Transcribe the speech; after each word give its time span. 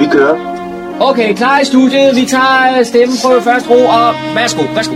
Vi 0.00 0.06
kører. 0.12 0.36
Okay, 1.00 1.34
klar 1.34 1.60
i 1.60 1.64
studiet. 1.64 2.16
Vi 2.16 2.26
tager 2.26 2.82
stemmeprøve 2.82 3.42
først 3.42 3.70
ro, 3.70 3.80
og 3.98 4.14
værsgo, 4.34 4.62
værsgo. 4.74 4.94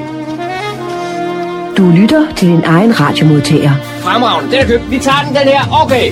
Du 1.76 1.90
lytter 2.00 2.34
til 2.36 2.48
din 2.48 2.64
egen 2.64 3.00
radiomodtager. 3.00 3.74
Fremragende, 4.00 4.52
den 4.52 4.60
er 4.60 4.66
købt. 4.66 4.90
Vi 4.90 4.98
tager 4.98 5.22
den, 5.26 5.34
den 5.36 5.46
her. 5.54 5.62
Okay. 5.82 6.06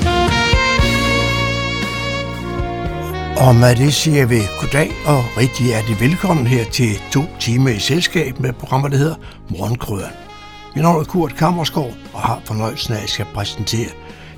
Og 3.47 3.55
med 3.55 3.77
det 3.77 3.95
siger 3.95 4.27
vi 4.27 4.41
goddag 4.61 4.91
og 5.07 5.25
rigtig 5.41 5.67
hjertelig 5.67 6.01
velkommen 6.01 6.47
her 6.47 6.65
til 6.65 7.01
to 7.13 7.23
timer 7.41 7.71
i 7.71 7.79
selskab 7.79 8.41
med 8.41 8.53
programmer, 8.53 8.89
der 8.89 8.97
hedder 8.97 9.15
Morgenkrøderen. 9.49 10.15
Mit 10.75 10.83
navn 10.85 11.01
er 11.01 11.05
Kurt 11.05 11.37
Kammersgaard 11.37 11.95
og 12.13 12.21
har 12.21 12.41
fornøjelsen 12.45 12.93
af, 12.95 12.97
at 12.97 13.03
jeg 13.03 13.09
skal 13.09 13.27
præsentere 13.35 13.89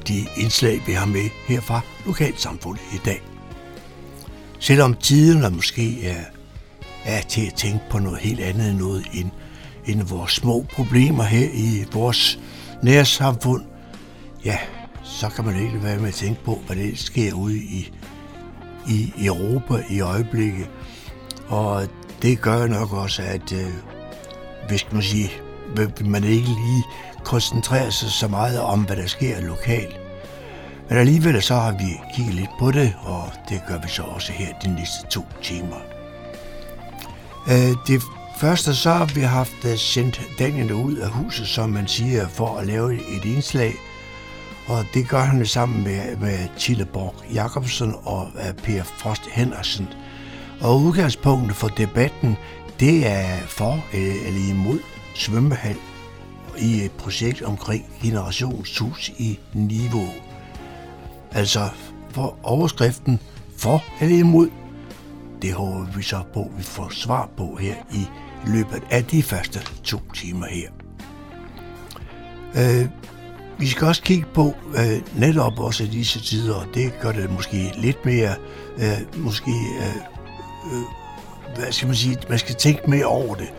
de 0.09 0.27
indslag, 0.37 0.83
vi 0.87 0.93
har 0.93 1.07
med 1.07 1.29
her 1.49 1.61
fra 1.61 1.81
Lokalsamfundet 2.07 2.83
i 2.93 3.01
dag. 3.05 3.34
Selvom 4.65 4.95
tiden 4.95 5.43
er 5.43 5.51
måske 5.51 6.07
er, 6.07 6.25
er 7.05 7.23
til 7.23 7.47
at 7.47 7.55
tænke 7.55 7.81
på 7.91 7.99
noget 7.99 8.19
helt 8.19 8.41
andet 8.41 8.71
end 8.71 8.79
noget 8.79 9.07
end, 9.13 9.31
end 9.87 10.03
vores 10.03 10.33
små 10.33 10.67
problemer 10.75 11.25
her 11.25 11.49
i 11.53 11.85
vores 11.93 12.39
nærsamfund, 12.83 13.63
ja, 14.45 14.59
så 15.03 15.29
kan 15.29 15.45
man 15.45 15.63
ikke 15.63 15.83
være 15.83 15.99
med 15.99 16.09
at 16.09 16.15
tænke 16.15 16.45
på, 16.45 16.63
hvad 16.67 16.77
det 16.77 16.99
sker 16.99 17.33
ude 17.33 17.57
i, 17.57 17.93
i 18.89 19.13
Europa 19.19 19.85
i 19.91 20.01
øjeblikket. 20.01 20.67
Og 21.49 21.87
det 22.23 22.41
gør 22.41 22.67
nok 22.67 22.93
også, 22.93 23.23
at 23.23 23.53
øh, 23.53 23.73
hvis 24.69 24.87
man 24.93 25.03
sige, 25.03 25.31
man 26.05 26.25
ikke 26.25 26.47
lige 26.47 26.85
koncentrerer 27.25 27.91
sig 27.91 28.11
så 28.11 28.29
meget 28.29 28.61
om, 28.61 28.81
hvad 28.81 28.97
der 28.97 29.07
sker 29.07 29.41
lokalt. 29.41 30.04
Men 30.89 30.99
alligevel 30.99 31.43
så 31.43 31.55
har 31.55 31.73
vi 31.73 32.01
kigget 32.15 32.35
lidt 32.35 32.51
på 32.59 32.71
det, 32.71 32.95
og 33.03 33.31
det 33.49 33.63
gør 33.69 33.79
vi 33.79 33.89
så 33.89 34.03
også 34.03 34.33
her 34.33 34.59
de 34.65 34.75
næste 34.75 35.07
to 35.11 35.23
timer. 35.43 35.77
Øh, 37.49 37.77
det 37.87 38.03
første 38.37 38.75
så 38.75 38.91
har 38.91 39.05
vi 39.15 39.21
haft 39.21 39.65
øh, 39.65 39.77
sendt 39.77 40.21
Daniel 40.39 40.73
ud 40.73 40.97
af 40.97 41.11
huset, 41.11 41.47
som 41.47 41.71
man 41.71 41.89
siger, 41.89 42.29
for 42.29 42.59
at 42.59 42.67
lave 42.67 42.95
et 42.95 43.25
indslag. 43.25 43.75
Og 44.67 44.85
det 44.95 45.09
gør 45.09 45.21
han 45.21 45.47
sammen 45.47 45.85
med, 45.85 46.17
med 46.17 46.39
Tille 46.59 46.85
Borg 46.85 47.15
Jacobsen 47.35 47.95
og 48.05 48.29
øh, 48.37 48.55
Per 48.55 48.83
Frost 48.83 49.23
Henderson. 49.33 49.89
Og 50.61 50.81
udgangspunktet 50.81 51.57
for 51.57 51.69
debatten, 51.69 52.37
det 52.81 53.07
er 53.07 53.39
for 53.47 53.85
eller 53.93 54.51
imod 54.51 54.79
svømmehal 55.15 55.77
i 56.59 56.85
et 56.85 56.93
projekt 56.93 57.43
omkring 57.43 57.85
generationshus 58.03 59.09
i 59.09 59.39
Niveau. 59.53 60.09
Altså 61.35 61.69
for 62.11 62.39
overskriften 62.43 63.21
for 63.57 63.85
eller 64.01 64.19
imod, 64.19 64.49
det 65.43 65.53
håber 65.53 65.87
vi 65.97 66.03
så 66.03 66.23
på, 66.35 66.41
at 66.41 66.59
vi 66.59 66.63
får 66.63 66.89
svar 66.91 67.29
på 67.37 67.57
her 67.61 67.75
i 67.93 68.07
løbet 68.47 68.83
af 68.91 69.05
de 69.05 69.23
første 69.23 69.61
to 69.85 69.99
timer 70.15 70.47
her. 70.47 70.69
Øh, 72.57 72.89
vi 73.59 73.67
skal 73.67 73.87
også 73.87 74.03
kigge 74.03 74.27
på 74.35 74.55
øh, 74.79 75.21
netop 75.21 75.59
også 75.59 75.85
i 75.85 75.87
disse 75.87 76.21
tider, 76.21 76.55
og 76.55 76.67
det 76.75 76.93
gør 77.01 77.13
det 77.13 77.31
måske 77.31 77.73
lidt 77.77 78.07
mere, 78.07 78.35
øh, 78.79 79.23
måske, 79.23 79.51
øh, 79.51 79.97
øh, 80.73 80.83
hvad 81.57 81.73
skal 81.73 81.87
man 81.87 81.97
sige, 81.97 82.17
man 82.29 82.39
skal 82.39 82.55
tænke 82.55 82.91
mere 82.91 83.05
over 83.05 83.35
det. 83.35 83.53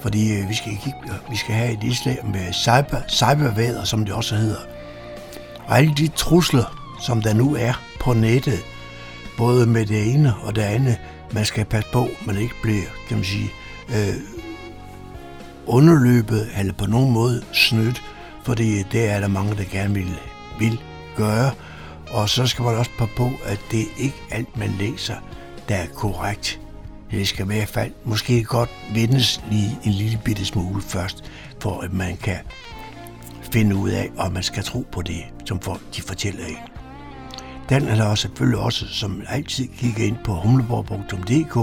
Fordi 0.00 0.32
øh, 0.32 0.48
vi, 0.48 0.54
skal 0.54 0.72
kigge, 0.84 0.98
øh, 1.04 1.30
vi 1.30 1.36
skal 1.36 1.54
have 1.54 1.72
et 1.72 1.84
islam 1.84 2.26
med 2.26 2.52
cyber, 2.52 3.00
cybervæder, 3.08 3.84
som 3.84 4.04
det 4.04 4.14
også 4.14 4.34
hedder. 4.34 4.60
Og 5.66 5.78
alle 5.78 5.94
de 5.94 6.08
trusler, 6.08 6.79
som 7.00 7.22
der 7.22 7.34
nu 7.34 7.54
er 7.54 7.82
på 8.00 8.12
nettet, 8.12 8.64
både 9.36 9.66
med 9.66 9.86
det 9.86 10.14
ene 10.14 10.34
og 10.42 10.56
det 10.56 10.62
andet, 10.62 10.96
man 11.32 11.44
skal 11.44 11.64
passe 11.64 11.90
på, 11.92 12.08
man 12.26 12.36
ikke 12.36 12.54
bliver, 12.62 12.82
kan 13.08 13.16
man 13.16 13.24
sige, 13.24 13.50
øh, 13.88 14.14
underløbet 15.66 16.48
eller 16.58 16.72
på 16.72 16.86
nogen 16.86 17.12
måde 17.12 17.42
snydt, 17.52 18.02
fordi 18.44 18.82
det 18.82 19.08
er 19.10 19.20
der 19.20 19.28
mange, 19.28 19.56
der 19.56 19.64
gerne 19.64 19.94
vil, 19.94 20.18
vil 20.58 20.80
gøre. 21.16 21.50
Og 22.10 22.28
så 22.28 22.46
skal 22.46 22.64
man 22.64 22.76
også 22.76 22.90
passe 22.98 23.14
på, 23.16 23.30
at 23.44 23.60
det 23.70 23.84
ikke 23.98 24.22
alt, 24.30 24.56
man 24.56 24.70
læser, 24.78 25.14
der 25.68 25.76
er 25.76 25.86
korrekt. 25.86 26.60
Det 27.10 27.28
skal 27.28 27.44
i 27.44 27.46
hvert 27.46 27.68
fald 27.68 27.92
måske 28.04 28.44
godt 28.44 28.70
vendes 28.94 29.40
lige 29.50 29.78
en 29.84 29.92
lille 29.92 30.20
bitte 30.24 30.44
smule 30.44 30.82
først, 30.82 31.24
for 31.60 31.80
at 31.80 31.92
man 31.92 32.16
kan 32.16 32.38
finde 33.52 33.76
ud 33.76 33.90
af, 33.90 34.10
om 34.16 34.32
man 34.32 34.42
skal 34.42 34.64
tro 34.64 34.86
på 34.92 35.02
det, 35.02 35.24
som 35.44 35.60
folk 35.60 35.80
de 35.96 36.02
fortæller 36.02 36.46
en. 36.46 36.79
Den 37.70 37.88
er 37.88 37.94
der 37.94 38.14
selvfølgelig 38.14 38.60
også, 38.60 38.88
som 38.88 39.22
altid, 39.28 39.68
kigge 39.78 40.06
ind 40.06 40.16
på 40.24 40.34
humleborg.dk 40.34 41.54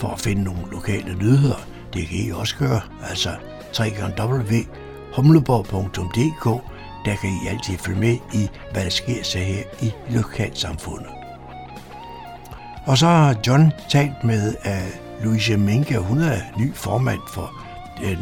for 0.00 0.08
at 0.08 0.20
finde 0.20 0.42
nogle 0.42 0.60
lokale 0.72 1.14
nyheder. 1.14 1.66
Det 1.92 2.08
kan 2.08 2.18
I 2.18 2.30
også 2.30 2.56
gøre, 2.56 2.80
altså 3.02 3.30
www.humleborg.dk 3.80 6.62
der 7.04 7.16
kan 7.16 7.30
I 7.30 7.46
altid 7.48 7.78
følge 7.78 8.00
med 8.00 8.16
i, 8.34 8.48
hvad 8.72 8.84
der 8.84 8.90
sker 8.90 9.22
sig 9.22 9.44
her 9.44 9.62
i 9.82 9.92
lokalsamfundet. 10.10 11.10
Og 12.86 12.98
så 12.98 13.06
har 13.06 13.36
John 13.46 13.72
talt 13.90 14.24
med 14.24 14.54
uh, 14.64 15.24
Louise 15.24 15.56
Minke, 15.56 15.98
hun 15.98 16.18
er 16.18 16.40
ny 16.58 16.74
formand 16.74 17.20
for 17.28 17.52
den 18.00 18.18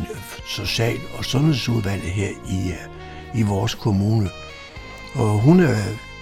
social- 0.48 1.00
og 1.19 1.25
sundhedsudvalget 1.25 2.10
her 2.10 2.28
i, 2.28 2.69
uh, 2.69 3.41
i 3.41 3.43
vores 3.43 3.75
kommune. 3.75 4.28
Og 5.15 5.41
hun 5.41 5.60
uh, 5.60 5.77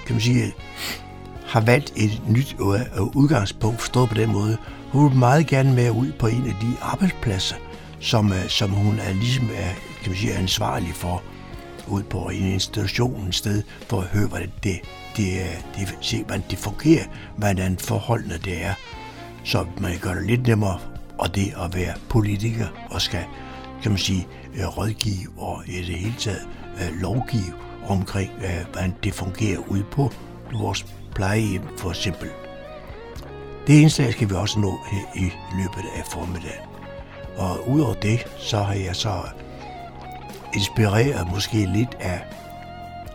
kan 0.07 0.15
man 0.15 0.21
sige, 0.21 0.53
har 1.47 1.61
valgt 1.61 1.93
et 1.97 2.23
nyt 2.29 2.57
øh, 2.61 3.03
udgangspunkt, 3.03 3.81
forstået 3.81 4.09
på 4.09 4.15
den 4.15 4.33
måde. 4.33 4.57
Hun 4.93 5.11
vil 5.11 5.19
meget 5.19 5.47
gerne 5.47 5.77
være 5.77 5.93
ud 5.93 6.13
på 6.13 6.27
en 6.27 6.47
af 6.47 6.57
de 6.61 6.73
arbejdspladser, 6.83 7.57
som, 8.01 8.33
øh, 8.33 8.49
som 8.49 8.71
hun 8.71 8.99
er 8.99 9.13
ligesom 9.13 9.49
er, 9.55 9.71
kan 10.03 10.11
man 10.11 10.17
sige, 10.17 10.35
ansvarlig 10.35 10.95
for 10.95 11.23
ud 11.89 12.03
på 12.03 12.19
en 12.19 12.47
institution 12.47 13.29
et 13.29 13.35
sted, 13.35 13.63
for 13.89 14.01
at 14.01 14.07
høre, 14.07 14.29
hvordan 14.29 14.51
det, 14.63 14.81
det, 15.17 15.27
det, 15.77 15.95
se, 16.01 16.25
hvordan 16.25 16.45
det 16.51 16.59
fungerer, 16.59 17.05
hvordan 17.37 17.79
forholdene 17.79 18.39
det 18.45 18.65
er. 18.65 18.75
Så 19.45 19.67
man 19.81 19.99
gør 20.01 20.15
det 20.15 20.27
lidt 20.27 20.47
nemmere, 20.47 20.79
og 21.19 21.35
det 21.35 21.55
at 21.65 21.75
være 21.75 21.95
politiker 22.09 22.67
og 22.91 23.03
skal, 23.03 23.25
kan 23.83 23.91
man 23.91 23.99
sige, 23.99 24.27
rådgive 24.59 25.29
og 25.37 25.63
i 25.67 25.77
det 25.77 25.95
hele 25.95 26.15
taget 26.19 26.47
lovgive 27.01 27.55
omkring, 27.89 28.31
øh, 28.45 28.67
hvordan 28.73 28.95
det 29.05 29.15
fungerer 29.15 29.59
ude 29.69 29.85
på 29.91 30.13
vores 30.53 30.87
plejehjem 31.15 31.63
for 31.79 31.91
eksempel. 31.91 32.31
Det 33.67 33.75
indslag 33.75 34.13
skal 34.13 34.31
vi 34.31 34.35
også 34.35 34.59
nå 34.59 34.81
i 35.15 35.31
løbet 35.57 35.85
af 35.97 36.05
formiddagen. 36.11 36.69
Og 37.37 37.69
udover 37.69 37.95
det, 37.95 38.27
så 38.39 38.59
har 38.59 38.75
jeg 38.75 38.97
så 38.97 39.23
inspireret 40.55 41.31
måske 41.31 41.57
lidt 41.57 41.97
af 42.01 42.21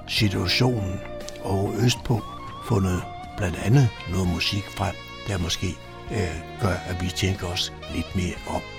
situationen 0.07 0.99
og 1.43 1.73
østpå 1.77 2.21
fundet 2.67 3.03
blandt 3.37 3.57
andet 3.65 3.89
noget 4.11 4.27
musik 4.27 4.63
frem, 4.77 4.95
der 5.27 5.37
måske 5.37 5.67
øh, 6.11 6.35
gør, 6.61 6.75
at 6.87 7.01
vi 7.01 7.07
tænker 7.09 7.47
os 7.47 7.73
lidt 7.95 8.15
mere 8.15 8.35
om. 8.55 8.78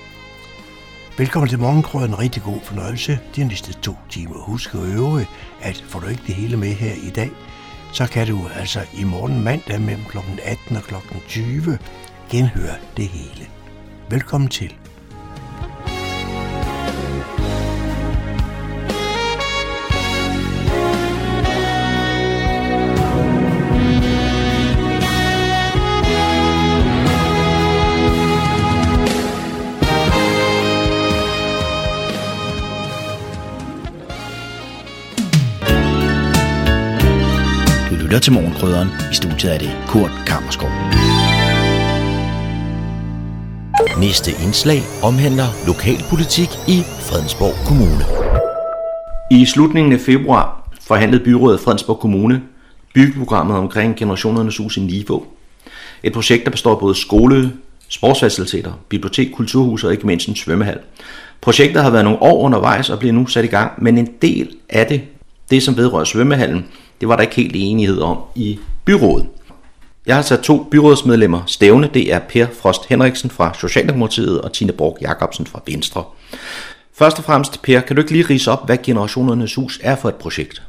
Velkommen 1.21 1.49
til 1.49 1.59
morgenkrøden. 1.59 2.19
Rigtig 2.19 2.43
god 2.43 2.61
fornøjelse 2.61 3.21
de 3.37 3.45
næste 3.45 3.73
to 3.73 3.95
timer. 4.11 4.35
Husk 4.35 4.75
at 4.75 4.81
øve, 4.81 5.27
at 5.61 5.85
får 5.89 6.01
du 6.01 6.07
ikke 6.07 6.23
det 6.27 6.35
hele 6.35 6.57
med 6.57 6.69
her 6.69 6.95
i 7.09 7.11
dag, 7.11 7.31
så 7.93 8.07
kan 8.07 8.27
du 8.27 8.39
altså 8.57 8.81
i 8.95 9.05
morgen 9.05 9.45
mandag 9.45 9.81
mellem 9.81 10.05
kl. 10.05 10.19
18 10.45 10.77
og 10.77 10.83
kl. 10.83 10.95
20 11.29 11.79
genhøre 12.31 12.77
det 12.97 13.09
hele. 13.09 13.47
Velkommen 14.11 14.49
til. 14.49 14.75
Lytter 38.11 38.21
til 38.21 38.33
Morgenkrydderen. 38.33 38.89
I 39.13 39.15
studiet 39.15 39.55
er 39.55 39.59
det 39.59 39.71
Kurt 39.89 40.11
Kammerskov. 40.27 40.69
Næste 44.01 44.31
indslag 44.45 44.81
omhandler 45.03 45.49
lokalpolitik 45.67 46.49
i 46.69 46.79
Fredensborg 47.09 47.55
Kommune. 47.69 48.05
I 49.31 49.47
slutningen 49.47 49.93
af 49.93 50.01
februar 50.01 50.71
forhandlede 50.81 51.25
byrådet 51.25 51.61
Fredensborg 51.61 51.99
Kommune 51.99 52.43
byggeprogrammet 52.95 53.57
omkring 53.57 53.97
generationernes 53.97 54.57
hus 54.57 54.77
i 54.77 54.81
Niveau. 54.81 55.25
Et 56.03 56.13
projekt, 56.13 56.45
der 56.45 56.51
består 56.51 56.73
af 56.73 56.79
både 56.79 56.95
skole, 56.95 57.53
sportsfaciliteter, 57.89 58.73
bibliotek, 58.89 59.33
kulturhus 59.33 59.85
og 59.85 59.93
ikke 59.93 60.07
mindst 60.07 60.29
en 60.29 60.37
svømmehal. 60.37 60.79
Projektet 61.41 61.83
har 61.83 61.91
været 61.91 62.05
nogle 62.05 62.23
år 62.23 62.41
undervejs 62.41 62.91
og 62.91 62.99
bliver 62.99 63.13
nu 63.13 63.27
sat 63.27 63.45
i 63.45 63.49
gang, 63.49 63.83
men 63.83 63.99
en 63.99 64.09
del 64.23 64.57
af 64.69 64.87
det, 64.87 65.01
det 65.51 65.63
som 65.63 65.77
vedrører 65.77 66.05
svømmehallen, 66.05 66.65
det 67.01 67.09
var 67.09 67.17
der 67.17 67.23
ikke 67.23 67.37
helt 67.37 67.55
enighed 67.57 68.01
om 68.01 68.19
i 68.35 68.59
byrådet. 68.85 69.27
Jeg 70.07 70.15
har 70.15 70.23
sat 70.23 70.41
to 70.41 70.67
byrådsmedlemmer 70.71 71.43
stævne. 71.47 71.91
Det 71.95 72.13
er 72.13 72.19
Per 72.19 72.47
Frost 72.61 72.87
Henriksen 72.89 73.31
fra 73.31 73.55
Socialdemokratiet 73.61 74.41
og 74.41 74.53
Tine 74.53 74.73
Borg 74.73 74.99
Jacobsen 75.01 75.47
fra 75.47 75.63
Venstre. 75.67 76.05
Først 76.95 77.19
og 77.19 77.25
fremmest, 77.25 77.63
Per, 77.63 77.81
kan 77.81 77.97
du 77.97 78.03
ikke 78.03 78.13
lige 78.13 78.27
rise 78.31 78.51
op, 78.51 78.67
hvad 78.67 78.79
Generationernes 78.83 79.55
Hus 79.55 79.81
er 79.83 79.97
for 79.97 80.09
et 80.09 80.15
projekt? 80.15 80.63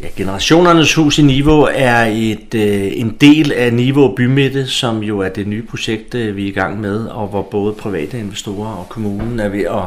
Ja, 0.00 0.06
Generationernes 0.16 0.94
Hus 0.94 1.18
i 1.18 1.22
Niveau 1.22 1.68
er 1.74 2.04
et, 2.04 2.54
øh, 2.54 2.92
en 2.94 3.16
del 3.20 3.52
af 3.52 3.72
Niveau 3.72 4.14
Bymidte, 4.14 4.66
som 4.66 5.02
jo 5.02 5.18
er 5.18 5.28
det 5.28 5.46
nye 5.46 5.62
projekt, 5.62 6.14
øh, 6.14 6.36
vi 6.36 6.44
er 6.44 6.48
i 6.48 6.50
gang 6.50 6.80
med, 6.80 7.06
og 7.06 7.28
hvor 7.28 7.42
både 7.42 7.72
private 7.72 8.18
investorer 8.18 8.74
og 8.74 8.88
kommunen 8.88 9.40
er 9.40 9.48
ved 9.48 9.64
at 9.64 9.84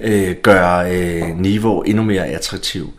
øh, 0.00 0.34
gøre 0.42 0.92
øh, 0.92 1.38
Niveau 1.38 1.82
endnu 1.82 2.02
mere 2.02 2.26
attraktiv. 2.26 2.92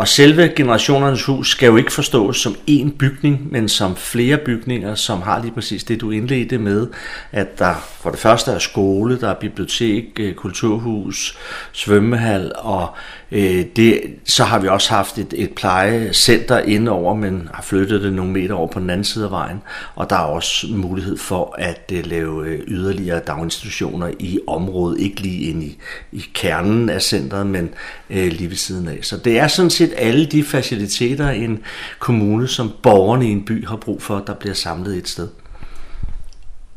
Og 0.00 0.08
selve 0.08 0.48
generationernes 0.56 1.24
hus 1.24 1.50
skal 1.50 1.66
jo 1.66 1.76
ikke 1.76 1.92
forstås 1.92 2.40
som 2.40 2.56
én 2.70 2.90
bygning, 2.98 3.52
men 3.52 3.68
som 3.68 3.96
flere 3.96 4.36
bygninger, 4.36 4.94
som 4.94 5.22
har 5.22 5.42
lige 5.42 5.52
præcis 5.52 5.84
det, 5.84 6.00
du 6.00 6.10
indledte 6.10 6.58
med, 6.58 6.86
at 7.32 7.58
der 7.58 7.74
for 8.00 8.10
det 8.10 8.18
første 8.18 8.50
er 8.50 8.58
skole, 8.58 9.20
der 9.20 9.28
er 9.28 9.34
bibliotek, 9.34 10.04
øh, 10.20 10.34
kulturhus, 10.34 11.38
svømmehal, 11.72 12.52
og 12.56 12.88
øh, 13.32 13.64
det, 13.76 14.00
så 14.24 14.44
har 14.44 14.58
vi 14.58 14.68
også 14.68 14.90
haft 14.90 15.18
et, 15.18 15.34
et 15.36 15.50
plejecenter 15.50 16.58
indover, 16.58 17.14
men 17.14 17.48
har 17.54 17.62
flyttet 17.62 18.02
det 18.02 18.12
nogle 18.12 18.32
meter 18.32 18.54
over 18.54 18.66
på 18.66 18.80
den 18.80 18.90
anden 18.90 19.04
side 19.04 19.24
af 19.24 19.30
vejen, 19.30 19.62
og 19.94 20.10
der 20.10 20.16
er 20.16 20.20
også 20.20 20.66
mulighed 20.70 21.16
for 21.18 21.54
at 21.58 21.92
øh, 21.92 22.06
lave 22.06 22.46
øh, 22.46 22.60
yderligere 22.68 23.20
daginstitutioner 23.26 24.10
i 24.18 24.38
området, 24.46 25.00
ikke 25.00 25.20
lige 25.20 25.50
ind 25.50 25.62
i, 25.62 25.78
i 26.12 26.24
kernen 26.34 26.88
af 26.88 27.02
centret, 27.02 27.46
men 27.46 27.70
øh, 28.10 28.32
lige 28.32 28.50
ved 28.50 28.56
siden 28.56 28.88
af. 28.88 28.98
Så 29.02 29.16
det 29.16 29.38
er 29.38 29.48
sådan 29.48 29.70
set 29.70 29.89
alle 29.96 30.26
de 30.26 30.44
faciliteter, 30.44 31.30
en 31.30 31.58
kommune 31.98 32.48
som 32.48 32.72
borgerne 32.82 33.28
i 33.28 33.30
en 33.30 33.44
by 33.44 33.66
har 33.66 33.76
brug 33.76 34.02
for, 34.02 34.22
der 34.26 34.34
bliver 34.34 34.54
samlet 34.54 34.96
et 34.96 35.08
sted. 35.08 35.28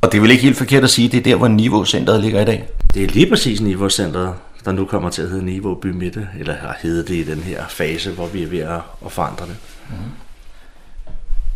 Og 0.01 0.11
det 0.11 0.17
er 0.17 0.21
vel 0.21 0.31
ikke 0.31 0.43
helt 0.43 0.57
forkert 0.57 0.83
at 0.83 0.89
sige, 0.89 1.05
at 1.05 1.11
det 1.11 1.17
er 1.17 1.23
der, 1.23 1.35
hvor 1.35 1.47
Niveau-centret 1.47 2.21
ligger 2.21 2.41
i 2.41 2.45
dag? 2.45 2.67
Det 2.93 3.03
er 3.03 3.07
lige 3.07 3.29
præcis 3.29 3.61
Niveau-centret, 3.61 4.33
der 4.65 4.71
nu 4.71 4.85
kommer 4.85 5.09
til 5.09 5.21
at 5.21 5.29
hedde 5.29 5.45
Niveau 5.45 5.75
By 5.75 5.87
Midte, 5.87 6.27
eller 6.39 6.53
har 6.53 6.77
heddet 6.81 7.07
det 7.07 7.15
i 7.15 7.23
den 7.23 7.39
her 7.39 7.63
fase, 7.69 8.11
hvor 8.11 8.27
vi 8.27 8.43
er 8.43 8.47
ved 8.47 8.59
at 8.59 9.11
forandre 9.11 9.45
det. 9.45 9.55
Mm-hmm. 9.89 10.11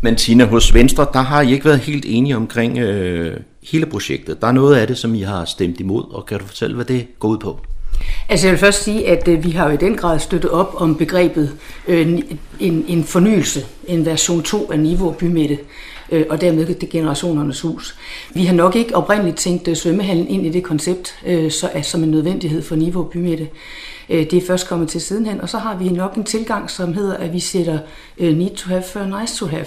Men 0.02 0.16
Tina, 0.16 0.44
hos 0.44 0.74
Venstre, 0.74 1.06
der 1.12 1.22
har 1.22 1.42
I 1.42 1.52
ikke 1.52 1.64
været 1.64 1.78
helt 1.78 2.04
enige 2.08 2.36
omkring 2.36 2.78
øh, 2.78 3.40
hele 3.62 3.86
projektet. 3.86 4.40
Der 4.40 4.46
er 4.46 4.52
noget 4.52 4.76
af 4.76 4.86
det, 4.86 4.98
som 4.98 5.14
I 5.14 5.20
har 5.20 5.44
stemt 5.44 5.80
imod, 5.80 6.04
og 6.10 6.26
kan 6.26 6.38
du 6.38 6.46
fortælle, 6.46 6.76
hvad 6.76 6.84
det 6.84 7.06
går 7.18 7.28
ud 7.28 7.38
på? 7.38 7.60
Altså 8.30 8.46
jeg 8.46 8.52
vil 8.52 8.60
først 8.60 8.82
sige, 8.82 9.08
at 9.08 9.28
øh, 9.28 9.44
vi 9.44 9.50
har 9.50 9.66
jo 9.66 9.74
i 9.74 9.76
den 9.76 9.96
grad 9.96 10.18
støttet 10.18 10.50
op 10.50 10.74
om 10.76 10.94
begrebet 10.94 11.56
øh, 11.88 12.18
en, 12.60 12.84
en 12.88 13.04
fornyelse, 13.04 13.66
en 13.86 14.06
version 14.06 14.42
2 14.42 14.72
af 14.72 14.78
Niveau 14.78 15.12
Bymætte, 15.12 15.58
øh, 16.12 16.24
og 16.30 16.40
dermed 16.40 16.66
det 16.66 16.88
generationernes 16.88 17.60
hus. 17.60 17.96
Vi 18.34 18.44
har 18.44 18.54
nok 18.54 18.76
ikke 18.76 18.96
oprindeligt 18.96 19.36
tænkt 19.36 19.68
øh, 19.68 19.76
svømmehallen 19.76 20.28
ind 20.28 20.46
i 20.46 20.50
det 20.50 20.62
koncept 20.62 21.14
øh, 21.26 21.50
så, 21.50 21.70
er, 21.72 21.82
som 21.82 22.02
en 22.02 22.10
nødvendighed 22.10 22.62
for 22.62 22.76
Niveau 22.76 23.02
Bymætte. 23.02 23.48
Øh, 24.08 24.30
det 24.30 24.34
er 24.34 24.46
først 24.46 24.68
kommet 24.68 24.88
til 24.88 25.00
sidenhen, 25.00 25.40
og 25.40 25.48
så 25.48 25.58
har 25.58 25.76
vi 25.76 25.88
nok 25.88 26.14
en 26.14 26.24
tilgang, 26.24 26.70
som 26.70 26.94
hedder, 26.94 27.16
at 27.16 27.32
vi 27.32 27.40
sætter 27.40 27.78
øh, 28.18 28.36
need 28.36 28.56
to 28.56 28.68
have 28.68 28.82
for 28.92 29.20
nice 29.20 29.36
to 29.36 29.46
have. 29.46 29.66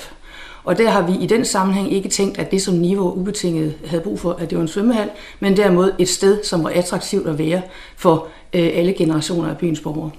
Og 0.63 0.77
der 0.77 0.89
har 0.89 1.07
vi 1.07 1.13
i 1.23 1.25
den 1.25 1.45
sammenhæng 1.45 1.93
ikke 1.93 2.09
tænkt, 2.09 2.37
at 2.37 2.51
det 2.51 2.61
som 2.61 2.73
Niveau 2.73 3.13
ubetinget 3.13 3.73
havde 3.85 4.03
brug 4.03 4.19
for, 4.19 4.33
at 4.33 4.49
det 4.49 4.57
var 4.57 4.61
en 4.61 4.67
svømmehal, 4.67 5.09
men 5.39 5.57
derimod 5.57 5.91
et 5.99 6.09
sted, 6.09 6.43
som 6.43 6.63
var 6.63 6.69
attraktivt 6.69 7.27
at 7.27 7.37
være 7.37 7.61
for 7.97 8.27
øh, 8.53 8.69
alle 8.73 8.93
generationer 8.93 9.49
af 9.49 9.57
byens 9.57 9.79
borgere. 9.79 10.11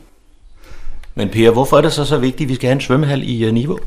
Men 1.15 1.29
Per, 1.29 1.51
hvorfor 1.51 1.77
er 1.77 1.81
det 1.81 1.93
så 1.93 2.05
så 2.05 2.19
vigtigt, 2.19 2.47
at 2.47 2.49
vi 2.49 2.55
skal 2.55 2.67
have 2.67 2.75
en 2.75 2.81
svømmehal 2.81 3.31
i 3.31 3.43
øh, 3.43 3.49
uh, 3.49 3.55
Niveau? 3.55 3.79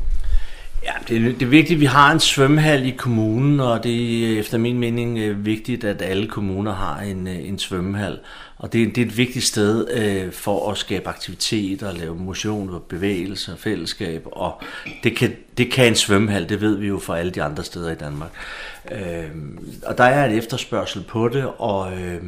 Ja, 0.86 0.92
det, 1.08 1.40
det 1.40 1.42
er 1.42 1.50
vigtigt, 1.50 1.76
at 1.76 1.80
vi 1.80 1.86
har 1.86 2.12
en 2.12 2.20
svømmehal 2.20 2.86
i 2.86 2.90
kommunen, 2.90 3.60
og 3.60 3.84
det 3.84 4.24
er 4.24 4.32
øh, 4.32 4.38
efter 4.38 4.58
min 4.58 4.78
mening 4.78 5.18
øh, 5.18 5.46
vigtigt, 5.46 5.84
at 5.84 6.02
alle 6.02 6.28
kommuner 6.28 6.74
har 6.74 7.00
en, 7.00 7.28
øh, 7.28 7.48
en 7.48 7.58
svømmehal. 7.58 8.18
Og 8.56 8.72
det, 8.72 8.96
det 8.96 9.02
er 9.02 9.06
et 9.06 9.18
vigtigt 9.18 9.44
sted 9.44 9.86
øh, 9.90 10.32
for 10.32 10.70
at 10.70 10.78
skabe 10.78 11.08
aktivitet 11.08 11.82
og 11.82 11.94
lave 11.94 12.16
motion 12.16 12.70
og 12.70 12.82
bevægelse 12.82 13.52
og 13.52 13.58
fællesskab. 13.58 14.26
Og 14.32 14.62
det 15.02 15.16
kan, 15.16 15.32
det 15.58 15.72
kan 15.72 15.86
en 15.86 15.94
svømmehal, 15.94 16.48
det 16.48 16.60
ved 16.60 16.76
vi 16.76 16.86
jo 16.86 16.98
fra 16.98 17.18
alle 17.18 17.32
de 17.32 17.42
andre 17.42 17.64
steder 17.64 17.90
i 17.90 17.94
Danmark. 17.94 18.30
Øh, 18.92 19.24
og 19.86 19.98
der 19.98 20.04
er 20.04 20.26
et 20.26 20.36
efterspørgsel 20.36 21.02
på 21.02 21.28
det, 21.28 21.46
og... 21.58 21.92
Øh, 21.92 22.22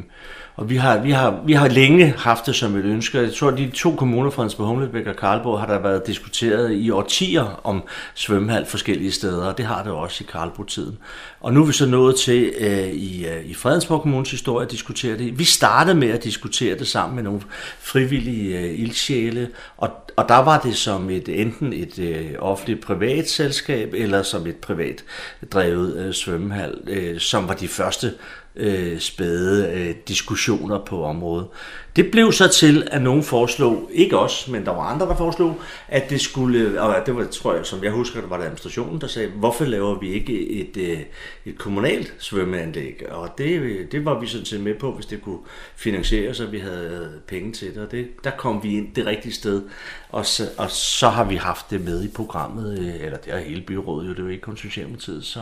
og 0.59 0.69
vi 0.69 0.75
har, 0.75 0.97
vi, 0.97 1.11
har, 1.11 1.41
vi 1.45 1.53
har 1.53 1.67
længe 1.67 2.13
haft 2.17 2.45
det 2.45 2.55
som 2.55 2.75
et 2.75 2.85
ønske. 2.85 3.17
Jeg 3.17 3.33
tror, 3.33 3.47
at 3.47 3.57
de 3.57 3.69
to 3.69 3.95
kommuner, 3.95 4.29
Fredensborg, 4.29 4.67
Humlebæk 4.67 5.07
og 5.07 5.15
Karlborg, 5.15 5.59
har 5.59 5.67
der 5.67 5.79
været 5.79 6.07
diskuteret 6.07 6.71
i 6.71 6.89
årtier 6.89 7.61
om 7.63 7.83
svømmehal 8.13 8.65
forskellige 8.65 9.11
steder, 9.11 9.45
og 9.45 9.57
det 9.57 9.65
har 9.65 9.83
det 9.83 9.91
også 9.91 10.23
i 10.23 10.27
Karlborg-tiden. 10.31 10.97
Og 11.41 11.53
nu 11.53 11.61
er 11.61 11.65
vi 11.65 11.73
så 11.73 11.85
nået 11.85 12.15
til 12.15 12.53
øh, 12.59 12.87
i, 12.87 13.27
øh, 13.27 13.45
i 13.45 13.53
Fredensborg 13.53 14.01
Kommunes 14.01 14.31
historie 14.31 14.65
at 14.65 14.71
diskutere 14.71 15.17
det. 15.17 15.39
Vi 15.39 15.43
startede 15.43 15.95
med 15.95 16.09
at 16.09 16.23
diskutere 16.23 16.79
det 16.79 16.87
sammen 16.87 17.15
med 17.15 17.23
nogle 17.23 17.41
frivillige 17.79 18.59
øh, 18.59 18.79
ildsjæle, 18.79 19.49
og, 19.77 19.89
og 20.17 20.29
der 20.29 20.37
var 20.37 20.59
det 20.59 20.75
som 20.75 21.09
et 21.09 21.29
enten 21.29 21.73
et 21.73 21.99
øh, 21.99 22.31
offentligt 22.39 22.81
privat 22.81 23.29
selskab, 23.29 23.93
eller 23.93 24.23
som 24.23 24.47
et 24.47 24.55
privat 24.55 25.03
drevet 25.51 25.97
øh, 25.97 26.13
svømmehal, 26.13 26.77
øh, 26.87 27.19
som 27.19 27.47
var 27.47 27.53
de 27.53 27.67
første 27.67 28.13
øh, 28.55 28.99
spæde 28.99 29.71
øh, 29.73 29.95
diskussioner 30.07 30.79
på 30.85 31.03
området. 31.03 31.47
Det 31.95 32.11
blev 32.11 32.31
så 32.31 32.47
til, 32.47 32.87
at 32.91 33.01
nogen 33.01 33.23
foreslog, 33.23 33.89
ikke 33.93 34.19
os, 34.19 34.47
men 34.47 34.65
der 34.65 34.71
var 34.71 34.81
andre, 34.81 35.05
der 35.05 35.15
foreslog, 35.15 35.61
at 35.87 36.09
det 36.09 36.21
skulle, 36.21 36.81
og 36.81 37.05
det 37.05 37.15
var, 37.15 37.25
tror 37.25 37.55
jeg, 37.55 37.65
som 37.65 37.83
jeg 37.83 37.91
husker, 37.91 38.21
det 38.21 38.29
var 38.29 38.37
det 38.37 38.43
administrationen, 38.43 39.01
der 39.01 39.07
sagde, 39.07 39.29
hvorfor 39.29 39.65
laver 39.65 39.99
vi 39.99 40.09
ikke 40.09 40.49
et, 40.49 40.77
et, 40.77 41.05
et 41.45 41.57
kommunalt 41.57 42.13
svømmeanlæg? 42.19 43.03
Og 43.11 43.29
det, 43.37 43.91
det 43.91 44.05
var 44.05 44.19
vi 44.19 44.27
sådan 44.27 44.45
set 44.45 44.61
med 44.61 44.75
på, 44.75 44.91
hvis 44.91 45.05
det 45.05 45.21
kunne 45.21 45.39
finansieres, 45.75 46.39
og 46.39 46.51
vi 46.51 46.59
havde 46.59 47.11
penge 47.27 47.53
til 47.53 47.73
det. 47.73 47.77
Og 47.77 47.91
det, 47.91 48.07
der 48.23 48.31
kom 48.31 48.63
vi 48.63 48.77
ind 48.77 48.93
det 48.95 49.05
rigtige 49.05 49.33
sted, 49.33 49.61
og 50.09 50.25
så, 50.25 50.49
og 50.57 50.71
så 50.71 51.09
har 51.09 51.23
vi 51.23 51.35
haft 51.35 51.69
det 51.69 51.81
med 51.81 52.03
i 52.03 52.07
programmet, 52.07 52.79
øh, 52.79 53.05
eller 53.05 53.17
det 53.17 53.33
er 53.33 53.37
hele 53.37 53.61
byrådet 53.61 54.07
jo, 54.07 54.11
det 54.13 54.19
er 54.19 54.23
jo 54.23 54.29
ikke 54.29 54.41
kun 54.41 54.57
Socialdemokratiet, 54.57 55.25
så... 55.25 55.41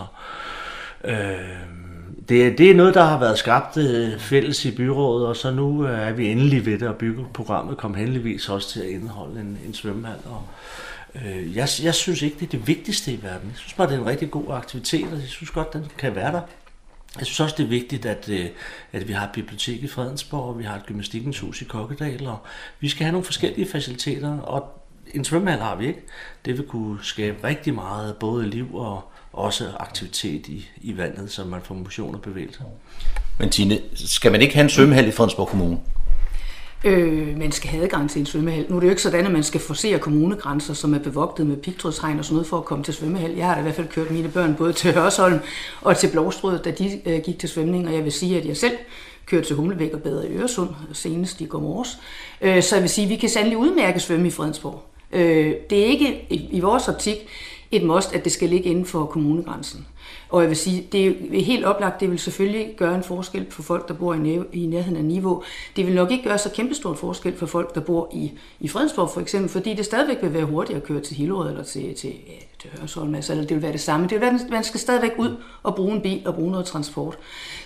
Øh, 1.03 1.13
det, 2.29 2.57
det 2.57 2.71
er 2.71 2.75
noget, 2.75 2.93
der 2.93 3.03
har 3.03 3.19
været 3.19 3.37
skabt 3.37 3.77
øh, 3.77 4.19
fælles 4.19 4.65
i 4.65 4.75
byrådet, 4.75 5.27
og 5.27 5.35
så 5.35 5.51
nu 5.51 5.87
øh, 5.87 5.99
er 5.99 6.11
vi 6.11 6.27
endelig 6.27 6.65
ved 6.65 6.79
det, 6.79 6.87
og 6.87 6.95
byggeprogrammet 6.95 7.77
kom 7.77 7.93
heldigvis 7.93 8.49
også 8.49 8.69
til 8.69 8.79
at 8.79 8.89
indeholde 8.89 9.39
en, 9.39 9.59
en 9.67 9.73
svømmehal. 9.73 10.17
Og, 10.25 10.43
øh, 11.15 11.55
jeg, 11.55 11.67
jeg 11.83 11.95
synes 11.95 12.21
ikke, 12.21 12.35
det 12.39 12.45
er 12.45 12.49
det 12.49 12.67
vigtigste 12.67 13.11
i 13.11 13.19
verden. 13.23 13.49
Jeg 13.49 13.57
synes 13.57 13.73
bare, 13.73 13.87
det 13.87 13.95
er 13.95 13.99
en 13.99 14.05
rigtig 14.05 14.31
god 14.31 14.45
aktivitet, 14.49 15.05
og 15.05 15.19
jeg 15.19 15.27
synes 15.27 15.49
godt, 15.49 15.73
den 15.73 15.85
kan 15.97 16.15
være 16.15 16.31
der. 16.31 16.41
Jeg 17.17 17.25
synes 17.25 17.39
også, 17.39 17.55
det 17.57 17.63
er 17.63 17.67
vigtigt, 17.67 18.05
at, 18.05 18.29
øh, 18.29 18.45
at 18.93 19.07
vi 19.07 19.13
har 19.13 19.25
et 19.25 19.31
bibliotek 19.33 19.83
i 19.83 19.87
Fredensborg, 19.87 20.43
og 20.43 20.59
vi 20.59 20.63
har 20.63 20.75
et 20.75 20.85
gymnastikens 20.85 21.39
hus 21.39 21.61
i 21.61 21.65
Kokkedal, 21.65 22.27
og 22.27 22.37
vi 22.79 22.89
skal 22.89 23.03
have 23.03 23.11
nogle 23.11 23.25
forskellige 23.25 23.67
faciliteter, 23.71 24.39
og 24.39 24.83
en 25.13 25.25
svømmehal 25.25 25.59
har 25.59 25.75
vi 25.75 25.87
ikke. 25.87 26.03
Det 26.45 26.57
vil 26.57 26.67
kunne 26.67 26.97
skabe 27.01 27.37
rigtig 27.43 27.73
meget, 27.73 28.15
både 28.15 28.49
liv 28.49 28.75
og, 28.75 29.11
også 29.37 29.65
aktivitet 29.79 30.47
i, 30.47 30.69
i 30.81 30.97
vandet, 30.97 31.31
så 31.31 31.45
man 31.45 31.61
får 31.63 31.75
motion 31.75 32.15
og 32.15 32.21
bevægelse. 32.21 32.59
Men 33.39 33.49
Tine, 33.49 33.79
skal 33.95 34.31
man 34.31 34.41
ikke 34.41 34.53
have 34.55 34.63
en 34.63 34.69
svømmehal 34.69 35.07
i 35.07 35.11
Fredensborg 35.11 35.47
Kommune? 35.47 35.79
Øh, 36.83 37.37
man 37.37 37.51
skal 37.51 37.69
have 37.69 37.83
adgang 37.83 38.09
til 38.09 38.19
en 38.19 38.25
svømmehal. 38.25 38.65
Nu 38.69 38.75
er 38.75 38.79
det 38.79 38.87
jo 38.87 38.89
ikke 38.89 39.01
sådan, 39.01 39.25
at 39.25 39.31
man 39.31 39.43
skal 39.43 39.61
forsere 39.61 39.99
kommunegrænser, 39.99 40.73
som 40.73 40.93
er 40.93 40.99
bevogtet 40.99 41.47
med 41.47 41.57
pigtrådshegn 41.57 42.19
og 42.19 42.25
sådan 42.25 42.35
noget 42.35 42.47
for 42.47 42.57
at 42.57 42.65
komme 42.65 42.83
til 42.83 42.93
svømmehal. 42.93 43.31
Jeg 43.31 43.45
har 43.45 43.53
da 43.53 43.59
i 43.59 43.63
hvert 43.63 43.75
fald 43.75 43.87
kørt 43.87 44.11
mine 44.11 44.29
børn 44.29 44.55
både 44.55 44.73
til 44.73 44.93
Hørsholm 44.93 45.39
og 45.81 45.97
til 45.97 46.07
Blåstrød, 46.11 46.59
da 46.59 46.71
de 46.71 47.01
øh, 47.05 47.21
gik 47.21 47.39
til 47.39 47.49
svømning, 47.49 47.87
og 47.87 47.93
jeg 47.93 48.03
vil 48.03 48.11
sige, 48.11 48.37
at 48.37 48.45
jeg 48.45 48.57
selv 48.57 48.77
kørte 49.25 49.47
til 49.47 49.55
Humlebæk 49.55 49.93
og 49.93 50.01
bedre 50.01 50.29
i 50.29 50.37
Øresund 50.37 50.69
senest 50.93 51.41
i 51.41 51.45
går 51.45 51.59
morges. 51.59 51.99
Øh, 52.41 52.63
så 52.63 52.75
jeg 52.75 52.81
vil 52.81 52.89
sige, 52.89 53.05
at 53.05 53.09
vi 53.09 53.15
kan 53.15 53.29
sandelig 53.29 53.57
udmærke 53.57 53.99
svømme 53.99 54.27
i 54.27 54.31
Fredensborg. 54.31 54.83
Øh, 55.11 55.53
det 55.69 55.79
er 55.79 55.85
ikke 55.85 56.25
i, 56.29 56.47
i 56.51 56.59
vores 56.59 56.87
optik 56.87 57.17
et 57.71 57.83
must, 57.83 58.13
at 58.13 58.23
det 58.23 58.31
skal 58.31 58.49
ligge 58.49 58.69
inden 58.69 58.85
for 58.85 59.05
kommunegrænsen. 59.05 59.87
Og 60.29 60.41
jeg 60.41 60.49
vil 60.49 60.57
sige, 60.57 60.87
det 60.91 61.07
er 61.07 61.43
helt 61.43 61.65
oplagt, 61.65 61.99
det 61.99 62.11
vil 62.11 62.19
selvfølgelig 62.19 62.73
gøre 62.77 62.95
en 62.95 63.03
forskel 63.03 63.45
for 63.49 63.63
folk, 63.63 63.87
der 63.87 63.93
bor 63.93 64.13
i, 64.13 64.39
i 64.53 64.65
nærheden 64.65 64.97
af 64.97 65.05
niveau. 65.05 65.43
Det 65.75 65.87
vil 65.87 65.95
nok 65.95 66.11
ikke 66.11 66.23
gøre 66.23 66.37
så 66.37 66.49
kæmpestor 66.49 66.91
en 66.91 66.97
forskel 66.97 67.37
for 67.37 67.45
folk, 67.45 67.75
der 67.75 67.81
bor 67.81 68.09
i, 68.13 68.31
i 68.59 68.67
Fredensborg 68.67 69.09
for 69.09 69.21
eksempel, 69.21 69.49
fordi 69.49 69.73
det 69.73 69.85
stadigvæk 69.85 70.17
vil 70.21 70.33
være 70.33 70.45
hurtigt 70.45 70.77
at 70.77 70.83
køre 70.83 71.01
til 71.01 71.15
Hillerød 71.15 71.49
eller 71.49 71.63
til, 71.63 71.95
til, 71.95 72.09
ja, 72.09 72.33
til 72.59 72.69
Hørsholm, 72.79 73.15
altså, 73.15 73.33
eller 73.33 73.45
det 73.45 73.55
vil 73.55 73.63
være 73.63 73.71
det 73.71 73.81
samme. 73.81 74.07
Det 74.07 74.11
vil 74.11 74.21
være, 74.21 74.39
man 74.51 74.63
skal 74.63 74.79
stadigvæk 74.79 75.11
ud 75.17 75.35
og 75.63 75.75
bruge 75.75 75.95
en 75.95 76.01
bil 76.01 76.21
og 76.25 76.35
bruge 76.35 76.51
noget 76.51 76.65
transport. 76.65 77.17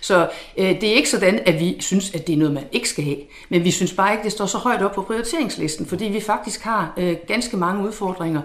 Så 0.01 0.29
øh, 0.57 0.65
det 0.65 0.83
er 0.83 0.93
ikke 0.93 1.09
sådan, 1.09 1.39
at 1.45 1.59
vi 1.59 1.77
synes, 1.79 2.15
at 2.15 2.27
det 2.27 2.33
er 2.33 2.37
noget, 2.37 2.53
man 2.53 2.63
ikke 2.71 2.89
skal 2.89 3.03
have. 3.03 3.17
Men 3.49 3.63
vi 3.63 3.71
synes 3.71 3.93
bare 3.93 4.11
ikke, 4.11 4.23
det 4.23 4.31
står 4.31 4.45
så 4.45 4.57
højt 4.57 4.81
op 4.81 4.93
på 4.95 5.01
prioriteringslisten, 5.01 5.85
fordi 5.85 6.05
vi 6.05 6.19
faktisk 6.19 6.61
har 6.61 6.93
øh, 6.97 7.15
ganske 7.27 7.57
mange 7.57 7.87
udfordringer 7.87 8.41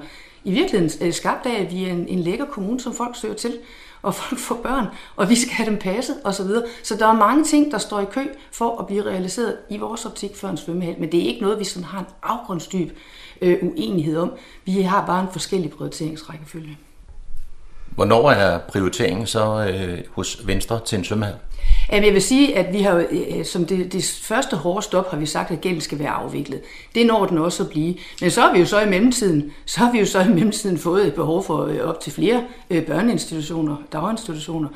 i 0.46 0.52
virkeligheden 0.52 1.06
øh, 1.06 1.12
skabt 1.12 1.46
af, 1.46 1.60
at 1.62 1.72
vi 1.72 1.84
er 1.84 1.92
en, 1.92 2.08
en 2.08 2.18
lækker 2.18 2.44
kommune, 2.44 2.80
som 2.80 2.94
folk 2.94 3.16
søger 3.16 3.34
til, 3.34 3.58
og 4.02 4.14
folk 4.14 4.38
får 4.38 4.54
børn, 4.54 4.86
og 5.16 5.28
vi 5.28 5.34
skal 5.34 5.52
have 5.52 5.70
dem 5.70 5.78
passet 5.78 6.16
osv. 6.24 6.36
Så, 6.36 6.44
videre. 6.44 6.64
så 6.82 6.96
der 6.96 7.06
er 7.06 7.12
mange 7.12 7.44
ting, 7.44 7.72
der 7.72 7.78
står 7.78 8.00
i 8.00 8.04
kø 8.12 8.24
for 8.52 8.78
at 8.78 8.86
blive 8.86 9.02
realiseret 9.02 9.56
i 9.70 9.78
vores 9.78 10.04
optik 10.04 10.36
for 10.36 10.48
en 10.48 10.56
svømmehal, 10.56 11.00
men 11.00 11.12
det 11.12 11.22
er 11.22 11.26
ikke 11.26 11.42
noget, 11.42 11.58
vi 11.58 11.64
sådan 11.64 11.84
har 11.84 11.98
en 11.98 12.06
afgrundsdyb 12.22 12.90
øh, 13.42 13.58
uenighed 13.62 14.16
om. 14.16 14.32
Vi 14.64 14.82
har 14.82 15.06
bare 15.06 15.20
en 15.22 15.28
forskellig 15.32 15.70
prioriteringsrækkefølge. 15.70 16.78
Hvornår 17.86 18.30
er 18.30 18.58
prioriteringen 18.58 19.26
så 19.26 19.68
øh, 19.72 19.98
hos 20.10 20.46
Venstre 20.46 20.80
til 20.84 20.98
en 20.98 21.04
svømmehal? 21.04 21.34
Jamen, 21.92 22.04
jeg 22.04 22.14
vil 22.14 22.22
sige, 22.22 22.56
at 22.56 22.72
vi 22.72 22.80
har, 22.80 23.04
øh, 23.10 23.44
som 23.44 23.66
det, 23.66 23.92
det 23.92 24.20
første 24.22 24.56
hårde 24.56 24.82
stop, 24.82 25.10
har 25.10 25.18
vi 25.18 25.26
sagt, 25.26 25.50
at 25.50 25.60
gælden 25.60 25.80
skal 25.80 25.98
være 25.98 26.10
afviklet. 26.10 26.60
Det 26.94 27.06
når 27.06 27.26
den 27.26 27.38
også 27.38 27.62
at 27.62 27.68
blive. 27.68 27.94
Men 28.20 28.30
så 28.30 28.40
har 28.40 28.52
vi 28.52 28.58
jo 28.58 28.66
så 28.66 28.80
i 28.80 28.88
mellemtiden, 28.88 29.52
så 29.64 29.80
har 29.80 29.92
vi 29.92 29.98
jo 29.98 30.06
så 30.06 30.20
i 30.20 30.28
mellemtiden 30.28 30.78
fået 30.78 31.06
et 31.06 31.14
behov 31.14 31.44
for 31.44 31.64
øh, 31.64 31.78
op 31.80 32.00
til 32.00 32.12
flere 32.12 32.44
øh, 32.70 32.86
børneinstitutioner, 32.86 33.76
daginstitutioner. 33.92 34.68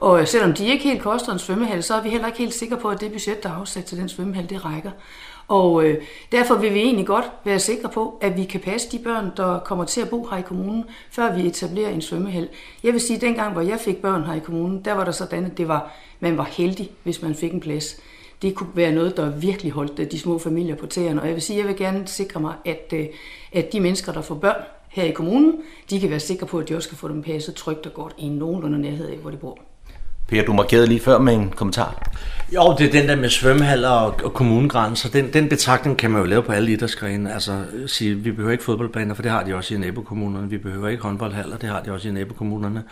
Og 0.00 0.28
selvom 0.28 0.52
de 0.52 0.66
ikke 0.66 0.84
helt 0.84 1.02
koster 1.02 1.32
en 1.32 1.38
svømmehal, 1.38 1.82
så 1.82 1.94
er 1.94 2.02
vi 2.02 2.08
heller 2.08 2.26
ikke 2.26 2.38
helt 2.38 2.54
sikre 2.54 2.76
på, 2.76 2.88
at 2.88 3.00
det 3.00 3.12
budget, 3.12 3.42
der 3.42 3.48
er 3.48 3.54
afsat 3.54 3.84
til 3.84 3.98
den 3.98 4.08
svømmehal, 4.08 4.50
det 4.50 4.64
rækker. 4.64 4.90
Og 5.48 5.84
øh, 5.84 6.02
derfor 6.32 6.54
vil 6.54 6.74
vi 6.74 6.78
egentlig 6.78 7.06
godt 7.06 7.24
være 7.44 7.58
sikre 7.58 7.88
på, 7.88 8.18
at 8.20 8.36
vi 8.36 8.44
kan 8.44 8.60
passe 8.60 8.92
de 8.92 8.98
børn, 8.98 9.30
der 9.36 9.58
kommer 9.58 9.84
til 9.84 10.00
at 10.00 10.10
bo 10.10 10.28
her 10.30 10.38
i 10.38 10.42
kommunen, 10.42 10.84
før 11.10 11.36
vi 11.36 11.46
etablerer 11.46 11.90
en 11.90 12.00
svømmehal. 12.00 12.48
Jeg 12.82 12.92
vil 12.92 13.00
sige, 13.00 13.16
at 13.16 13.22
dengang, 13.22 13.52
hvor 13.52 13.62
jeg 13.62 13.80
fik 13.80 13.96
børn 13.96 14.24
her 14.24 14.34
i 14.34 14.38
kommunen, 14.38 14.84
der 14.84 14.92
var 14.92 15.04
der 15.04 15.12
sådan, 15.12 15.44
at 15.44 15.58
det 15.58 15.68
var, 15.68 15.92
man 16.20 16.38
var 16.38 16.44
heldig, 16.44 16.90
hvis 17.02 17.22
man 17.22 17.34
fik 17.34 17.52
en 17.52 17.60
plads. 17.60 18.00
Det 18.42 18.54
kunne 18.54 18.70
være 18.74 18.92
noget, 18.92 19.16
der 19.16 19.30
virkelig 19.30 19.72
holdt 19.72 19.98
øh, 19.98 20.10
de 20.10 20.18
små 20.18 20.38
familier 20.38 20.74
på 20.74 20.86
tæerne. 20.86 21.20
Og 21.20 21.26
jeg 21.26 21.34
vil 21.34 21.42
sige, 21.42 21.58
at 21.58 21.64
jeg 21.64 21.68
vil 21.68 21.76
gerne 21.76 22.06
sikre 22.06 22.40
mig, 22.40 22.54
at, 22.64 22.92
øh, 22.92 23.06
at 23.52 23.72
de 23.72 23.80
mennesker, 23.80 24.12
der 24.12 24.22
får 24.22 24.34
børn 24.34 24.62
her 24.88 25.04
i 25.04 25.10
kommunen, 25.10 25.62
de 25.90 26.00
kan 26.00 26.10
være 26.10 26.20
sikre 26.20 26.46
på, 26.46 26.58
at 26.58 26.68
de 26.68 26.76
også 26.76 26.88
kan 26.88 26.98
få 26.98 27.08
dem 27.08 27.22
passet 27.22 27.54
trygt 27.54 27.86
og 27.86 27.94
godt 27.94 28.14
i 28.18 28.28
nogenlunde 28.28 28.78
nærhed 28.78 29.08
af, 29.08 29.16
hvor 29.16 29.30
de 29.30 29.36
bor. 29.36 29.58
Per, 30.28 30.44
du 30.44 30.52
markerede 30.52 30.86
lige 30.86 31.00
før 31.00 31.18
med 31.18 31.34
en 31.34 31.50
kommentar. 31.50 32.12
Jo, 32.54 32.74
det 32.78 32.86
er 32.86 33.00
den 33.00 33.08
der 33.08 33.16
med 33.16 33.28
svømmehaller 33.28 33.88
og, 33.88 34.14
og 34.24 34.34
kommunegrænser. 34.34 35.08
Den, 35.10 35.32
den 35.32 35.48
betragtning 35.48 35.98
kan 35.98 36.10
man 36.10 36.20
jo 36.20 36.26
lave 36.26 36.42
på 36.42 36.52
alle 36.52 36.72
idrætsgrene. 36.72 37.34
Altså 37.34 37.64
øh, 37.72 37.88
sige, 37.88 38.14
vi 38.14 38.32
behøver 38.32 38.52
ikke 38.52 38.64
fodboldbaner, 38.64 39.14
for 39.14 39.22
det 39.22 39.30
har 39.30 39.42
de 39.42 39.54
også 39.54 39.74
i 39.74 39.78
nabokommunerne. 39.78 40.50
Vi 40.50 40.58
behøver 40.58 40.88
ikke 40.88 41.02
håndboldhaller, 41.02 41.56
det 41.56 41.68
har 41.68 41.82
de 41.82 41.92
også 41.92 42.08
i 42.08 42.12
nabokommunerne. 42.12 42.84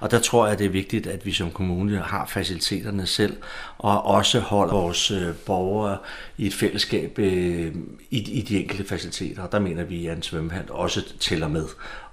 Og 0.00 0.10
der 0.10 0.18
tror 0.18 0.46
jeg, 0.46 0.58
det 0.58 0.66
er 0.66 0.70
vigtigt, 0.70 1.06
at 1.06 1.26
vi 1.26 1.32
som 1.32 1.50
kommune 1.50 1.98
har 1.98 2.26
faciliteterne 2.26 3.06
selv, 3.06 3.36
og 3.78 4.06
også 4.06 4.40
holder 4.40 4.74
vores 4.74 5.10
øh, 5.10 5.34
borgere 5.46 5.98
i 6.38 6.46
et 6.46 6.54
fællesskab 6.54 7.18
øh, 7.18 7.74
i, 8.10 8.18
i 8.38 8.42
de 8.48 8.60
enkelte 8.62 8.84
faciliteter. 8.84 9.42
Og 9.42 9.52
der 9.52 9.58
mener 9.58 9.84
vi, 9.84 10.06
at 10.06 10.16
en 10.16 10.22
svømmehal 10.22 10.64
også 10.70 11.02
tæller 11.20 11.48
med 11.48 11.64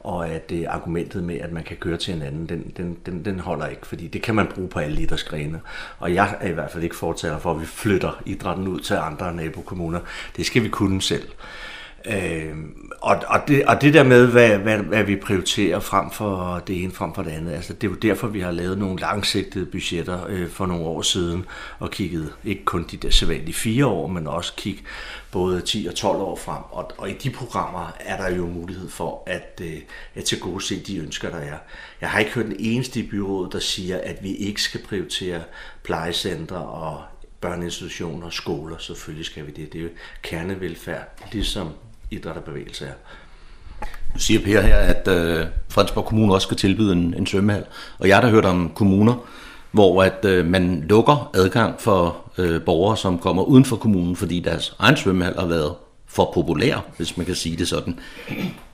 og 0.07 0.29
at 0.29 0.49
det 0.49 0.65
argumentet 0.65 1.23
med, 1.23 1.39
at 1.39 1.51
man 1.51 1.63
kan 1.63 1.77
køre 1.77 1.97
til 1.97 2.13
en 2.13 2.21
anden, 2.21 2.49
den, 2.49 2.73
den, 2.77 2.97
den, 3.05 3.25
den 3.25 3.39
holder 3.39 3.67
ikke, 3.67 3.87
fordi 3.87 4.07
det 4.07 4.21
kan 4.21 4.35
man 4.35 4.47
bruge 4.47 4.69
på 4.69 4.79
alle 4.79 5.01
idrætsgrene. 5.01 5.61
Og 5.99 6.13
jeg 6.13 6.37
er 6.41 6.49
i 6.49 6.53
hvert 6.53 6.71
fald 6.71 6.83
ikke 6.83 6.95
fortaler 6.95 7.39
for, 7.39 7.51
at 7.51 7.61
vi 7.61 7.65
flytter 7.65 8.21
idrætten 8.25 8.67
ud 8.67 8.79
til 8.79 8.93
andre 8.93 9.35
nabokommuner. 9.35 9.99
Det 10.37 10.45
skal 10.45 10.63
vi 10.63 10.69
kunne 10.69 11.01
selv. 11.01 11.27
Øh, 12.09 12.55
og, 13.01 13.23
og, 13.27 13.39
det, 13.47 13.65
og 13.65 13.81
det 13.81 13.93
der 13.93 14.03
med, 14.03 14.27
hvad, 14.27 14.57
hvad, 14.57 14.77
hvad 14.77 15.03
vi 15.03 15.15
prioriterer 15.15 15.79
frem 15.79 16.11
for 16.11 16.63
det 16.67 16.83
ene 16.83 16.91
frem 16.91 17.13
for 17.13 17.23
det 17.23 17.31
andet, 17.31 17.53
altså 17.53 17.73
det 17.73 17.83
er 17.83 17.91
jo 17.91 17.95
derfor, 17.95 18.27
vi 18.27 18.39
har 18.39 18.51
lavet 18.51 18.77
nogle 18.77 18.99
langsigtede 18.99 19.65
budgetter 19.65 20.25
øh, 20.27 20.49
for 20.49 20.65
nogle 20.65 20.83
år 20.83 21.01
siden, 21.01 21.45
og 21.79 21.91
kigget 21.91 22.33
ikke 22.43 22.65
kun 22.65 22.85
de 22.91 22.97
der 22.97 23.09
sædvanlige 23.09 23.53
fire 23.53 23.85
år, 23.85 24.07
men 24.07 24.27
også 24.27 24.53
kigge 24.57 24.81
både 25.31 25.61
10 25.61 25.87
og 25.89 25.95
12 25.95 26.17
år 26.21 26.35
frem. 26.35 26.63
Og, 26.71 26.91
og 26.97 27.09
i 27.09 27.13
de 27.13 27.29
programmer 27.29 27.93
er 27.99 28.17
der 28.17 28.35
jo 28.35 28.45
mulighed 28.45 28.89
for 28.89 29.23
at, 29.25 29.61
øh, 29.63 29.77
at 30.15 30.23
til 30.23 30.39
gode 30.39 30.63
se 30.63 30.83
de 30.83 30.97
ønsker, 30.97 31.29
der 31.29 31.37
er. 31.37 31.57
Jeg 32.01 32.09
har 32.09 32.19
ikke 32.19 32.31
hørt 32.31 32.45
den 32.45 32.55
eneste 32.59 32.99
i 32.99 33.07
byrådet, 33.07 33.53
der 33.53 33.59
siger, 33.59 33.99
at 34.03 34.23
vi 34.23 34.35
ikke 34.35 34.61
skal 34.61 34.81
prioritere 34.81 35.41
plejecentre 35.83 36.57
og 36.57 37.01
børneinstitutioner 37.41 38.25
og 38.25 38.33
skoler. 38.33 38.77
Selvfølgelig 38.77 39.25
skal 39.25 39.47
vi 39.47 39.51
det. 39.51 39.73
Det 39.73 39.79
er 39.79 39.83
jo 39.83 39.89
kernevelfærd, 40.21 41.31
ligesom 41.31 41.67
idræt 42.11 42.37
og 42.37 42.43
bevægelse 42.43 42.85
er. 42.85 42.93
Du 44.13 44.19
siger 44.19 44.39
Per 44.39 44.61
her, 44.61 44.77
at 44.77 45.07
øh, 45.07 45.45
Fredensborg 45.69 46.05
Kommune 46.05 46.33
også 46.33 46.45
skal 46.45 46.57
tilbyde 46.57 46.93
en, 46.93 47.13
en 47.17 47.27
svømmehal. 47.27 47.63
Og 47.99 48.07
jeg 48.07 48.15
har 48.15 48.21
da 48.21 48.29
hørt 48.29 48.45
om 48.45 48.71
kommuner, 48.75 49.15
hvor 49.71 50.03
at 50.03 50.25
øh, 50.25 50.45
man 50.45 50.83
lukker 50.89 51.31
adgang 51.33 51.81
for 51.81 52.17
øh, 52.37 52.61
borgere, 52.61 52.97
som 52.97 53.19
kommer 53.19 53.43
uden 53.43 53.65
for 53.65 53.75
kommunen, 53.75 54.15
fordi 54.15 54.39
deres 54.39 54.75
egen 54.79 54.97
svømmehal 54.97 55.35
har 55.39 55.45
været 55.45 55.73
for 56.07 56.31
populær, 56.33 56.85
hvis 56.97 57.17
man 57.17 57.25
kan 57.25 57.35
sige 57.35 57.57
det 57.57 57.67
sådan. 57.67 57.99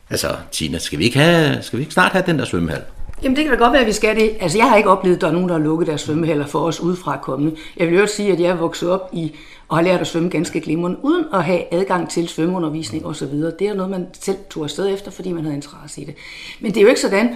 Altså, 0.10 0.36
Tina, 0.52 0.78
skal 0.78 1.00
vi 1.00 1.04
ikke, 1.04 1.20
have, 1.20 1.62
skal 1.62 1.78
vi 1.80 1.84
ikke 1.84 1.94
snart 1.94 2.12
have 2.12 2.24
den 2.28 2.40
der 2.40 2.46
svømmehal? 2.46 2.82
Jamen 3.24 3.36
det 3.36 3.46
kan 3.46 3.54
da 3.54 3.60
godt 3.60 3.74
være, 3.74 3.82
at 3.82 3.88
vi 3.88 3.92
skal 3.92 4.16
det. 4.16 4.32
Altså 4.42 4.58
jeg 4.58 4.70
har 4.70 4.78
ikke 4.78 4.90
oplevet, 4.90 5.16
at 5.16 5.22
der 5.22 5.28
er 5.28 5.32
nogen, 5.32 5.50
der 5.50 5.56
har 5.56 5.64
lukket 5.64 5.88
deres 5.88 6.02
svømmehaller 6.02 6.46
for 6.46 6.60
os 6.60 6.80
udefra 6.80 7.18
kommende. 7.18 7.56
Jeg 7.78 7.88
vil 7.88 8.00
jo 8.00 8.08
sige, 8.08 8.32
at 8.32 8.40
jeg 8.40 8.50
er 8.50 8.56
vokset 8.56 8.90
op 8.90 9.10
i 9.14 9.32
og 9.68 9.78
har 9.78 9.84
lært 9.84 10.02
at 10.02 10.08
svømme 10.08 10.30
ganske 10.30 10.62
glimrende, 10.62 10.98
uden 11.02 11.26
at 11.34 11.44
have 11.44 11.74
adgang 11.74 12.10
til 12.10 12.28
svømmeundervisning 12.28 13.06
osv. 13.06 13.34
Det 13.60 13.62
er 13.62 13.74
noget, 13.74 13.92
man 13.92 14.08
selv 14.14 14.38
tog 14.50 14.64
afsted 14.64 14.94
efter, 14.94 15.12
fordi 15.12 15.32
man 15.32 15.44
havde 15.44 15.56
interesse 15.56 16.02
i 16.02 16.06
det. 16.06 16.16
Men 16.60 16.72
det 16.72 16.78
er 16.78 16.82
jo 16.82 16.88
ikke 16.88 17.02
sådan, 17.02 17.36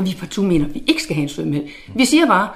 at 0.00 0.06
vi 0.06 0.16
partout 0.20 0.46
mener, 0.46 0.66
at 0.66 0.74
vi 0.74 0.82
ikke 0.86 1.02
skal 1.02 1.14
have 1.14 1.22
en 1.22 1.28
svømmehal. 1.28 1.68
Vi 1.94 2.04
siger 2.04 2.26
bare, 2.26 2.48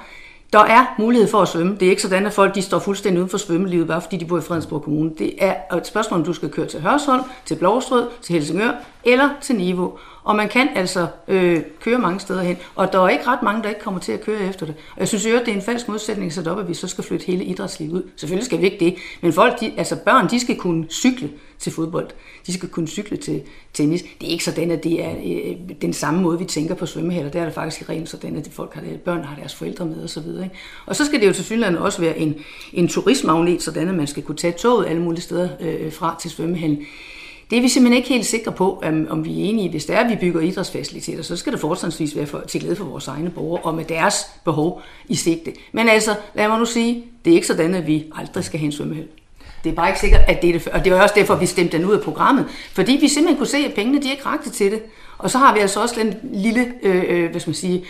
der 0.53 0.59
er 0.59 0.95
mulighed 0.99 1.27
for 1.27 1.41
at 1.41 1.47
svømme. 1.47 1.77
Det 1.79 1.85
er 1.85 1.89
ikke 1.89 2.01
sådan, 2.01 2.25
at 2.25 2.33
folk 2.33 2.55
de 2.55 2.61
står 2.61 2.79
fuldstændig 2.79 3.19
uden 3.19 3.29
for 3.29 3.37
svømmelivet, 3.37 3.87
bare 3.87 4.01
fordi 4.01 4.17
de 4.17 4.25
bor 4.25 4.37
i 4.37 4.41
Fredensborg 4.41 4.81
Kommune. 4.81 5.11
Det 5.17 5.33
er 5.37 5.75
et 5.77 5.87
spørgsmål, 5.87 6.19
om 6.19 6.25
du 6.25 6.33
skal 6.33 6.49
køre 6.49 6.65
til 6.65 6.81
Hørsholm, 6.81 7.23
til 7.45 7.55
Blåstrød, 7.55 8.07
til 8.21 8.33
Helsingør 8.33 8.71
eller 9.03 9.29
til 9.41 9.55
Niveau. 9.55 9.97
Og 10.27 10.35
man 10.35 10.49
kan 10.49 10.69
altså 10.75 11.07
øh, 11.27 11.61
køre 11.81 11.99
mange 11.99 12.19
steder 12.19 12.41
hen. 12.41 12.57
Og 12.75 12.93
der 12.93 12.99
er 12.99 13.09
ikke 13.09 13.27
ret 13.27 13.43
mange, 13.43 13.63
der 13.63 13.69
ikke 13.69 13.81
kommer 13.81 13.99
til 13.99 14.11
at 14.11 14.21
køre 14.21 14.39
efter 14.39 14.65
det. 14.65 14.75
Og 14.93 14.99
jeg 14.99 15.07
synes 15.07 15.25
jo, 15.25 15.35
at 15.35 15.45
det 15.45 15.51
er 15.51 15.55
en 15.55 15.61
falsk 15.61 15.87
modsætning 15.87 16.33
sat 16.33 16.47
op, 16.47 16.59
at 16.59 16.67
vi 16.67 16.73
så 16.73 16.87
skal 16.87 17.03
flytte 17.03 17.25
hele 17.25 17.43
idrætslivet 17.43 17.93
ud. 17.93 18.03
Selvfølgelig 18.15 18.45
skal 18.45 18.61
vi 18.61 18.65
ikke 18.65 18.85
det. 18.85 18.95
Men 19.21 19.33
folk, 19.33 19.59
de, 19.59 19.73
altså 19.77 19.95
børn, 19.95 20.29
de 20.29 20.39
skal 20.39 20.55
kunne 20.55 20.85
cykle 20.89 21.29
til 21.59 21.71
fodbold. 21.71 22.07
De 22.47 22.53
skal 22.53 22.69
kunne 22.69 22.87
cykle 22.87 23.17
til 23.17 23.41
tennis. 23.73 24.01
Det 24.01 24.27
er 24.27 24.31
ikke 24.31 24.43
sådan, 24.43 24.71
at 24.71 24.83
det 24.83 25.03
er 25.05 25.11
øh, 25.11 25.55
den 25.81 25.93
samme 25.93 26.21
måde, 26.21 26.39
vi 26.39 26.45
tænker 26.45 26.75
på 26.75 26.85
svømmehaller. 26.85 27.31
Der 27.31 27.39
er 27.39 27.45
der 27.45 27.51
faktisk 27.51 27.81
i 27.81 27.85
rent 27.93 28.09
sådan, 28.09 28.35
at 28.35 28.49
folk 28.51 28.73
har 28.73 28.81
det, 28.81 29.01
børn 29.01 29.23
har 29.23 29.35
deres 29.35 29.55
forældre 29.55 29.85
med 29.85 30.03
osv. 30.03 30.19
Og, 30.19 30.49
og 30.85 30.95
så 30.95 31.05
skal 31.05 31.21
det 31.21 31.27
jo 31.27 31.33
til 31.33 31.45
synligheden 31.45 31.77
også 31.77 32.01
være 32.01 32.17
en, 32.17 32.35
en 32.73 32.87
turistmagnet, 32.87 33.61
sådan 33.61 33.89
at 33.89 33.95
man 33.95 34.07
skal 34.07 34.23
kunne 34.23 34.37
tage 34.37 34.53
toget 34.53 34.87
alle 34.87 35.01
mulige 35.01 35.21
steder 35.21 35.49
øh, 35.59 35.93
fra 35.93 36.15
til 36.21 36.31
svømmehallen. 36.31 36.85
Det 37.49 37.57
er 37.57 37.61
vi 37.61 37.69
simpelthen 37.69 37.97
ikke 37.97 38.09
helt 38.09 38.25
sikre 38.25 38.51
på, 38.51 38.81
øhm, 38.85 39.07
om 39.09 39.25
vi 39.25 39.29
er 39.41 39.49
enige. 39.49 39.69
Hvis 39.69 39.85
det 39.85 39.95
er, 39.95 39.99
at 39.99 40.09
vi 40.09 40.15
bygger 40.15 40.41
idrætsfaciliteter, 40.41 41.23
så 41.23 41.37
skal 41.37 41.53
det 41.53 41.61
fortsatvis 41.61 42.15
være 42.15 42.25
for, 42.25 42.43
til 42.47 42.61
glæde 42.61 42.75
for 42.75 42.85
vores 42.85 43.07
egne 43.07 43.29
borgere 43.29 43.61
og 43.61 43.75
med 43.75 43.85
deres 43.85 44.15
behov 44.45 44.81
i 45.07 45.15
sigte. 45.15 45.53
Men 45.71 45.89
altså, 45.89 46.15
lad 46.35 46.47
mig 46.47 46.59
nu 46.59 46.65
sige, 46.65 47.03
det 47.25 47.31
er 47.31 47.35
ikke 47.35 47.47
sådan, 47.47 47.75
at 47.75 47.87
vi 47.87 48.05
aldrig 48.15 48.43
skal 48.43 48.59
have 48.59 48.65
en 48.65 48.71
svømmehal. 48.71 49.07
Det 49.63 49.69
er 49.69 49.75
bare 49.75 49.89
ikke 49.89 49.99
sikkert, 49.99 50.21
at 50.27 50.41
det 50.41 50.49
er 50.49 50.53
det. 50.53 50.67
Og 50.67 50.85
det 50.85 50.93
var 50.93 51.03
også 51.03 51.15
derfor, 51.17 51.35
vi 51.35 51.45
stemte 51.45 51.77
den 51.77 51.85
ud 51.85 51.93
af 51.93 52.01
programmet. 52.01 52.45
Fordi 52.73 52.97
vi 53.01 53.07
simpelthen 53.07 53.37
kunne 53.37 53.47
se, 53.47 53.57
at 53.57 53.73
pengene 53.73 54.01
de 54.01 54.11
ikke 54.11 54.25
rakte 54.25 54.49
til 54.49 54.71
det. 54.71 54.81
Og 55.17 55.31
så 55.31 55.37
har 55.37 55.53
vi 55.53 55.59
altså 55.59 55.81
også 55.81 55.99
en 56.01 56.13
lille, 56.33 56.73
øh, 56.83 57.03
øh, 57.07 57.31
hvad 57.31 57.39
skal 57.39 57.49
man 57.49 57.55
sige, 57.55 57.83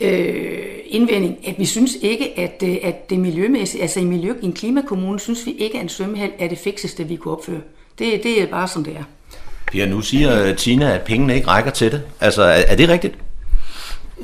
øh, 0.00 0.64
indvending, 0.86 1.48
at 1.48 1.58
vi 1.58 1.64
synes 1.64 1.96
ikke, 2.02 2.38
at, 2.38 2.62
øh, 2.66 2.76
at 2.82 3.10
det 3.10 3.18
miljømæssigt, 3.18 3.82
altså 3.82 4.00
i, 4.00 4.04
miljø, 4.04 4.34
i 4.42 4.44
en 4.44 4.52
klimakommune, 4.52 5.20
synes 5.20 5.46
vi 5.46 5.52
ikke, 5.52 5.76
at 5.76 5.82
en 5.82 5.88
svømmehal 5.88 6.32
er 6.38 6.48
det 6.48 6.58
fikseste, 6.58 7.04
vi 7.04 7.16
kunne 7.16 7.34
opføre. 7.34 7.60
Det, 7.98 8.20
det 8.22 8.42
er 8.42 8.46
bare 8.46 8.68
som 8.68 8.84
det 8.84 8.96
er. 8.96 9.04
Ja, 9.74 9.86
nu 9.86 10.00
siger 10.00 10.54
Tina, 10.54 10.94
at 10.94 11.02
pengene 11.02 11.34
ikke 11.34 11.48
rækker 11.48 11.70
til 11.70 11.92
det. 11.92 12.02
Altså, 12.20 12.42
er, 12.42 12.62
er 12.66 12.76
det 12.76 12.88
rigtigt? 12.88 13.14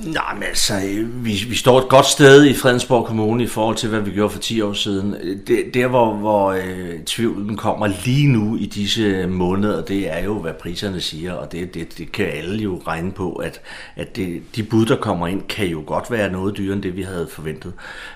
Nej, 0.04 0.34
men 0.34 0.42
altså, 0.42 0.74
vi, 1.04 1.44
vi 1.48 1.54
står 1.54 1.78
et 1.78 1.88
godt 1.88 2.06
sted 2.06 2.46
i 2.46 2.54
Fredensborg 2.54 3.06
Kommune 3.06 3.44
i 3.44 3.46
forhold 3.46 3.76
til, 3.76 3.88
hvad 3.88 4.00
vi 4.00 4.10
gjorde 4.10 4.30
for 4.30 4.38
10 4.38 4.60
år 4.60 4.72
siden. 4.72 5.16
Det, 5.46 5.74
der, 5.74 5.86
hvor, 5.86 6.14
hvor 6.14 6.50
øh, 6.50 7.00
tvivlen 7.06 7.56
kommer 7.56 7.86
lige 8.04 8.28
nu 8.28 8.56
i 8.56 8.66
disse 8.66 9.26
måneder, 9.26 9.84
det 9.84 10.12
er 10.12 10.24
jo, 10.24 10.38
hvad 10.38 10.52
priserne 10.52 11.00
siger, 11.00 11.32
og 11.32 11.52
det, 11.52 11.74
det, 11.74 11.98
det 11.98 12.12
kan 12.12 12.26
alle 12.26 12.62
jo 12.62 12.82
regne 12.86 13.12
på, 13.12 13.32
at, 13.32 13.60
at 13.96 14.16
det, 14.16 14.42
de 14.56 14.62
bud, 14.62 14.86
der 14.86 14.96
kommer 14.96 15.26
ind, 15.26 15.42
kan 15.42 15.66
jo 15.66 15.82
godt 15.86 16.10
være 16.10 16.32
noget 16.32 16.56
dyrere 16.56 16.74
end 16.74 16.82
det, 16.82 16.96
vi 16.96 17.02
havde 17.02 17.28
forventet. 17.30 17.72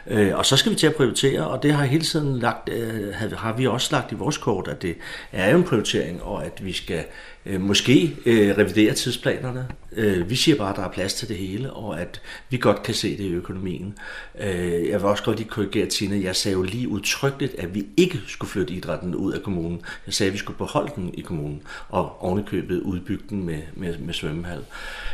Øh, 0.06 0.38
og 0.38 0.46
så 0.46 0.56
skal 0.56 0.72
vi 0.72 0.76
til 0.76 0.86
at 0.86 0.94
prioritere, 0.94 1.46
og 1.46 1.62
det 1.62 1.72
har 1.72 1.84
hele 1.84 2.04
tiden 2.04 2.38
lagt, 2.38 2.68
øh, 2.68 3.32
har 3.36 3.52
vi 3.52 3.66
også 3.66 3.88
lagt 3.92 4.12
i 4.12 4.14
vores 4.14 4.38
kort, 4.38 4.68
at 4.68 4.82
det 4.82 4.94
er 5.32 5.50
jo 5.50 5.56
en 5.56 5.64
prioritering, 5.64 6.22
og 6.22 6.44
at 6.44 6.64
vi 6.64 6.72
skal 6.72 7.04
øh, 7.46 7.60
måske 7.60 8.16
øh, 8.26 8.58
revidere 8.58 8.94
tidsplanerne. 8.94 9.68
Øh, 9.96 10.30
vi 10.30 10.36
siger 10.36 10.56
bare, 10.56 10.70
at 10.70 10.76
der 10.76 10.84
er 10.84 10.90
plads 10.90 11.14
til 11.14 11.28
det 11.28 11.36
hele, 11.36 11.72
og 11.72 12.00
at 12.00 12.20
vi 12.50 12.56
godt 12.56 12.82
kan 12.82 12.94
se 12.94 13.16
det 13.16 13.24
i 13.24 13.32
økonomien. 13.32 13.98
Øh, 14.40 14.88
jeg 14.88 15.00
vil 15.00 15.08
også 15.08 15.24
godt 15.24 15.38
lige 15.38 15.48
korrigere 15.48 15.86
Tina. 15.86 16.20
Jeg 16.24 16.36
sagde 16.36 16.56
jo 16.56 16.62
lige 16.62 16.88
udtrykkeligt, 16.88 17.54
at 17.58 17.74
vi 17.74 17.86
ikke 17.96 18.20
skulle 18.26 18.50
flytte 18.50 18.74
idrætten 18.74 19.14
ud 19.14 19.32
af 19.32 19.42
kommunen. 19.42 19.82
Jeg 20.06 20.14
sagde, 20.14 20.28
at 20.28 20.32
vi 20.32 20.38
skulle 20.38 20.58
beholde 20.58 20.92
den 20.96 21.14
i 21.14 21.20
kommunen, 21.20 21.62
og 21.88 22.22
ovenikøbet 22.22 22.80
udbygge 22.80 23.24
den 23.30 23.44
med, 23.44 23.60
med, 23.74 23.98
med 23.98 24.14
svømmehal. 24.14 24.64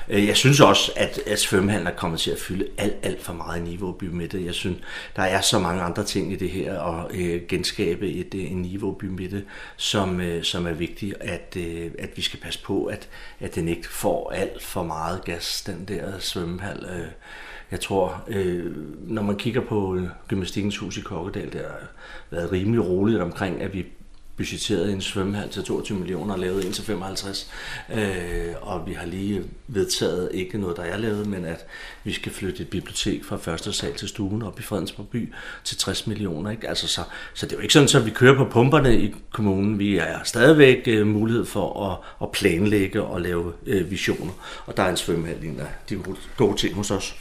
Øh, 0.08 0.26
jeg 0.26 0.36
synes 0.36 0.60
også, 0.60 0.92
at, 0.96 1.20
at 1.26 1.38
svømmehallen 1.38 1.86
er 1.86 1.94
kommet 1.96 2.20
til 2.20 2.30
at 2.30 2.38
fylde 2.38 2.66
alt, 2.78 2.96
alt 3.02 3.22
for 3.22 3.32
meget 3.32 3.60
i 3.60 3.64
niveau 3.64 3.92
bymidte. 3.92 4.44
Jeg 4.44 4.54
synes, 4.54 4.78
der 5.16 5.22
er 5.22 5.40
så 5.40 5.58
mange 5.58 5.82
andre 5.82 6.04
ting 6.04 6.32
i 6.32 6.36
det 6.36 6.50
her, 6.50 6.78
og 6.78 7.10
øh, 7.14 7.40
genskabe 7.48 8.12
et, 8.12 8.34
øh, 8.34 8.52
en 8.52 8.62
niveau 8.62 8.92
bymidte, 8.92 9.42
som, 9.76 10.20
øh, 10.20 10.44
som 10.44 10.66
er 10.66 10.72
vigtigt, 10.72 11.14
at, 11.20 11.56
øh, 11.56 11.90
at 11.98 12.16
vi 12.20 12.24
skal 12.24 12.40
passe 12.40 12.62
på, 12.62 12.84
at, 12.84 13.08
at 13.40 13.54
den 13.54 13.68
ikke 13.68 13.88
får 13.88 14.30
alt 14.30 14.62
for 14.62 14.82
meget 14.82 15.24
gas, 15.24 15.62
den 15.66 15.84
der 15.88 16.18
svømmehal. 16.18 16.84
Øh, 16.84 17.06
jeg 17.70 17.80
tror, 17.80 18.24
øh, 18.28 18.76
når 19.08 19.22
man 19.22 19.36
kigger 19.36 19.60
på 19.60 20.00
gymnastikkens 20.28 20.76
hus 20.76 20.96
i 20.96 21.00
Kokkedal, 21.00 21.52
der 21.52 21.68
har 21.68 21.88
været 22.30 22.52
rimelig 22.52 22.86
roligt 22.86 23.20
omkring, 23.20 23.62
at 23.62 23.74
vi 23.74 23.86
budgetteret 24.40 24.92
en 24.92 25.00
svømmehal 25.00 25.48
til 25.48 25.62
22 25.62 25.98
millioner 25.98 26.34
og 26.34 26.40
lavet 26.40 26.66
en 26.66 26.72
til 26.72 26.84
55. 26.84 27.50
Øh, 27.94 28.00
og 28.60 28.86
vi 28.86 28.92
har 28.92 29.06
lige 29.06 29.42
vedtaget, 29.68 30.30
ikke 30.34 30.58
noget 30.58 30.76
der 30.76 30.82
er 30.82 30.96
lavet, 30.96 31.26
men 31.26 31.44
at 31.44 31.66
vi 32.04 32.12
skal 32.12 32.32
flytte 32.32 32.62
et 32.62 32.68
bibliotek 32.68 33.24
fra 33.24 33.36
første 33.36 33.72
sal 33.72 33.94
til 33.94 34.08
stuen 34.08 34.42
op 34.42 34.58
i 34.58 34.62
Fredensborg 34.62 35.08
by 35.08 35.32
til 35.64 35.76
60 35.76 36.06
millioner. 36.06 36.50
Ikke? 36.50 36.68
Altså, 36.68 36.88
så, 36.88 37.00
så 37.34 37.46
det 37.46 37.52
er 37.52 37.56
jo 37.56 37.62
ikke 37.62 37.72
sådan, 37.72 38.02
at 38.02 38.06
vi 38.06 38.10
kører 38.10 38.36
på 38.36 38.44
pumperne 38.44 39.00
i 39.00 39.14
kommunen. 39.30 39.78
Vi 39.78 39.96
er 39.96 40.18
stadigvæk 40.24 40.82
øh, 40.86 41.06
mulighed 41.06 41.44
for 41.44 41.90
at, 41.90 41.98
at 42.22 42.32
planlægge 42.32 43.02
og 43.02 43.20
lave 43.20 43.52
øh, 43.66 43.90
visioner. 43.90 44.32
Og 44.66 44.76
der 44.76 44.82
er 44.82 44.90
en 44.90 44.96
svømmehal, 44.96 45.44
en 45.44 45.60
af 45.60 45.66
de 45.90 45.98
gode 46.36 46.56
ting 46.56 46.74
hos 46.74 46.90
os. 46.90 47.14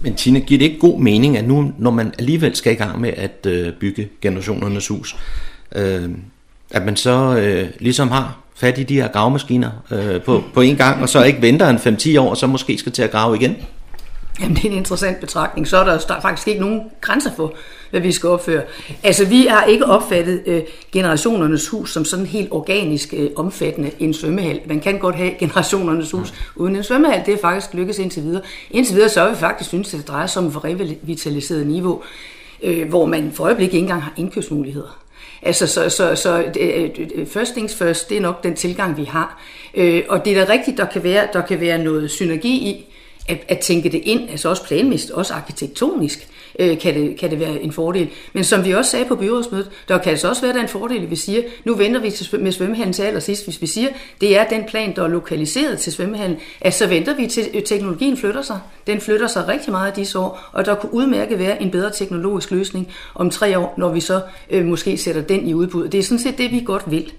Men 0.00 0.14
Tine, 0.14 0.40
giver 0.40 0.58
det 0.58 0.64
ikke 0.64 0.80
god 0.80 1.00
mening, 1.00 1.36
at 1.36 1.44
nu, 1.44 1.72
når 1.78 1.90
man 1.90 2.14
alligevel 2.18 2.56
skal 2.56 2.72
i 2.72 2.76
gang 2.76 3.00
med 3.00 3.12
at 3.16 3.46
øh, 3.46 3.72
bygge 3.72 4.08
generationernes 4.22 4.88
hus, 4.88 5.16
øh, 5.74 6.10
at 6.70 6.84
man 6.84 6.96
så 6.96 7.36
øh, 7.38 7.68
ligesom 7.78 8.08
har 8.08 8.38
fat 8.54 8.78
i 8.78 8.82
de 8.82 8.94
her 8.94 9.08
gravemaskiner 9.08 9.70
øh, 9.90 10.22
på, 10.22 10.42
på 10.54 10.60
en 10.60 10.76
gang, 10.76 11.02
og 11.02 11.08
så 11.08 11.22
ikke 11.22 11.42
venter 11.42 11.68
en 11.68 11.76
5-10 11.76 12.20
år, 12.20 12.30
og 12.30 12.36
så 12.36 12.46
måske 12.46 12.78
skal 12.78 12.92
til 12.92 13.02
at 13.02 13.10
grave 13.10 13.36
igen? 13.36 13.56
Jamen, 14.40 14.56
det 14.56 14.64
er 14.64 14.70
en 14.70 14.76
interessant 14.76 15.20
betragtning. 15.20 15.68
Så 15.68 15.76
er 15.76 15.84
der, 15.84 15.98
der 15.98 16.14
er 16.14 16.20
faktisk 16.20 16.48
ikke 16.48 16.60
nogen 16.60 16.80
grænser 17.00 17.30
for, 17.36 17.54
hvad 17.90 18.00
vi 18.00 18.12
skal 18.12 18.28
opføre. 18.28 18.62
Altså, 19.02 19.24
vi 19.24 19.46
har 19.46 19.64
ikke 19.64 19.86
opfattet 19.86 20.42
øh, 20.46 20.62
generationernes 20.92 21.68
hus 21.68 21.92
som 21.92 22.04
sådan 22.04 22.26
helt 22.26 22.48
organisk 22.50 23.14
øh, 23.16 23.30
omfattende 23.36 23.90
en 23.98 24.14
svømmehal. 24.14 24.60
Man 24.66 24.80
kan 24.80 24.98
godt 24.98 25.14
have 25.14 25.30
generationernes 25.38 26.10
hus 26.10 26.32
mm. 26.32 26.62
uden 26.62 26.76
en 26.76 26.82
svømmehal. 26.82 27.22
Det 27.26 27.34
er 27.34 27.38
faktisk 27.38 27.74
lykkes 27.74 27.98
indtil 27.98 28.22
videre. 28.22 28.42
Indtil 28.70 28.94
videre 28.94 29.08
så 29.08 29.20
har 29.20 29.28
vi 29.28 29.36
faktisk 29.36 29.68
synes, 29.68 29.94
at 29.94 29.98
det 30.00 30.08
drejer 30.08 30.26
sig 30.26 30.42
om 30.42 30.48
et 30.48 30.64
revitaliseret 30.64 31.66
niveau, 31.66 32.02
øh, 32.62 32.88
hvor 32.88 33.06
man 33.06 33.32
for 33.34 33.44
øjeblikket 33.44 33.74
ikke 33.74 33.82
engang 33.82 34.02
har 34.02 34.12
indkøbsmuligheder. 34.16 35.05
Altså, 35.42 35.66
så, 35.66 35.88
så, 35.88 36.14
så 36.14 36.44
øh, 36.60 36.90
øh, 37.14 37.26
first 37.26 37.52
things 37.52 37.74
first, 37.74 38.08
det 38.08 38.16
er 38.16 38.20
nok 38.20 38.44
den 38.44 38.54
tilgang, 38.54 38.96
vi 38.96 39.04
har. 39.04 39.42
Øh, 39.74 40.02
og 40.08 40.24
det 40.24 40.38
er 40.38 40.44
da 40.44 40.52
rigtigt, 40.52 40.78
der 40.78 40.86
kan 40.86 41.04
være, 41.04 41.28
der 41.32 41.42
kan 41.42 41.60
være 41.60 41.78
noget 41.78 42.10
synergi 42.10 42.54
i, 42.54 42.86
at, 43.28 43.38
at 43.48 43.58
tænke 43.58 43.88
det 43.88 44.00
ind, 44.04 44.30
altså 44.30 44.48
også 44.48 44.64
planmæssigt, 44.64 45.12
også 45.12 45.34
arkitektonisk, 45.34 46.28
øh, 46.58 46.78
kan, 46.78 46.94
det, 46.94 47.16
kan 47.16 47.30
det 47.30 47.40
være 47.40 47.60
en 47.60 47.72
fordel. 47.72 48.08
Men 48.32 48.44
som 48.44 48.64
vi 48.64 48.74
også 48.74 48.90
sagde 48.90 49.04
på 49.04 49.16
byrådsmødet, 49.16 49.70
der 49.88 49.98
kan 49.98 50.10
altså 50.10 50.28
også 50.28 50.42
være 50.42 50.54
der 50.54 50.62
en 50.62 50.68
fordel, 50.68 51.02
at 51.02 51.10
vi 51.10 51.16
siger, 51.16 51.42
nu 51.64 51.74
venter 51.74 52.00
vi 52.00 52.10
til, 52.10 52.40
med 52.40 52.52
svømmehallen 52.52 52.92
til 52.92 53.02
allersidst, 53.02 53.44
hvis 53.44 53.62
vi 53.62 53.66
siger, 53.66 53.88
det 54.20 54.38
er 54.38 54.48
den 54.48 54.64
plan, 54.68 54.96
der 54.96 55.02
er 55.02 55.08
lokaliseret 55.08 55.78
til 55.78 55.92
svømmehallen, 55.92 56.38
at 56.60 56.74
så 56.74 56.86
venter 56.86 57.16
vi 57.16 57.26
til 57.26 57.44
øh, 57.54 57.62
teknologien 57.62 58.16
flytter 58.16 58.42
sig. 58.42 58.60
Den 58.86 59.00
flytter 59.00 59.26
sig 59.26 59.48
rigtig 59.48 59.72
meget 59.72 59.98
i 59.98 60.00
disse 60.00 60.18
år, 60.18 60.50
og 60.52 60.66
der 60.66 60.74
kunne 60.74 60.94
udmærke 60.94 61.38
være 61.38 61.62
en 61.62 61.70
bedre 61.70 61.90
teknologisk 61.92 62.50
løsning 62.50 62.92
om 63.14 63.30
tre 63.30 63.58
år, 63.58 63.74
når 63.76 63.92
vi 63.92 64.00
så 64.00 64.20
øh, 64.50 64.64
måske 64.64 64.96
sætter 64.96 65.22
den 65.22 65.48
i 65.48 65.54
udbud. 65.54 65.88
Det 65.88 65.98
er 65.98 66.02
sådan 66.02 66.18
set 66.18 66.38
det, 66.38 66.50
vi 66.50 66.62
godt 66.66 66.90
vil. 66.90 67.12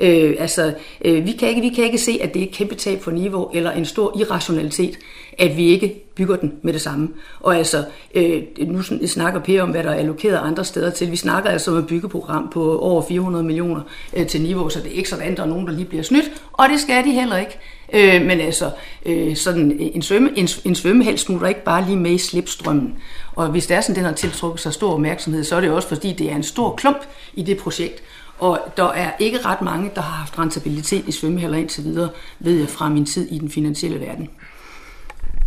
Øh, 0.00 0.36
altså, 0.38 0.74
øh, 1.04 1.26
vi, 1.26 1.32
kan 1.32 1.48
ikke, 1.48 1.60
vi 1.60 1.68
kan 1.68 1.84
ikke 1.84 1.98
se, 1.98 2.18
at 2.22 2.34
det 2.34 2.42
er 2.42 2.46
et 2.46 2.52
kæmpe 2.52 2.74
tab 2.74 3.02
for 3.02 3.10
niveau 3.10 3.50
eller 3.54 3.70
en 3.70 3.84
stor 3.84 4.18
irrationalitet, 4.20 4.98
at 5.38 5.56
vi 5.56 5.66
ikke 5.66 6.04
bygger 6.14 6.36
den 6.36 6.52
med 6.62 6.72
det 6.72 6.80
samme. 6.80 7.08
Og 7.40 7.56
altså, 7.56 7.84
øh, 8.14 8.42
nu 8.58 8.82
snakker 8.82 9.40
Per 9.40 9.62
om, 9.62 9.70
hvad 9.70 9.82
der 9.82 9.90
er 9.90 9.94
allokeret 9.94 10.36
andre 10.36 10.64
steder 10.64 10.90
til. 10.90 11.10
Vi 11.10 11.16
snakker 11.16 11.50
altså 11.50 11.70
om 11.70 11.76
et 11.76 11.86
byggeprogram 11.86 12.48
på 12.52 12.78
over 12.78 13.02
400 13.02 13.44
millioner 13.44 13.80
øh, 14.16 14.26
til 14.26 14.40
niveau, 14.40 14.68
så 14.68 14.80
det 14.80 14.92
er 14.92 14.96
ikke 14.96 15.08
sådan, 15.08 15.30
at 15.30 15.36
der 15.36 15.42
er 15.42 15.46
nogen, 15.46 15.66
der 15.66 15.72
lige 15.72 15.84
bliver 15.84 16.02
snydt, 16.02 16.32
og 16.52 16.68
det 16.68 16.80
skal 16.80 17.04
de 17.04 17.10
heller 17.10 17.36
ikke. 17.36 17.58
Øh, 17.92 18.26
men 18.26 18.40
altså, 18.40 18.70
øh, 19.06 19.36
sådan 19.36 19.76
en, 19.80 20.02
svømme, 20.02 20.30
en, 20.36 20.48
en 20.64 20.74
svømmehal 20.74 21.18
smutter 21.18 21.48
ikke 21.48 21.64
bare 21.64 21.84
lige 21.84 21.96
med 21.96 22.10
i 22.10 22.18
slipstrømmen. 22.18 22.94
Og 23.36 23.48
hvis 23.48 23.66
det 23.66 23.76
er 23.76 23.80
sådan, 23.80 23.96
den 23.96 24.04
har 24.04 24.12
tiltrukket 24.12 24.60
sig 24.60 24.72
stor 24.72 24.92
opmærksomhed, 24.92 25.44
så 25.44 25.56
er 25.56 25.60
det 25.60 25.70
også 25.70 25.88
fordi, 25.88 26.12
det 26.12 26.30
er 26.30 26.36
en 26.36 26.42
stor 26.42 26.74
klump 26.76 26.98
i 27.34 27.42
det 27.42 27.56
projekt. 27.56 28.02
Og 28.38 28.60
der 28.76 28.88
er 28.88 29.10
ikke 29.18 29.38
ret 29.44 29.62
mange, 29.62 29.90
der 29.94 30.00
har 30.00 30.16
haft 30.16 30.38
rentabilitet 30.38 31.08
i 31.08 31.12
svømmehaller 31.12 31.58
indtil 31.58 31.84
videre, 31.84 32.08
ved 32.38 32.58
jeg 32.58 32.68
fra 32.68 32.88
min 32.88 33.06
tid 33.06 33.28
i 33.30 33.38
den 33.38 33.50
finansielle 33.50 34.00
verden. 34.00 34.30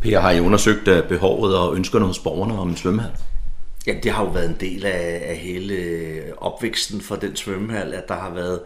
Per, 0.01 0.19
har 0.19 0.31
I 0.31 0.39
undersøgt 0.39 0.88
øh, 0.88 1.07
behovet 1.07 1.57
og 1.57 1.75
ønskerne 1.75 2.05
hos 2.05 2.20
borgerne 2.20 2.59
om 2.59 2.70
en 2.70 2.77
svømmehal? 2.77 3.11
Ja, 3.87 3.94
det 4.03 4.11
har 4.11 4.24
jo 4.24 4.29
været 4.29 4.50
en 4.50 4.57
del 4.59 4.85
af, 4.85 5.24
af 5.25 5.35
hele 5.35 5.77
opvæksten 6.37 7.01
for 7.01 7.16
den 7.16 7.35
svømmehal, 7.35 7.94
at 7.94 8.07
der 8.07 8.16
har 8.16 8.29
været 8.29 8.59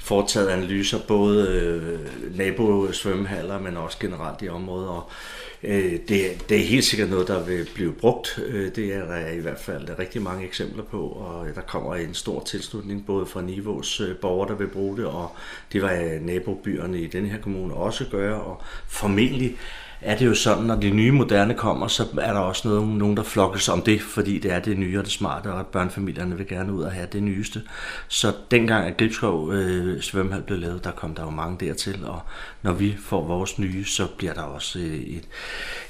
foretaget 0.00 0.48
analyser, 0.48 0.98
både 1.08 1.48
øh, 1.48 1.98
nabosvømmehaller, 2.38 3.58
men 3.58 3.76
også 3.76 3.98
generelt 3.98 4.42
i 4.42 4.48
området. 4.48 4.88
Og 4.88 5.10
øh, 5.10 5.41
Øh, 5.64 5.92
det, 5.92 6.44
det 6.48 6.56
er 6.56 6.64
helt 6.64 6.84
sikkert 6.84 7.10
noget, 7.10 7.28
der 7.28 7.44
vil 7.44 7.68
blive 7.74 7.92
brugt. 7.92 8.38
Øh, 8.46 8.74
det 8.76 8.94
er 8.94 9.06
der 9.06 9.28
i 9.28 9.38
hvert 9.38 9.58
fald 9.58 9.98
rigtig 9.98 10.22
mange 10.22 10.44
eksempler 10.46 10.84
på, 10.84 11.00
og 11.00 11.48
øh, 11.48 11.54
der 11.54 11.60
kommer 11.60 11.94
en 11.94 12.14
stor 12.14 12.40
tilslutning 12.40 13.06
både 13.06 13.26
fra 13.26 13.42
Nivås 13.42 14.02
borgere, 14.20 14.48
der 14.48 14.54
vil 14.54 14.68
bruge 14.68 14.96
det, 14.96 15.06
og 15.06 15.36
det 15.72 15.82
var 15.82 16.18
nabobyerne 16.20 17.00
i 17.00 17.06
den 17.06 17.26
her 17.26 17.38
kommune 17.38 17.74
også 17.74 18.04
gøre, 18.10 18.42
og 18.42 18.62
formentlig 18.86 19.56
er 20.02 20.18
det 20.18 20.26
jo 20.26 20.34
sådan, 20.34 20.64
når 20.64 20.76
de 20.76 20.90
nye 20.90 21.12
moderne 21.12 21.54
kommer, 21.54 21.86
så 21.86 22.06
er 22.20 22.32
der 22.32 22.40
også 22.40 22.68
noget, 22.68 22.88
nogen, 22.88 23.16
der 23.16 23.22
flokkes 23.22 23.68
om 23.68 23.82
det, 23.82 24.00
fordi 24.00 24.38
det 24.38 24.52
er 24.52 24.60
det 24.60 24.78
nye 24.78 24.98
og 24.98 25.04
det 25.04 25.12
smarte, 25.12 25.52
og 25.52 25.66
børnefamilierne 25.66 26.36
vil 26.36 26.46
gerne 26.46 26.72
ud 26.72 26.82
og 26.82 26.92
have 26.92 27.08
det 27.12 27.22
nyeste. 27.22 27.62
Så 28.08 28.32
dengang 28.50 28.86
at 28.86 28.96
Gribskov 28.96 29.52
øh, 29.52 30.00
svømmehal 30.00 30.42
blev 30.42 30.58
lavet, 30.58 30.84
der 30.84 30.90
kom 30.90 31.14
der 31.14 31.22
jo 31.22 31.30
mange 31.30 31.66
dertil, 31.66 32.04
og 32.06 32.20
når 32.62 32.72
vi 32.72 32.96
får 33.00 33.26
vores 33.26 33.58
nye, 33.58 33.84
så 33.84 34.06
bliver 34.18 34.34
der 34.34 34.42
også 34.42 34.78
øh, 34.78 34.84
et, 34.84 35.28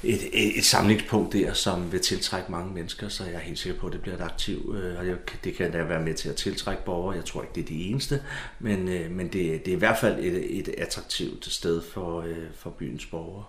et, 0.03 0.19
et, 0.33 0.57
et 0.57 0.65
samlingspunkt 0.65 1.33
der, 1.33 1.53
som 1.53 1.91
vil 1.91 1.99
tiltrække 1.99 2.51
mange 2.51 2.73
mennesker, 2.73 3.09
så 3.09 3.23
jeg 3.23 3.33
er 3.33 3.39
helt 3.39 3.59
sikker 3.59 3.79
på, 3.79 3.87
at 3.87 3.93
det 3.93 4.01
bliver 4.01 4.15
et 4.15 4.23
aktiv, 4.23 4.75
øh, 4.77 4.99
og 4.99 5.05
det 5.43 5.55
kan 5.55 5.71
da 5.71 5.83
være 5.83 6.01
med 6.01 6.13
til 6.13 6.29
at 6.29 6.35
tiltrække 6.35 6.85
borgere. 6.85 7.15
Jeg 7.15 7.25
tror 7.25 7.41
ikke, 7.41 7.53
det 7.55 7.61
er 7.61 7.67
det 7.67 7.89
eneste, 7.89 8.21
men, 8.59 8.87
øh, 8.87 9.11
men 9.11 9.27
det, 9.27 9.65
det 9.65 9.67
er 9.67 9.75
i 9.75 9.79
hvert 9.79 9.97
fald 9.97 10.19
et, 10.19 10.59
et 10.59 10.69
attraktivt 10.77 11.53
sted 11.53 11.81
for, 11.93 12.21
øh, 12.21 12.35
for 12.55 12.69
byens 12.69 13.05
borgere 13.05 13.43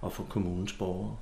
og 0.00 0.12
for 0.12 0.22
kommunens 0.22 0.72
borgere. 0.72 1.16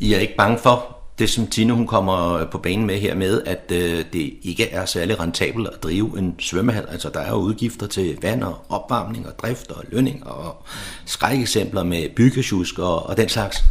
I 0.00 0.14
er 0.14 0.18
ikke 0.18 0.36
bange 0.36 0.58
for 0.58 0.96
det, 1.18 1.30
som 1.30 1.46
Tine 1.46 1.72
hun 1.72 1.86
kommer 1.86 2.44
på 2.44 2.58
banen 2.58 2.86
med 2.86 2.98
her 2.98 3.14
med, 3.14 3.42
at 3.46 3.72
øh, 3.72 4.04
det 4.12 4.34
ikke 4.42 4.70
er 4.70 4.84
særlig 4.84 5.20
rentabelt 5.20 5.68
at 5.68 5.82
drive 5.82 6.18
en 6.18 6.34
svømmehal. 6.40 6.86
Altså 6.88 7.08
der 7.08 7.20
er 7.20 7.30
jo 7.30 7.36
udgifter 7.36 7.86
til 7.86 8.18
vand 8.22 8.42
og 8.42 8.64
opvarmning 8.68 9.26
og 9.26 9.38
drift 9.38 9.70
og 9.70 9.84
lønning 9.88 10.26
og 10.26 10.62
skrækeksempler 11.06 11.84
med 11.84 12.08
byggesjusk 12.16 12.78
og, 12.78 13.06
og 13.06 13.16
den 13.16 13.28
slags. 13.28 13.64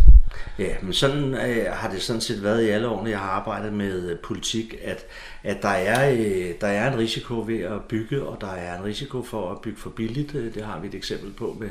Ja, 0.59 0.75
men 0.81 0.93
sådan 0.93 1.33
øh, 1.33 1.65
har 1.71 1.89
det 1.89 2.01
sådan 2.01 2.21
set 2.21 2.43
været 2.43 2.63
i 2.63 2.69
alle 2.69 2.87
årene, 2.87 3.09
jeg 3.09 3.19
har 3.19 3.29
arbejdet 3.29 3.73
med 3.73 4.09
øh, 4.09 4.19
politik, 4.19 4.75
at, 4.83 5.05
at 5.43 5.61
der, 5.61 5.69
er, 5.69 6.11
øh, 6.11 6.53
der 6.61 6.67
er 6.67 6.91
en 6.91 6.97
risiko 6.97 7.43
ved 7.47 7.59
at 7.59 7.81
bygge, 7.89 8.23
og 8.23 8.41
der 8.41 8.51
er 8.51 8.77
en 8.77 8.83
risiko 8.85 9.23
for 9.23 9.51
at 9.51 9.61
bygge 9.61 9.79
for 9.79 9.89
billigt. 9.89 10.35
Øh, 10.35 10.53
det 10.53 10.65
har 10.65 10.79
vi 10.79 10.87
et 10.87 10.95
eksempel 10.95 11.31
på 11.31 11.57
med 11.59 11.69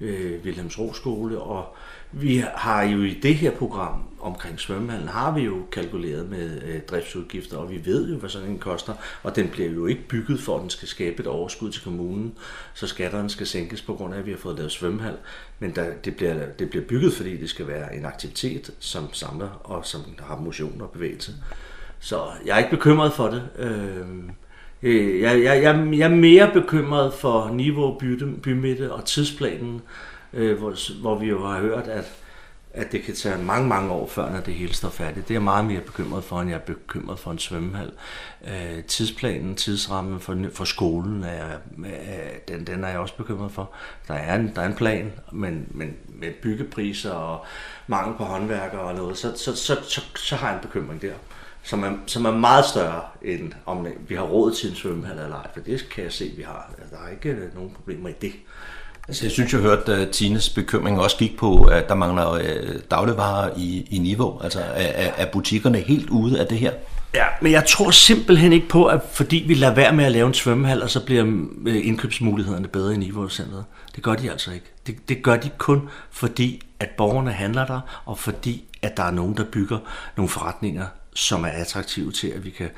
øh, 0.00 0.40
Wilhelms 0.44 0.96
Skole, 0.96 1.40
og 1.40 1.76
vi 2.12 2.44
har 2.54 2.82
jo 2.82 3.02
i 3.02 3.14
det 3.22 3.34
her 3.34 3.50
program 3.50 4.02
omkring 4.20 4.60
svømmehallen, 4.60 5.08
har 5.08 5.34
vi 5.34 5.40
jo 5.40 5.66
kalkuleret 5.72 6.30
med 6.30 6.62
øh, 6.62 6.80
driftsudgifter, 6.82 7.56
og 7.56 7.70
vi 7.70 7.80
ved 7.84 8.10
jo, 8.10 8.16
hvad 8.16 8.30
sådan 8.30 8.48
en 8.48 8.58
koster, 8.58 8.94
og 9.22 9.36
den 9.36 9.48
bliver 9.48 9.70
jo 9.70 9.86
ikke 9.86 10.08
bygget 10.08 10.40
for, 10.40 10.56
at 10.56 10.62
den 10.62 10.70
skal 10.70 10.88
skabe 10.88 11.20
et 11.20 11.26
overskud 11.26 11.70
til 11.70 11.82
kommunen, 11.82 12.34
så 12.74 12.86
skatterne 12.86 13.30
skal 13.30 13.46
sænkes 13.46 13.82
på 13.82 13.94
grund 13.94 14.14
af, 14.14 14.18
at 14.18 14.26
vi 14.26 14.30
har 14.30 14.38
fået 14.38 14.56
lavet 14.56 14.72
svømmehal, 14.72 15.16
men 15.58 15.74
der, 15.74 15.90
det, 16.04 16.16
bliver, 16.16 16.46
det 16.58 16.70
bliver 16.70 16.84
bygget, 16.84 17.12
fordi 17.12 17.36
det 17.36 17.50
skal 17.50 17.66
være 17.66 17.96
en 17.96 18.04
aktivitet, 18.04 18.70
som 18.78 19.12
samler 19.12 19.48
og 19.64 19.86
som 19.86 20.00
har 20.18 20.36
motion 20.36 20.80
og 20.80 20.90
bevægelse. 20.90 21.32
Så 22.00 22.22
jeg 22.46 22.54
er 22.54 22.58
ikke 22.58 22.70
bekymret 22.70 23.12
for 23.12 23.28
det. 23.28 23.48
Øh, 23.58 24.06
Øh, 24.82 25.20
jeg, 25.20 25.42
jeg, 25.42 25.62
jeg, 25.62 25.98
jeg 25.98 26.10
er 26.10 26.16
mere 26.16 26.50
bekymret 26.52 27.14
for 27.14 27.50
niveau, 27.52 27.98
by, 27.98 28.22
bymidte 28.42 28.92
og 28.92 29.04
tidsplanen, 29.04 29.82
øh, 30.32 30.58
hvor, 30.58 31.00
hvor 31.00 31.18
vi 31.18 31.26
jo 31.26 31.46
har 31.46 31.60
hørt, 31.60 31.88
at, 31.88 32.12
at 32.74 32.92
det 32.92 33.02
kan 33.02 33.14
tage 33.14 33.44
mange, 33.44 33.68
mange 33.68 33.90
år 33.90 34.06
før, 34.06 34.30
når 34.32 34.40
det 34.40 34.54
hele 34.54 34.74
står 34.74 34.88
færdigt. 34.88 35.28
Det 35.28 35.34
er 35.34 35.38
jeg 35.38 35.42
meget 35.42 35.64
mere 35.64 35.80
bekymret 35.80 36.24
for, 36.24 36.40
end 36.40 36.50
jeg 36.50 36.56
er 36.56 36.60
bekymret 36.60 37.18
for 37.18 37.30
en 37.30 37.38
svømmehal. 37.38 37.92
Øh, 38.48 38.84
tidsplanen, 38.84 39.54
tidsrammen 39.54 40.20
for, 40.20 40.36
for 40.52 40.64
skolen, 40.64 41.24
er, 41.24 41.44
er, 41.84 42.38
den, 42.48 42.66
den 42.66 42.84
er 42.84 42.88
jeg 42.88 42.98
også 42.98 43.16
bekymret 43.16 43.52
for. 43.52 43.70
Der 44.08 44.14
er 44.14 44.34
en, 44.34 44.52
der 44.54 44.62
er 44.62 44.66
en 44.66 44.74
plan, 44.74 45.12
men, 45.32 45.66
men 45.70 45.96
med 46.08 46.32
byggepriser 46.42 47.12
og 47.12 47.44
mangel 47.86 48.16
på 48.16 48.24
håndværkere 48.24 48.80
og 48.80 48.94
noget, 48.94 49.18
så, 49.18 49.32
så, 49.36 49.56
så, 49.56 49.76
så, 49.82 50.00
så 50.16 50.36
har 50.36 50.48
jeg 50.48 50.56
en 50.56 50.62
bekymring 50.62 51.02
der 51.02 51.12
som 51.62 51.84
er, 51.84 51.90
som 52.06 52.24
er 52.24 52.30
meget 52.30 52.64
større, 52.64 53.00
end 53.22 53.52
om 53.66 53.86
vi 54.08 54.14
har 54.14 54.22
råd 54.22 54.54
til 54.54 54.70
en 54.70 54.76
svømmehal 54.76 55.18
eller 55.18 55.36
ej. 55.36 55.46
For 55.54 55.60
det 55.60 55.88
kan 55.88 56.04
jeg 56.04 56.12
se, 56.12 56.24
at 56.24 56.36
vi 56.36 56.42
har. 56.42 56.72
Der 56.90 56.96
er 57.06 57.10
ikke 57.10 57.28
øh, 57.28 57.54
nogen 57.54 57.70
problemer 57.70 58.08
i 58.08 58.14
det. 58.20 58.32
Altså, 59.08 59.24
jeg 59.24 59.32
synes, 59.32 59.52
jeg 59.52 59.60
hørte, 59.60 59.92
at 59.92 60.10
Tines 60.10 60.48
bekymring 60.50 61.00
også 61.00 61.16
gik 61.16 61.38
på, 61.38 61.64
at 61.64 61.88
der 61.88 61.94
mangler 61.94 62.32
øh, 62.32 62.80
dagligvarer 62.90 63.50
i, 63.56 63.86
i 63.90 63.98
niveau. 63.98 64.40
Altså, 64.42 64.60
er, 64.74 65.10
er 65.16 65.26
butikkerne 65.32 65.78
helt 65.78 66.10
ude 66.10 66.40
af 66.40 66.46
det 66.46 66.58
her? 66.58 66.72
Ja, 67.14 67.24
men 67.42 67.52
jeg 67.52 67.64
tror 67.66 67.90
simpelthen 67.90 68.52
ikke 68.52 68.68
på, 68.68 68.86
at 68.86 69.00
fordi 69.12 69.44
vi 69.48 69.54
lader 69.54 69.74
være 69.74 69.92
med 69.92 70.04
at 70.04 70.12
lave 70.12 70.26
en 70.26 70.34
svømmehal, 70.34 70.82
og 70.82 70.90
så 70.90 71.04
bliver 71.04 71.24
øh, 71.66 71.86
indkøbsmulighederne 71.86 72.68
bedre 72.68 72.94
i 72.94 72.96
Niveau-centret. 72.96 73.64
Det 73.96 74.02
gør 74.02 74.14
de 74.14 74.30
altså 74.30 74.52
ikke. 74.52 74.66
Det, 74.86 75.08
det 75.08 75.22
gør 75.22 75.36
de 75.36 75.50
kun 75.58 75.88
fordi, 76.10 76.62
at 76.80 76.88
borgerne 76.96 77.32
handler 77.32 77.66
der, 77.66 77.80
og 78.04 78.18
fordi, 78.18 78.64
at 78.82 78.96
der 78.96 79.02
er 79.02 79.10
nogen, 79.10 79.36
der 79.36 79.44
bygger 79.44 79.78
nogle 80.16 80.28
forretninger 80.28 80.86
som 81.14 81.44
er 81.44 81.48
attraktive 81.48 82.12
til, 82.12 82.28
at 82.28 82.44
vi 82.44 82.50
kan 82.50 82.70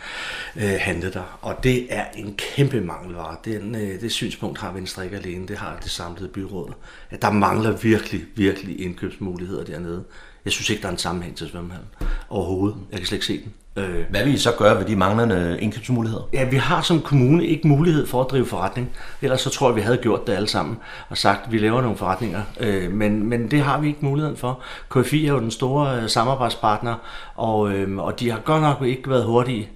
øh, 0.57 0.77
handle 0.81 1.13
der. 1.13 1.39
Og 1.43 1.57
det 1.63 1.95
er 1.95 2.05
en 2.17 2.35
kæmpe 2.37 2.81
mangelvare. 2.81 3.37
Den, 3.45 3.75
øh, 3.75 4.01
det 4.01 4.13
synspunkt 4.13 4.59
har 4.59 4.73
Venstre 4.73 5.05
ikke 5.05 5.17
alene, 5.17 5.49
det 5.49 5.59
har 5.59 5.79
det 5.83 5.91
samlede 5.91 6.29
byråd. 6.29 6.73
At 7.11 7.23
der 7.23 7.31
mangler 7.31 7.71
virkelig, 7.71 8.25
virkelig 8.35 8.81
indkøbsmuligheder 8.81 9.65
dernede. 9.65 10.05
Jeg 10.45 10.53
synes 10.53 10.71
ikke, 10.71 10.83
der 10.83 10.89
er 10.89 10.93
en 10.93 10.99
sammenhæng 10.99 11.37
til 11.37 11.49
svømmehallen 11.49 11.89
overhovedet. 12.29 12.79
Jeg 12.91 12.99
kan 12.99 13.07
slet 13.07 13.17
ikke 13.17 13.27
se 13.27 13.43
den. 13.43 13.55
Øh, 13.77 14.05
Hvad 14.11 14.25
vil 14.25 14.35
I 14.35 14.39
så 14.39 14.53
gøre 14.59 14.79
ved 14.79 14.85
de 14.85 14.97
manglende 14.97 15.59
indkøbsmuligheder? 15.61 16.29
Ja, 16.33 16.45
vi 16.45 16.57
har 16.57 16.83
som 16.83 17.01
kommune 17.01 17.47
ikke 17.47 17.69
mulighed 17.69 18.07
for 18.07 18.25
at 18.25 18.31
drive 18.31 18.47
forretning. 18.47 18.91
Ellers 19.23 19.41
så 19.41 19.51
tror 19.51 19.69
jeg, 19.69 19.77
vi 19.77 19.81
havde 19.81 19.97
gjort 19.97 20.27
det 20.27 20.33
alle 20.33 20.49
sammen 20.49 20.79
og 21.09 21.19
sagt, 21.19 21.47
at 21.47 21.53
vi 21.53 21.59
laver 21.59 21.83
nogle 21.83 21.97
forretninger. 21.97 22.43
Øh, 22.61 22.93
men, 22.93 23.29
men 23.29 23.51
det 23.51 23.61
har 23.61 23.81
vi 23.81 23.87
ikke 23.89 23.99
muligheden 24.03 24.37
for. 24.37 24.61
KFI 24.91 25.27
er 25.27 25.33
jo 25.33 25.41
den 25.41 25.51
store 25.51 26.03
øh, 26.03 26.09
samarbejdspartner, 26.09 26.95
og, 27.35 27.59
og 27.99 28.21
de 28.21 28.31
har 28.31 28.39
godt 28.39 28.63
nok 28.63 28.83
ikke 28.83 29.11
været 29.11 29.25
hurtige 29.25 29.69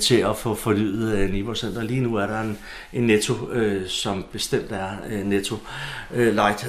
til 0.00 0.16
at 0.16 0.36
få 0.36 0.54
forlydet 0.54 1.30
Niveau 1.30 1.54
Center. 1.54 1.82
Lige 1.82 2.00
nu 2.00 2.14
er 2.16 2.26
der 2.26 2.40
en, 2.40 2.58
en 2.92 3.02
netto, 3.06 3.34
som 3.86 4.24
bestemt 4.32 4.72
er 4.72 4.88
netto 5.24 5.56
light, 6.10 6.66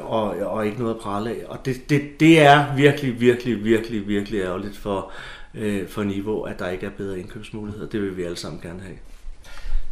og, 0.00 0.34
og 0.46 0.66
ikke 0.66 0.78
noget 0.78 0.94
at 0.94 1.00
prale 1.00 1.30
af. 1.30 1.36
Og 1.48 1.58
det, 1.64 1.90
det, 1.90 2.20
det 2.20 2.40
er 2.40 2.64
virkelig, 2.76 3.20
virkelig, 3.20 3.64
virkelig, 3.64 4.08
virkelig 4.08 4.40
ærgerligt 4.40 4.76
for 4.76 5.10
øh, 5.58 5.88
for 5.88 6.02
niveau, 6.02 6.42
at 6.42 6.58
der 6.58 6.68
ikke 6.68 6.86
er 6.86 6.90
bedre 6.90 7.18
indkøbsmuligheder. 7.18 7.86
Det 7.86 8.02
vil 8.02 8.16
vi 8.16 8.22
alle 8.22 8.36
sammen 8.36 8.60
gerne 8.60 8.80
have. 8.80 8.96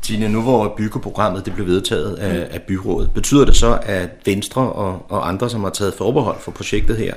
Tine, 0.02 0.28
nu 0.28 0.42
hvor 0.42 0.74
byggeprogrammet 0.76 1.46
det 1.46 1.54
blev 1.54 1.66
vedtaget 1.66 2.14
af, 2.14 2.34
mm. 2.34 2.54
af 2.54 2.62
byrådet, 2.62 3.10
betyder 3.14 3.44
det 3.44 3.56
så, 3.56 3.78
at 3.82 4.10
Venstre 4.24 4.72
og, 4.72 5.06
og 5.08 5.28
andre, 5.28 5.50
som 5.50 5.62
har 5.64 5.70
taget 5.70 5.94
forbehold 5.94 6.40
for 6.40 6.52
projektet 6.52 6.96
her, 6.96 7.14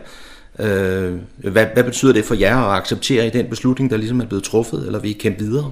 øh, 0.60 1.18
hvad, 1.38 1.66
hvad 1.74 1.84
betyder 1.84 2.14
det 2.14 2.26
for 2.26 2.36
jer 2.36 2.58
at 2.58 2.78
acceptere 2.78 3.28
i 3.28 3.30
den 3.30 3.50
beslutning, 3.50 3.92
der 3.92 3.98
ligesom 3.98 4.22
er 4.22 4.26
blevet 4.26 4.44
truffet, 4.44 4.86
eller 4.86 5.00
vil 5.00 5.12
I 5.12 5.14
kæmpe 5.14 5.40
videre? 5.40 5.72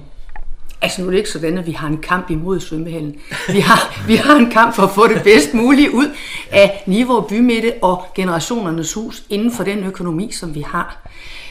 Altså 0.80 1.00
nu 1.00 1.06
er 1.06 1.10
det 1.10 1.18
ikke 1.18 1.30
sådan, 1.30 1.58
at 1.58 1.66
vi 1.66 1.72
har 1.72 1.88
en 1.88 1.98
kamp 1.98 2.30
imod 2.30 2.60
svømmehallen. 2.60 3.16
Vi 3.48 3.60
har, 3.60 4.04
vi 4.06 4.16
har 4.16 4.36
en 4.36 4.50
kamp 4.50 4.74
for 4.74 4.82
at 4.82 4.90
få 4.90 5.06
det 5.06 5.22
bedst 5.22 5.54
muligt 5.54 5.90
ud 5.90 6.06
af 6.50 6.82
Niveau 6.86 7.20
Bymitte 7.20 7.72
og 7.82 8.04
generationernes 8.14 8.92
hus 8.92 9.22
inden 9.30 9.52
for 9.52 9.64
den 9.64 9.84
økonomi, 9.84 10.32
som 10.32 10.54
vi 10.54 10.60
har. 10.60 11.08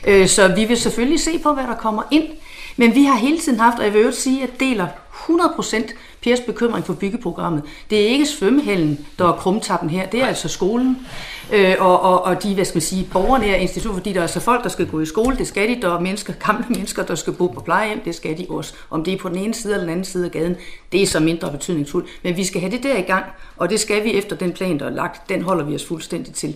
Øh, 0.08 0.28
så 0.28 0.48
vi 0.48 0.66
vil 0.66 0.78
selvfølgelig 0.78 1.20
se 1.20 1.40
på, 1.40 1.54
hvad 1.54 1.64
der 1.64 1.76
kommer 1.76 2.04
ind. 2.12 2.24
Men 2.78 2.96
vi 2.96 3.04
har 3.04 3.16
hele 3.18 3.40
tiden 3.40 3.60
haft, 3.60 3.80
og 3.80 3.86
jeg 3.86 3.94
vil 3.94 4.00
øvrigt 4.00 4.18
sige, 4.18 4.44
at 4.44 4.50
deler 4.60 4.88
100% 5.30 5.94
Pers 6.24 6.40
bekymring 6.40 6.86
for 6.86 6.94
byggeprogrammet. 6.94 7.64
Det 7.90 8.02
er 8.02 8.08
ikke 8.08 8.26
svømmehallen, 8.26 9.06
der 9.20 9.28
er 9.28 9.34
krumtappen 9.34 9.90
her, 9.90 10.06
det 10.06 10.22
er 10.22 10.28
altså 10.28 10.48
skolen. 10.48 10.98
Øh, 11.54 11.76
og, 11.80 12.02
og, 12.02 12.22
og 12.24 12.44
de, 12.44 12.54
hvad 12.54 12.66
skal 12.66 12.76
man 12.76 12.82
sige, 12.82 13.08
borgernære 13.14 13.62
institutioner, 13.62 13.98
fordi 13.98 14.14
der 14.14 14.22
er 14.22 14.28
så 14.28 14.40
folk, 14.40 14.64
der 14.64 14.70
skal 14.70 14.88
gå 14.88 15.00
i 15.00 15.06
skole, 15.06 15.38
det 15.38 15.48
skal 15.48 15.70
de, 15.70 15.82
der 15.82 15.96
er 15.96 16.00
mennesker, 16.00 16.34
gamle 16.46 16.66
mennesker, 16.70 17.04
der 17.04 17.16
skal 17.16 17.34
bo 17.34 17.48
på 17.48 17.62
plejehjem, 17.62 18.00
det 18.06 18.16
skal 18.16 18.38
de 18.38 18.46
også. 18.50 18.74
Om 18.90 19.04
det 19.04 19.14
er 19.14 19.18
på 19.18 19.30
den 19.30 19.38
ene 19.38 19.54
side 19.54 19.74
eller 19.74 19.84
den 19.84 19.92
anden 19.92 20.06
side 20.06 20.26
af 20.26 20.32
gaden, 20.32 20.56
det 20.92 21.02
er 21.02 21.08
så 21.08 21.20
mindre 21.20 21.52
betydningsfuldt. 21.52 22.08
Men 22.24 22.38
vi 22.38 22.44
skal 22.44 22.62
have 22.62 22.72
det 22.72 22.84
der 22.84 22.98
i 22.98 23.02
gang, 23.02 23.26
og 23.58 23.70
det 23.70 23.80
skal 23.80 24.04
vi 24.04 24.14
efter 24.14 24.36
den 24.36 24.52
plan, 24.52 24.80
der 24.80 24.86
er 24.86 24.90
lagt, 24.90 25.30
den 25.30 25.42
holder 25.42 25.66
vi 25.66 25.76
os 25.76 25.86
fuldstændig 25.86 26.34
til. 26.34 26.56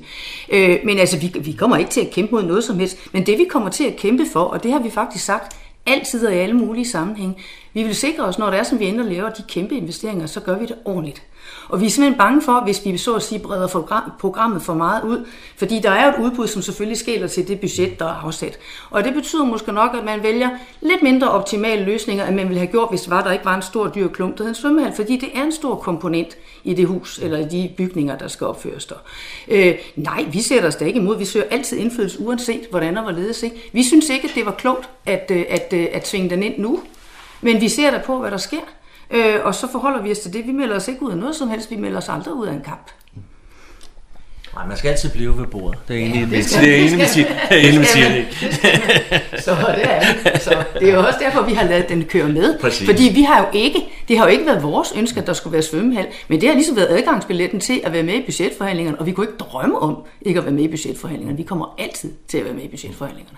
Øh, 0.50 0.80
men 0.84 1.00
altså, 1.00 1.20
vi, 1.20 1.34
vi 1.42 1.52
kommer 1.52 1.78
ikke 1.78 1.92
til 1.92 2.02
at 2.02 2.12
kæmpe 2.12 2.36
mod 2.36 2.44
noget 2.44 2.64
som 2.64 2.80
helst, 2.80 2.98
men 3.14 3.26
det 3.26 3.38
vi 3.38 3.46
kommer 3.50 3.70
til 3.70 3.84
at 3.84 3.96
kæmpe 3.96 4.26
for, 4.34 4.44
og 4.44 4.64
det 4.64 4.72
har 4.72 4.80
vi 4.80 4.90
faktisk 4.90 5.26
sagt, 5.26 5.56
altid 5.86 6.28
og 6.28 6.34
i 6.34 6.38
alle 6.38 6.56
mulige 6.56 6.90
sammenhænge. 6.90 7.36
Vi 7.74 7.84
vil 7.84 7.96
sikre 7.96 8.24
os, 8.24 8.40
når 8.40 8.50
det 8.50 8.60
er, 8.60 8.64
som 8.64 8.80
vi 8.80 8.86
ender 8.86 9.04
laver 9.04 9.30
de 9.30 9.44
kæmpe 9.48 9.76
investeringer, 9.76 10.26
så 10.26 10.40
gør 10.40 10.60
vi 10.60 10.66
det 10.66 10.76
ordentligt. 10.86 11.24
Og 11.72 11.82
vi 11.82 11.86
er 11.86 11.90
simpelthen 11.90 12.18
bange 12.18 12.42
for, 12.42 12.62
hvis 12.64 12.86
vi 12.86 12.98
så 12.98 13.16
at 13.16 13.24
sige 13.24 13.40
breder 13.40 13.68
programmet 14.20 14.62
for 14.62 14.74
meget 14.74 15.04
ud, 15.04 15.26
fordi 15.58 15.80
der 15.80 15.90
er 15.90 16.14
et 16.14 16.20
udbud, 16.20 16.48
som 16.48 16.62
selvfølgelig 16.62 16.98
skæler 16.98 17.28
til 17.28 17.48
det 17.48 17.60
budget, 17.60 18.00
der 18.00 18.06
er 18.06 18.24
afsat. 18.24 18.60
Og 18.90 19.04
det 19.04 19.14
betyder 19.14 19.46
måske 19.46 19.72
nok, 19.72 19.92
at 19.98 20.04
man 20.04 20.24
vælger 20.24 20.50
lidt 20.82 21.04
mindre 21.04 21.32
optimale 21.32 21.86
løsninger, 21.86 22.28
end 22.28 22.36
man 22.36 22.48
ville 22.48 22.60
have 22.60 22.72
gjort, 22.72 22.90
hvis 22.90 23.02
det 23.02 23.10
var, 23.10 23.24
der 23.24 23.32
ikke 23.32 23.46
var 23.46 23.56
en 23.56 23.62
stor 23.62 23.88
dyr 23.88 24.08
klump, 24.08 24.38
der 24.38 24.48
en 24.48 24.56
svømmehal, 24.56 24.94
fordi 24.94 25.18
det 25.18 25.30
er 25.34 25.44
en 25.44 25.52
stor 25.52 25.76
komponent 25.76 26.38
i 26.64 26.74
det 26.74 26.88
hus, 26.88 27.20
eller 27.20 27.38
i 27.38 27.46
de 27.46 27.72
bygninger, 27.78 28.18
der 28.18 28.28
skal 28.28 28.48
opføres 28.48 28.86
der. 28.86 28.96
Øh, 29.48 29.76
nej, 29.96 30.26
vi 30.32 30.42
sætter 30.42 30.68
os 30.68 30.76
da 30.76 30.86
ikke 30.86 31.00
imod. 31.00 31.18
Vi 31.18 31.26
søger 31.26 31.46
altid 31.52 31.78
indflydelse, 31.78 32.22
uanset 32.22 32.68
hvordan 32.70 32.98
og 32.98 33.04
hvorledes. 33.04 33.44
Ikke? 33.44 33.70
Vi 33.74 33.84
synes 33.84 34.10
ikke, 34.10 34.28
at 34.28 34.36
det 34.36 34.46
var 34.46 34.52
klogt 34.52 34.90
at, 35.06 35.32
øh, 35.34 35.46
at, 35.50 35.74
at, 35.74 35.74
at 35.74 36.04
tvinge 36.04 36.30
den 36.30 36.44
ind 36.44 36.58
nu, 36.58 36.80
men 37.42 37.62
vi 37.62 37.70
ser 37.70 37.92
da 37.92 38.02
på, 38.06 38.20
hvad 38.20 38.32
der 38.32 38.38
sker. 38.38 38.81
Øh, 39.12 39.36
og 39.44 39.56
så 39.56 39.68
forholder 39.72 40.02
vi 40.02 40.12
os 40.12 40.20
til 40.20 40.34
det. 40.34 40.48
Vi 40.48 40.52
melder 40.52 40.76
os 40.76 40.88
ikke 40.88 41.04
ud 41.04 41.12
af 41.12 41.18
noget 41.18 41.36
som 41.36 41.50
helst. 41.50 41.72
Vi 41.72 41.76
melder 41.76 41.98
os 41.98 42.10
aldrig 42.10 42.34
ud 42.34 42.48
af 42.48 42.54
en 42.54 42.62
kamp. 42.62 42.92
Nej, 44.56 44.68
man 44.68 44.78
skal 44.78 44.90
altid 44.90 45.10
blive 45.10 45.38
ved 45.38 45.48
bordet. 45.48 45.80
Det 45.88 45.96
er 45.96 46.00
egentlig, 46.00 46.30
ja, 46.32 46.36
det, 46.36 46.46
skal, 46.46 46.66
det 46.66 46.72
er 46.72 46.78
egentlig, 46.78 47.00
det 47.50 47.68
er 47.68 47.80
det 47.80 47.88
siger 47.88 48.10
det. 48.10 49.44
Så 49.44 49.52
det 49.76 49.92
er 49.92 50.00
det. 50.00 50.42
Så 50.42 50.64
det 50.80 50.90
er 50.90 50.94
jo 50.94 51.00
også 51.00 51.20
derfor, 51.20 51.42
vi 51.42 51.54
har 51.54 51.68
lavet 51.68 51.90
den 51.90 52.06
køre 52.06 52.30
med. 52.30 52.60
Præcis. 52.60 52.90
Fordi 52.90 53.12
vi 53.14 53.22
har 53.22 53.40
jo 53.40 53.46
ikke, 53.54 53.80
det 54.08 54.18
har 54.18 54.26
jo 54.26 54.32
ikke 54.32 54.46
været 54.46 54.64
vores 54.64 54.94
ønske, 54.98 55.20
at 55.20 55.28
der 55.28 55.34
skulle 55.34 55.54
være 55.54 55.62
svømmehal, 55.62 56.08
men 56.28 56.42
det 56.42 56.50
har 56.50 56.56
ligesom 56.56 56.76
været 56.76 56.88
adgangsbilletten 56.88 57.60
til 57.60 57.82
at 57.84 57.94
være 57.94 58.04
med 58.04 58.14
i 58.14 58.26
budgetforhandlingerne, 58.26 59.00
og 59.00 59.06
vi 59.06 59.12
kunne 59.12 59.28
ikke 59.28 59.38
drømme 59.38 59.80
om 59.80 59.98
ikke 60.22 60.38
at 60.38 60.46
være 60.46 60.54
med 60.54 60.64
i 60.64 60.68
budgetforhandlingerne. 60.68 61.38
Vi 61.38 61.44
kommer 61.44 61.76
altid 61.80 62.12
til 62.28 62.38
at 62.38 62.46
være 62.46 62.54
med 62.54 62.64
i 62.64 62.68
budgetforhandlingerne. 62.68 63.38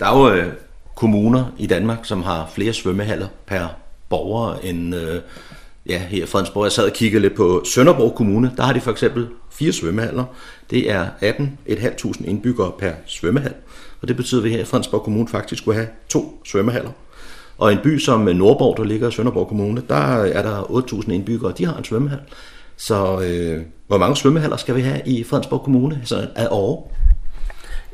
Der 0.00 0.06
er 0.06 0.18
jo 0.18 0.30
øh, 0.30 0.52
kommuner 0.94 1.44
i 1.58 1.66
Danmark, 1.66 1.98
som 2.02 2.22
har 2.22 2.50
flere 2.54 2.72
svømmehaller 2.72 3.28
per 3.46 3.66
borgere 4.08 4.66
end 4.66 4.94
øh, 4.94 5.20
ja, 5.88 5.98
her 5.98 6.22
i 6.22 6.26
Fredensborg. 6.26 6.64
Jeg 6.64 6.72
sad 6.72 6.84
og 6.84 6.92
kiggede 6.92 7.22
lidt 7.22 7.34
på 7.34 7.62
Sønderborg 7.64 8.14
Kommune. 8.14 8.52
Der 8.56 8.62
har 8.62 8.72
de 8.72 8.80
for 8.80 8.90
eksempel 8.90 9.28
fire 9.50 9.72
svømmehaller. 9.72 10.24
Det 10.70 10.90
er 10.90 11.06
18.500 11.22 12.24
indbyggere 12.24 12.72
per 12.78 12.92
svømmehal. 13.06 13.54
Og 14.02 14.08
det 14.08 14.16
betyder, 14.16 14.40
at 14.40 14.44
vi 14.44 14.50
her 14.50 14.60
i 14.60 14.64
Fredensborg 14.64 15.02
Kommune 15.02 15.28
faktisk 15.28 15.62
skulle 15.62 15.74
have 15.74 15.88
to 16.08 16.42
svømmehaller. 16.44 16.90
Og 17.58 17.72
en 17.72 17.78
by 17.82 17.98
som 17.98 18.20
Nordborg, 18.20 18.76
der 18.76 18.84
ligger 18.84 19.08
i 19.08 19.12
Sønderborg 19.12 19.48
Kommune, 19.48 19.82
der 19.88 20.22
er 20.24 20.42
der 20.42 20.62
8.000 20.62 21.12
indbyggere, 21.12 21.50
og 21.50 21.58
de 21.58 21.66
har 21.66 21.76
en 21.76 21.84
svømmehal. 21.84 22.20
Så 22.76 23.20
øh, 23.20 23.62
hvor 23.86 23.98
mange 23.98 24.16
svømmehaller 24.16 24.56
skal 24.56 24.76
vi 24.76 24.80
have 24.80 25.00
i 25.06 25.24
Fredensborg 25.24 25.62
Kommune 25.62 26.00
så 26.04 26.26
af 26.34 26.48
år? 26.50 26.92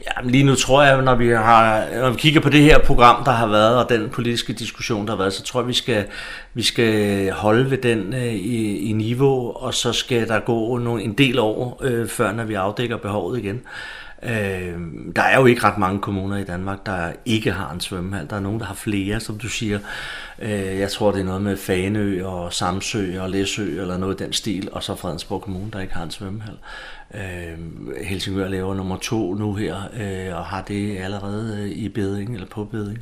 Ja, 0.07 0.29
lige 0.29 0.45
nu 0.45 0.55
tror 0.55 0.83
jeg, 0.83 1.03
når 1.03 1.15
vi, 1.15 1.29
har, 1.29 1.85
når 2.01 2.11
vi 2.11 2.17
kigger 2.17 2.41
på 2.41 2.49
det 2.49 2.61
her 2.61 2.79
program, 2.79 3.25
der 3.25 3.31
har 3.31 3.47
været, 3.47 3.77
og 3.77 3.89
den 3.89 4.09
politiske 4.11 4.53
diskussion, 4.53 5.07
der 5.07 5.13
har 5.13 5.19
været, 5.19 5.33
så 5.33 5.43
tror 5.43 5.61
jeg, 5.61 5.69
vi 5.69 5.73
skal, 5.73 6.05
vi 6.55 6.63
skal 6.63 7.31
holde 7.31 7.71
ved 7.71 7.79
den 7.79 8.15
øh, 8.15 8.35
i, 8.35 8.89
i 8.89 8.93
niveau, 8.93 9.53
og 9.57 9.75
så 9.75 9.93
skal 9.93 10.29
der 10.29 10.41
gå 10.41 10.79
nogle, 10.79 11.03
en 11.03 11.13
del 11.13 11.39
år, 11.39 11.81
øh, 11.83 12.09
før 12.09 12.33
når 12.33 12.45
vi 12.45 12.55
afdækker 12.55 12.97
behovet 12.97 13.39
igen. 13.39 13.61
Øh, 14.23 14.79
der 15.17 15.23
er 15.23 15.39
jo 15.39 15.47
ikke 15.47 15.65
ret 15.65 15.79
mange 15.79 16.01
kommuner 16.01 16.37
i 16.37 16.45
Danmark, 16.45 16.87
der 16.87 17.13
ikke 17.25 17.53
har 17.53 17.73
en 17.73 17.81
svømmehal. 17.81 18.31
Der 18.31 18.37
er 18.37 18.41
nogen, 18.41 18.61
der 18.61 18.67
har 18.67 18.75
flere, 18.75 19.21
som 19.21 19.39
du 19.39 19.49
siger. 19.49 19.79
Øh, 20.39 20.79
jeg 20.79 20.91
tror, 20.91 21.13
det 21.13 21.21
er 21.21 21.25
noget 21.25 21.43
med 21.43 21.57
Faneø 21.57 22.27
og 22.27 22.53
Samsø 22.53 23.21
og 23.21 23.31
Læsø 23.31 23.81
eller 23.81 23.97
noget 23.99 24.21
i 24.21 24.25
den 24.25 24.33
stil, 24.33 24.69
og 24.73 24.83
så 24.83 24.95
Fredensborg 24.95 25.43
Kommune, 25.43 25.71
der 25.73 25.81
ikke 25.81 25.95
har 25.95 26.03
en 26.03 26.11
svømmehal. 26.11 26.57
Øh, 27.15 27.59
Helsingør 28.05 28.49
laver 28.49 28.75
nummer 28.75 28.97
to 28.97 29.35
nu 29.35 29.55
her, 29.55 29.77
øh, 30.01 30.37
og 30.37 30.45
har 30.45 30.63
det 30.63 30.99
allerede 30.99 31.59
øh, 31.63 31.71
i 31.71 31.89
beding 31.89 32.35
eller 32.35 32.47
på 32.47 32.65
beding. 32.65 32.99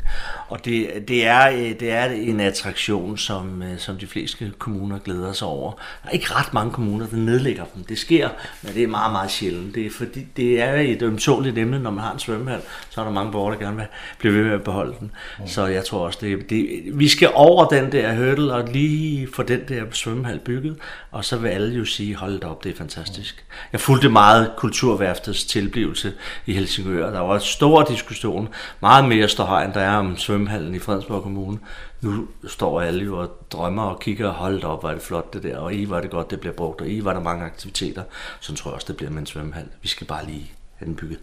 Og 0.48 0.64
det, 0.64 0.90
det, 1.08 1.26
er, 1.26 1.50
øh, 1.50 1.80
det 1.80 1.90
er 1.90 2.04
en 2.04 2.40
attraktion, 2.40 3.18
som, 3.18 3.62
øh, 3.62 3.78
som 3.78 3.96
de 3.96 4.06
fleste 4.06 4.52
kommuner 4.58 4.98
glæder 4.98 5.32
sig 5.32 5.48
over. 5.48 5.72
Der 5.72 6.08
er 6.08 6.12
ikke 6.12 6.34
ret 6.34 6.54
mange 6.54 6.72
kommuner, 6.72 7.06
der 7.06 7.16
nedlægger 7.16 7.64
dem. 7.74 7.84
Det 7.84 7.98
sker, 7.98 8.28
men 8.62 8.74
det 8.74 8.82
er 8.82 8.88
meget, 8.88 9.12
meget 9.12 9.30
sjældent. 9.30 9.74
Det 9.74 9.86
er, 9.86 9.90
fordi, 9.90 10.26
det 10.36 10.62
er 10.62 10.74
et 10.74 11.02
ømtåligt 11.02 11.58
emne, 11.58 11.78
når 11.78 11.90
man 11.90 12.04
har 12.04 12.12
en 12.12 12.18
svømmehal, 12.18 12.60
så 12.90 13.00
er 13.00 13.04
der 13.04 13.12
mange 13.12 13.32
borgere, 13.32 13.54
der 13.54 13.60
gerne 13.60 13.76
vil 13.76 13.86
blive 14.18 14.34
ved 14.34 14.44
med 14.44 14.52
at 14.52 14.62
beholde 14.62 14.94
den. 15.00 15.10
Mm. 15.38 15.46
Så 15.46 15.66
jeg 15.66 15.84
tror 15.84 16.06
også, 16.06 16.18
det, 16.22 16.50
det, 16.50 16.82
vi 16.94 17.08
skal 17.08 17.30
over 17.34 17.64
den 17.64 17.92
der 17.92 18.14
hurdle 18.14 18.54
og 18.54 18.68
lige 18.68 19.28
få 19.34 19.42
den 19.42 19.60
der 19.68 19.84
svømmehal 19.92 20.38
bygget, 20.38 20.76
og 21.10 21.24
så 21.24 21.36
vil 21.36 21.48
alle 21.48 21.74
jo 21.74 21.84
sige, 21.84 22.16
hold 22.16 22.40
da 22.40 22.46
op, 22.46 22.64
det 22.64 22.72
er 22.72 22.76
fantastisk. 22.76 23.44
Jeg 23.72 23.80
fulgte 23.80 23.99
meget 24.08 24.52
kulturværftets 24.56 25.44
tilblivelse 25.44 26.12
i 26.46 26.52
Helsingør. 26.52 27.10
Der 27.10 27.20
var 27.20 27.34
en 27.34 27.40
stor 27.40 27.82
diskussion, 27.82 28.48
meget 28.80 29.08
mere 29.08 29.28
ståhej, 29.28 29.64
end 29.64 29.72
der 29.72 29.80
er 29.80 29.96
om 29.96 30.16
svømmehallen 30.16 30.74
i 30.74 30.78
Fredensborg 30.78 31.22
Kommune. 31.22 31.58
Nu 32.00 32.26
står 32.46 32.80
alle 32.80 33.04
jo 33.04 33.18
og 33.18 33.36
drømmer 33.52 33.82
og 33.82 34.00
kigger 34.00 34.28
og 34.28 34.34
holdt 34.34 34.64
op, 34.64 34.80
hvor 34.80 34.90
er 34.90 34.94
det 34.94 35.02
flot 35.02 35.32
det 35.32 35.42
der, 35.42 35.58
og 35.58 35.74
i 35.74 35.90
var 35.90 36.00
det 36.00 36.10
godt, 36.10 36.30
det 36.30 36.40
bliver 36.40 36.54
brugt, 36.54 36.80
og 36.80 36.88
i 36.88 37.04
var 37.04 37.12
der 37.12 37.20
mange 37.20 37.44
aktiviteter. 37.44 38.02
Så 38.40 38.54
tror 38.54 38.70
jeg 38.70 38.74
også, 38.74 38.86
det 38.88 38.96
bliver 38.96 39.10
med 39.10 39.20
en 39.20 39.26
svømmehal. 39.26 39.66
Vi 39.82 39.88
skal 39.88 40.06
bare 40.06 40.26
lige 40.26 40.52
have 40.76 40.86
den 40.86 40.94
bygget. 40.94 41.18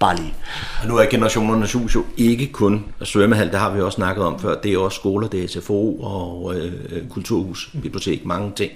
Bare 0.00 0.16
lige. 0.16 0.34
Og 0.82 0.88
nu 0.88 0.96
er 0.96 1.06
generationernes 1.10 1.72
hus 1.72 1.94
jo 1.94 2.04
ikke 2.16 2.52
kun 2.52 2.84
svømmehal, 3.02 3.50
det 3.50 3.58
har 3.58 3.74
vi 3.74 3.80
også 3.80 3.96
snakket 3.96 4.24
om 4.24 4.40
før. 4.40 4.60
Det 4.60 4.72
er 4.72 4.78
også 4.78 4.96
skoler, 4.96 5.28
det 5.28 5.44
er 5.44 5.48
SFO 5.48 6.00
og 6.00 6.54
øh, 6.56 7.08
kulturhus, 7.08 7.70
bibliotek, 7.82 8.24
mange 8.24 8.52
ting. 8.56 8.72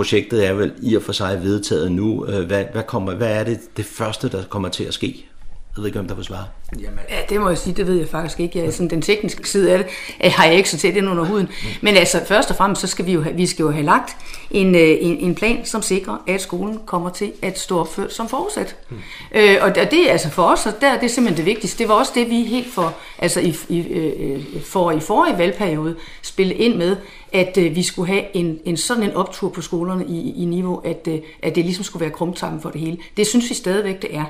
Projektet 0.00 0.46
er 0.46 0.52
vel 0.52 0.72
i 0.82 0.94
og 0.94 1.02
for 1.02 1.12
sig 1.12 1.42
vedtaget 1.42 1.92
nu. 1.92 2.26
Øh, 2.26 2.46
hvad, 2.46 2.64
hvad, 2.72 2.82
kommer, 2.82 3.14
hvad 3.14 3.40
er 3.40 3.44
det, 3.44 3.60
det 3.76 3.84
første, 3.84 4.28
der 4.28 4.44
kommer 4.44 4.68
til 4.68 4.84
at 4.84 4.94
ske? 4.94 5.29
Jeg 5.76 5.82
ved 5.82 5.86
ikke, 5.86 5.98
om 5.98 6.08
der 6.08 6.14
vil 6.14 6.24
svare. 6.24 6.44
Jamen, 6.80 6.98
ja, 7.10 7.16
det 7.28 7.40
må 7.40 7.48
jeg 7.48 7.58
sige, 7.58 7.74
det 7.74 7.86
ved 7.86 7.98
jeg 7.98 8.08
faktisk 8.08 8.40
ikke. 8.40 8.58
Jeg, 8.58 8.72
sådan, 8.72 8.90
den 8.90 9.02
tekniske 9.02 9.48
side 9.48 9.72
af 9.72 9.78
det 9.78 9.86
øh, 10.24 10.32
har 10.34 10.44
jeg 10.44 10.54
ikke 10.54 10.70
så 10.70 10.78
tæt 10.78 10.96
ind 10.96 11.08
under 11.08 11.24
huden. 11.24 11.48
Men 11.80 11.96
altså, 11.96 12.20
først 12.26 12.50
og 12.50 12.56
fremmest, 12.56 12.80
så 12.80 12.86
skal 12.86 13.06
vi 13.06 13.12
jo 13.12 13.22
have, 13.22 13.36
vi 13.36 13.46
skal 13.46 13.62
jo 13.62 13.70
have 13.70 13.84
lagt 13.84 14.16
en, 14.50 14.74
øh, 14.74 14.96
en, 15.00 15.16
en 15.18 15.34
plan, 15.34 15.64
som 15.64 15.82
sikrer, 15.82 16.16
at 16.28 16.40
skolen 16.40 16.80
kommer 16.86 17.10
til 17.10 17.32
at 17.42 17.58
stå 17.58 17.80
opført 17.80 18.12
som 18.12 18.28
forudsat. 18.28 18.76
Mm. 18.90 18.96
Øh, 19.34 19.56
og 19.60 19.74
det 19.74 20.08
er 20.08 20.12
altså 20.12 20.30
for 20.30 20.42
os, 20.42 20.66
og 20.66 20.72
der, 20.80 20.94
det 20.94 21.04
er 21.04 21.08
simpelthen 21.08 21.46
det 21.46 21.54
vigtigste. 21.54 21.78
Det 21.78 21.88
var 21.88 21.94
også 21.94 22.12
det, 22.14 22.30
vi 22.30 22.44
helt 22.44 22.72
for, 22.72 22.94
altså 23.18 23.40
i, 23.40 23.56
i, 23.68 23.88
øh, 23.88 24.62
for 24.62 24.90
i 24.90 25.00
forrige 25.00 25.38
valgperiode 25.38 25.96
spille 26.22 26.54
ind 26.54 26.74
med, 26.76 26.96
at 27.32 27.58
øh, 27.58 27.76
vi 27.76 27.82
skulle 27.82 28.08
have 28.08 28.36
en, 28.36 28.58
en 28.64 28.76
sådan 28.76 29.02
en 29.02 29.12
optur 29.12 29.48
på 29.48 29.60
skolerne 29.60 30.06
i, 30.06 30.42
i 30.42 30.44
niveau, 30.44 30.78
at, 30.84 31.08
øh, 31.08 31.18
at 31.42 31.54
det 31.54 31.64
ligesom 31.64 31.84
skulle 31.84 32.00
være 32.00 32.10
krumtappen 32.10 32.60
for 32.60 32.70
det 32.70 32.80
hele. 32.80 32.98
Det 33.16 33.26
synes 33.26 33.50
vi 33.50 33.54
stadigvæk, 33.54 34.02
det 34.02 34.16
er. 34.16 34.24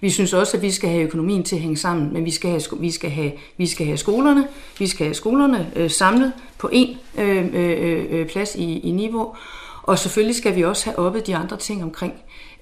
Vi 0.00 0.10
synes 0.10 0.32
også, 0.32 0.56
at 0.56 0.62
vi 0.62 0.70
skal 0.70 0.90
have 0.90 1.02
økonomien 1.02 1.44
til 1.44 1.56
at 1.56 1.62
hænge 1.62 1.76
sammen, 1.76 2.12
men 2.12 2.24
vi 2.24 2.30
skal 2.30 2.50
have, 2.50 2.62
vi 2.80 2.90
skal 2.90 3.10
have, 3.10 3.32
vi 3.56 3.66
skal 3.66 3.86
have 3.86 3.96
skolerne, 3.96 4.48
vi 4.78 4.86
skal 4.86 5.06
have 5.06 5.14
skolerne 5.14 5.70
øh, 5.76 5.90
samlet 5.90 6.32
på 6.58 6.70
én 6.72 7.20
øh, 7.20 7.46
øh, 7.54 8.06
øh, 8.10 8.26
plads 8.26 8.54
i, 8.54 8.78
i 8.78 8.90
niveau, 8.90 9.34
og 9.82 9.98
selvfølgelig 9.98 10.36
skal 10.36 10.56
vi 10.56 10.64
også 10.64 10.84
have 10.84 10.98
oppe 10.98 11.20
de 11.20 11.36
andre 11.36 11.56
ting 11.56 11.82
omkring. 11.82 12.14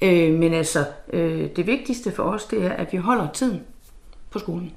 Øh, 0.03 0.35
men 0.35 0.53
altså, 0.53 0.85
øh, 1.13 1.49
det 1.57 1.67
vigtigste 1.67 2.13
for 2.13 2.23
os, 2.23 2.45
det 2.45 2.65
er, 2.65 2.71
at 2.71 2.93
vi 2.93 2.97
holder 2.99 3.29
tiden 3.35 3.61
på 4.31 4.39
skolen. 4.39 4.73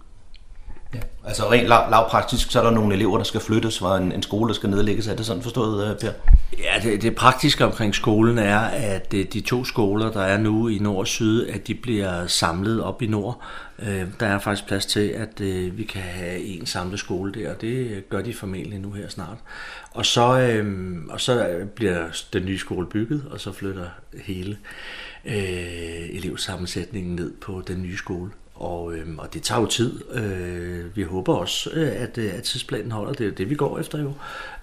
Ja. 0.94 1.00
Altså 1.26 1.52
rent 1.52 1.68
lav, 1.68 1.90
lavpraktisk, 1.90 2.52
så 2.52 2.60
er 2.60 2.64
der 2.64 2.72
nogle 2.72 2.96
elever, 2.96 3.18
der 3.18 3.24
skal 3.24 3.42
flyttes 3.42 3.80
fra 3.80 3.98
en, 3.98 4.12
en 4.12 4.24
skole, 4.24 4.48
der 4.48 4.54
skal 4.54 4.70
nedlægges. 4.70 5.08
Er 5.08 5.16
det 5.16 5.26
sådan 5.26 5.42
forstået, 5.42 5.92
øh, 5.92 5.98
Per? 6.00 6.12
Ja, 6.60 6.90
det, 6.90 7.02
det 7.02 7.16
praktiske 7.16 7.66
omkring 7.66 7.96
skolen 7.96 8.38
er, 8.38 8.60
at 8.60 9.14
øh, 9.14 9.26
de 9.34 9.42
to 9.42 9.66
skoler, 9.66 10.12
der 10.12 10.22
er 10.22 10.38
nu 10.38 10.68
i 10.68 10.78
nord 10.78 10.98
og 10.98 11.08
syd, 11.08 11.48
at 11.48 11.68
de 11.68 11.76
bliver 11.76 12.28
samlet 12.28 12.84
op 12.84 13.02
i 13.02 13.08
nord. 13.08 13.42
Øh, 13.80 14.04
der 14.20 14.26
er 14.26 14.40
faktisk 14.40 14.68
plads 14.68 14.86
til, 14.86 15.08
at 15.08 15.42
vi 15.78 15.84
kan 15.84 16.02
have 16.02 16.40
en 16.40 16.66
samlet 16.66 17.00
skole 17.00 17.34
der, 17.34 17.54
og 17.54 17.62
det 17.62 18.04
gør 18.10 18.22
de 18.22 18.34
formentlig 18.34 18.80
nu 18.80 18.92
her 18.92 19.10
snart. 19.10 19.38
Og 19.92 20.06
så, 20.06 20.54
og 21.10 21.22
så 21.22 21.48
bliver 21.76 22.04
den 22.34 22.46
nye 22.46 22.58
skole 22.58 22.88
bygget, 22.88 23.26
og 23.32 23.40
så 23.40 23.52
flytter 23.52 23.86
hele 24.24 24.58
elevsammensætningen 25.26 27.16
ned 27.16 27.34
på 27.42 27.64
den 27.68 27.82
nye 27.82 27.98
skole. 27.98 28.32
Og, 28.60 28.94
øh, 28.94 29.08
og 29.18 29.34
det 29.34 29.44
tager 29.44 29.62
jo 29.62 29.68
tid. 29.68 30.14
Øh, 30.14 30.96
vi 30.96 31.04
håber 31.04 31.36
også, 31.36 31.70
øh, 31.74 32.02
at, 32.02 32.18
øh, 32.18 32.34
at 32.38 32.44
tidsplanen 32.44 32.92
holder. 32.92 33.14
Det 33.14 33.28
er 33.28 33.32
det, 33.32 33.50
vi 33.50 33.56
går 33.56 33.80
efter 33.80 34.00
jo. 34.02 34.14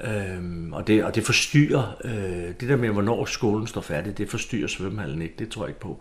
Øh, 0.05 0.73
og, 0.73 0.87
det, 0.87 1.05
og 1.05 1.15
det 1.15 1.25
forstyrrer, 1.25 1.97
øh, 2.05 2.55
det 2.61 2.69
der 2.69 2.77
med, 2.77 2.89
hvornår 2.89 3.25
skolen 3.25 3.67
står 3.67 3.81
færdig, 3.81 4.19
det 4.19 4.31
forstyrrer 4.31 4.67
svømmehallen 4.67 5.23
ikke. 5.23 5.35
Det 5.39 5.49
tror 5.49 5.63
jeg 5.63 5.69
ikke 5.69 5.81
på. 5.81 6.01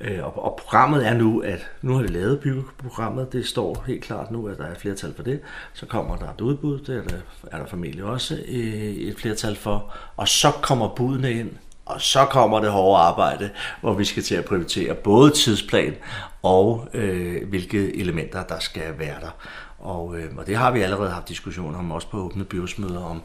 Øh, 0.00 0.24
og, 0.24 0.44
og 0.44 0.58
programmet 0.62 1.06
er 1.06 1.14
nu, 1.14 1.40
at 1.40 1.70
nu 1.82 1.94
har 1.94 2.02
vi 2.02 2.08
lavet 2.08 2.40
byggeprogrammet. 2.40 3.32
Det 3.32 3.46
står 3.46 3.84
helt 3.86 4.04
klart 4.04 4.30
nu, 4.30 4.48
at 4.48 4.58
der 4.58 4.64
er 4.64 4.72
et 4.72 4.80
flertal 4.80 5.14
for 5.14 5.22
det. 5.22 5.40
Så 5.72 5.86
kommer 5.86 6.16
der 6.16 6.30
et 6.30 6.40
udbud, 6.40 6.78
det 6.78 6.96
er 6.96 7.02
der, 7.02 7.16
er 7.52 7.58
der 7.58 7.66
formentlig 7.66 8.04
også 8.04 8.34
øh, 8.48 8.54
et 8.54 9.16
flertal 9.18 9.56
for. 9.56 9.94
Og 10.16 10.28
så 10.28 10.50
kommer 10.62 10.88
budene 10.88 11.32
ind 11.32 11.50
og 11.88 12.00
så 12.00 12.24
kommer 12.24 12.60
det 12.60 12.70
hårde 12.70 13.02
arbejde, 13.02 13.50
hvor 13.80 13.94
vi 13.94 14.04
skal 14.04 14.22
til 14.22 14.34
at 14.34 14.44
prioritere 14.44 14.94
både 14.94 15.30
tidsplan 15.30 15.94
og 16.42 16.88
øh, 16.94 17.48
hvilke 17.48 17.96
elementer, 17.96 18.42
der 18.42 18.58
skal 18.58 18.98
være 18.98 19.20
der. 19.20 19.36
Og, 19.78 20.18
øh, 20.18 20.36
og 20.36 20.46
det 20.46 20.56
har 20.56 20.70
vi 20.70 20.80
allerede 20.80 21.10
haft 21.10 21.28
diskussioner 21.28 21.78
om, 21.78 21.92
også 21.92 22.08
på 22.08 22.18
åbne 22.18 22.44
byrådsmøder, 22.44 23.04
om, 23.04 23.22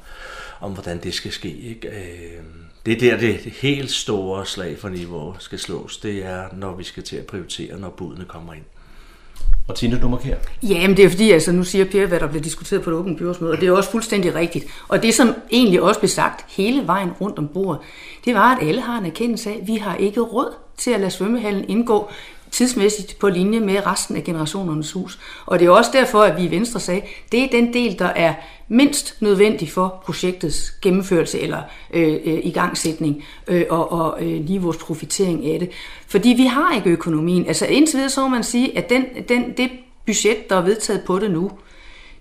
om 0.61 0.71
hvordan 0.71 1.03
det 1.03 1.13
skal 1.13 1.31
ske. 1.31 1.57
Ikke? 1.57 1.87
Øh, 1.87 2.43
det 2.85 2.93
er 2.93 2.99
der, 2.99 3.17
det 3.17 3.39
helt 3.61 3.91
store 3.91 4.45
slag 4.45 4.79
for 4.79 4.89
niveau 4.89 5.35
skal 5.39 5.59
slås. 5.59 5.97
Det 5.97 6.25
er, 6.25 6.43
når 6.51 6.75
vi 6.75 6.83
skal 6.83 7.03
til 7.03 7.15
at 7.15 7.25
prioritere, 7.25 7.79
når 7.79 7.89
budene 7.89 8.25
kommer 8.25 8.53
ind. 8.53 8.63
Og 9.67 9.75
Tine, 9.75 9.99
du 10.01 10.07
markerer. 10.07 10.37
Ja, 10.63 10.87
men 10.87 10.97
det 10.97 11.05
er 11.05 11.09
fordi, 11.09 11.31
altså 11.31 11.51
nu 11.51 11.63
siger 11.63 11.85
Per, 11.85 12.05
hvad 12.05 12.19
der 12.19 12.27
bliver 12.27 12.43
diskuteret 12.43 12.81
på 12.81 12.89
det 12.89 12.99
åbne 12.99 13.17
byrådsmøde, 13.17 13.51
og 13.51 13.61
det 13.61 13.67
er 13.67 13.71
også 13.71 13.91
fuldstændig 13.91 14.35
rigtigt. 14.35 14.65
Og 14.87 15.03
det, 15.03 15.13
som 15.13 15.35
egentlig 15.51 15.81
også 15.81 15.99
blev 15.99 16.09
sagt 16.09 16.45
hele 16.55 16.87
vejen 16.87 17.11
rundt 17.11 17.37
om 17.39 17.47
bordet, 17.47 17.81
det 18.25 18.33
var, 18.33 18.55
at 18.55 18.67
alle 18.67 18.81
har 18.81 18.97
en 18.97 19.05
erkendelse 19.05 19.49
af, 19.49 19.57
at 19.61 19.67
vi 19.67 19.75
har 19.75 19.95
ikke 19.95 20.21
råd 20.21 20.53
til 20.77 20.91
at 20.91 20.99
lade 20.99 21.11
svømmehallen 21.11 21.69
indgå 21.69 22.09
tidsmæssigt 22.53 23.19
på 23.19 23.29
linje 23.29 23.59
med 23.59 23.85
resten 23.85 24.15
af 24.15 24.23
generationernes 24.23 24.91
hus. 24.91 25.19
Og 25.45 25.59
det 25.59 25.65
er 25.65 25.69
også 25.69 25.91
derfor, 25.93 26.21
at 26.21 26.37
vi 26.37 26.43
i 26.43 26.51
Venstre 26.51 26.79
sagde, 26.79 27.01
det 27.31 27.43
er 27.43 27.47
den 27.51 27.73
del, 27.73 27.99
der 27.99 28.05
er 28.05 28.33
mindst 28.67 29.21
nødvendig 29.21 29.71
for 29.71 30.03
projektets 30.05 30.71
gennemførelse 30.81 31.39
eller 31.39 31.61
øh, 31.93 32.13
øh, 32.25 32.39
igangsætning 32.43 33.23
øh, 33.47 33.65
og, 33.69 33.91
og 33.91 34.23
øh, 34.23 34.45
lige 34.45 34.61
vores 34.61 34.77
profitering 34.77 35.45
af 35.45 35.59
det. 35.59 35.69
Fordi 36.07 36.29
vi 36.29 36.45
har 36.45 36.75
ikke 36.75 36.89
økonomien. 36.89 37.47
Altså 37.47 37.65
indtil 37.65 37.95
videre 37.95 38.09
så 38.09 38.21
må 38.21 38.27
man 38.27 38.43
sige, 38.43 38.77
at 38.77 38.89
den, 38.89 39.05
den, 39.29 39.53
det 39.57 39.69
budget, 40.05 40.49
der 40.49 40.55
er 40.55 40.61
vedtaget 40.61 41.03
på 41.05 41.19
det 41.19 41.31
nu, 41.31 41.51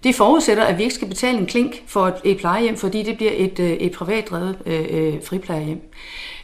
det 0.04 0.14
forudsætter, 0.14 0.64
at 0.64 0.78
vi 0.78 0.82
ikke 0.82 0.94
skal 0.94 1.08
betale 1.08 1.38
en 1.38 1.46
klink 1.46 1.82
for 1.86 2.06
et, 2.06 2.14
et 2.24 2.38
plejehjem, 2.38 2.76
fordi 2.76 3.02
det 3.02 3.16
bliver 3.16 3.32
et, 3.34 3.58
øh, 3.58 3.70
et 3.70 3.92
privat 3.92 4.30
drevet 4.30 4.58
øh, 4.66 4.84
øh, 4.90 5.14
friplejehjem. 5.24 5.80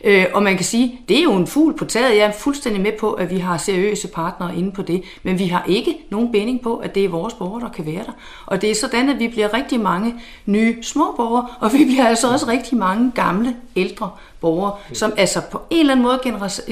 Øh, 0.05 0.27
og 0.35 0.43
man 0.43 0.57
kan 0.57 0.65
sige, 0.65 1.01
det 1.09 1.19
er 1.19 1.23
jo 1.23 1.33
en 1.33 1.47
fugl 1.47 1.77
på 1.77 1.85
taget. 1.85 2.17
Jeg 2.17 2.27
er 2.27 2.33
fuldstændig 2.33 2.83
med 2.83 2.93
på, 3.01 3.13
at 3.13 3.31
vi 3.31 3.39
har 3.39 3.57
seriøse 3.57 4.09
partnere 4.09 4.57
inde 4.57 4.73
på 4.73 4.83
det, 4.83 5.03
men 5.23 5.39
vi 5.39 5.47
har 5.47 5.65
ikke 5.69 5.97
nogen 6.11 6.33
binding 6.33 6.63
på, 6.63 6.77
at 6.77 6.95
det 6.95 7.05
er 7.05 7.09
vores 7.09 7.35
borgere, 7.35 7.61
der 7.61 7.71
kan 7.71 7.87
være 7.87 8.05
der. 8.05 8.13
Og 8.47 8.63
det 8.63 8.71
er 8.71 8.75
sådan, 8.75 9.09
at 9.09 9.19
vi 9.19 9.29
bliver 9.29 9.55
rigtig 9.55 9.81
mange 9.81 10.15
nye 10.47 10.83
små 10.83 11.15
borgere, 11.17 11.47
og 11.61 11.73
vi 11.73 11.85
bliver 11.85 12.07
altså 12.07 12.33
også 12.33 12.47
rigtig 12.47 12.79
mange 12.79 13.13
gamle 13.15 13.57
ældre 13.77 14.11
borgere, 14.41 14.73
som 14.93 15.13
altså 15.17 15.41
på 15.51 15.61
en 15.71 15.81
eller 15.81 15.93
anden 15.93 16.03
måde 16.03 16.21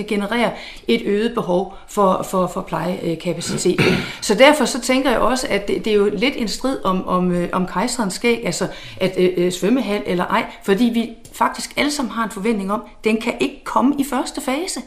genererer 0.09 0.50
et 0.88 1.02
øget 1.05 1.35
behov 1.35 1.74
for, 1.88 2.26
for, 2.31 2.46
for 2.46 2.61
plejekapacitet. 2.61 3.81
Så 4.20 4.35
derfor 4.35 4.64
så 4.64 4.81
tænker 4.81 5.11
jeg 5.11 5.18
også, 5.18 5.46
at 5.50 5.68
det, 5.68 5.85
det 5.85 5.92
er 5.92 5.96
jo 5.96 6.11
lidt 6.12 6.35
en 6.37 6.48
strid 6.48 6.79
om, 6.85 7.09
om, 7.09 7.33
øh, 7.33 7.48
om 7.52 7.66
kejserens 7.66 8.14
skæg, 8.14 8.42
altså 8.46 8.68
at 9.00 9.14
øh, 9.18 9.31
øh, 9.37 9.52
svømmehal 9.52 10.02
eller 10.07 10.24
ej, 10.24 10.44
fordi 10.64 10.85
vi 10.85 11.11
faktisk 11.33 11.70
alle 11.76 11.90
sammen 11.90 12.12
har 12.12 12.24
en 12.24 12.31
forventning 12.31 12.72
om, 12.72 12.81
at 12.81 13.05
den 13.05 13.20
kan 13.20 13.35
ikke 13.40 13.64
komme 13.64 13.94
i 13.98 14.05
første 14.11 14.40
fase. 14.40 14.81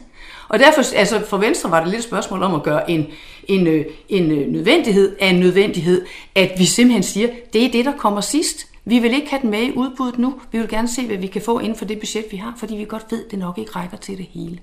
Og 0.48 0.58
derfor, 0.58 0.96
altså 0.96 1.26
for 1.28 1.36
Venstre 1.36 1.70
var 1.70 1.80
det 1.80 1.88
lidt 1.88 1.98
et 1.98 2.04
spørgsmål 2.04 2.42
om 2.42 2.54
at 2.54 2.62
gøre 2.62 2.90
en, 2.90 3.06
en, 3.48 3.66
øh, 3.66 3.84
en 4.08 4.52
nødvendighed 4.52 5.16
af 5.20 5.26
en 5.26 5.40
nødvendighed, 5.40 6.06
at 6.34 6.52
vi 6.58 6.64
simpelthen 6.64 7.02
siger, 7.02 7.28
det 7.52 7.64
er 7.64 7.70
det, 7.70 7.84
der 7.84 7.92
kommer 7.98 8.20
sidst. 8.20 8.66
Vi 8.84 8.98
vil 8.98 9.14
ikke 9.14 9.30
have 9.30 9.42
den 9.42 9.50
med 9.50 9.62
i 9.62 9.72
udbuddet 9.72 10.18
nu. 10.18 10.40
Vi 10.52 10.58
vil 10.58 10.68
gerne 10.68 10.88
se, 10.88 11.06
hvad 11.06 11.16
vi 11.16 11.26
kan 11.26 11.42
få 11.42 11.58
inden 11.58 11.78
for 11.78 11.84
det 11.84 11.98
budget, 11.98 12.24
vi 12.30 12.36
har, 12.36 12.54
fordi 12.58 12.74
vi 12.76 12.84
godt 12.84 13.06
ved, 13.10 13.24
at 13.24 13.30
det 13.30 13.38
nok 13.38 13.58
ikke 13.58 13.70
rækker 13.70 13.96
til 13.96 14.18
det 14.18 14.26
hele. 14.30 14.58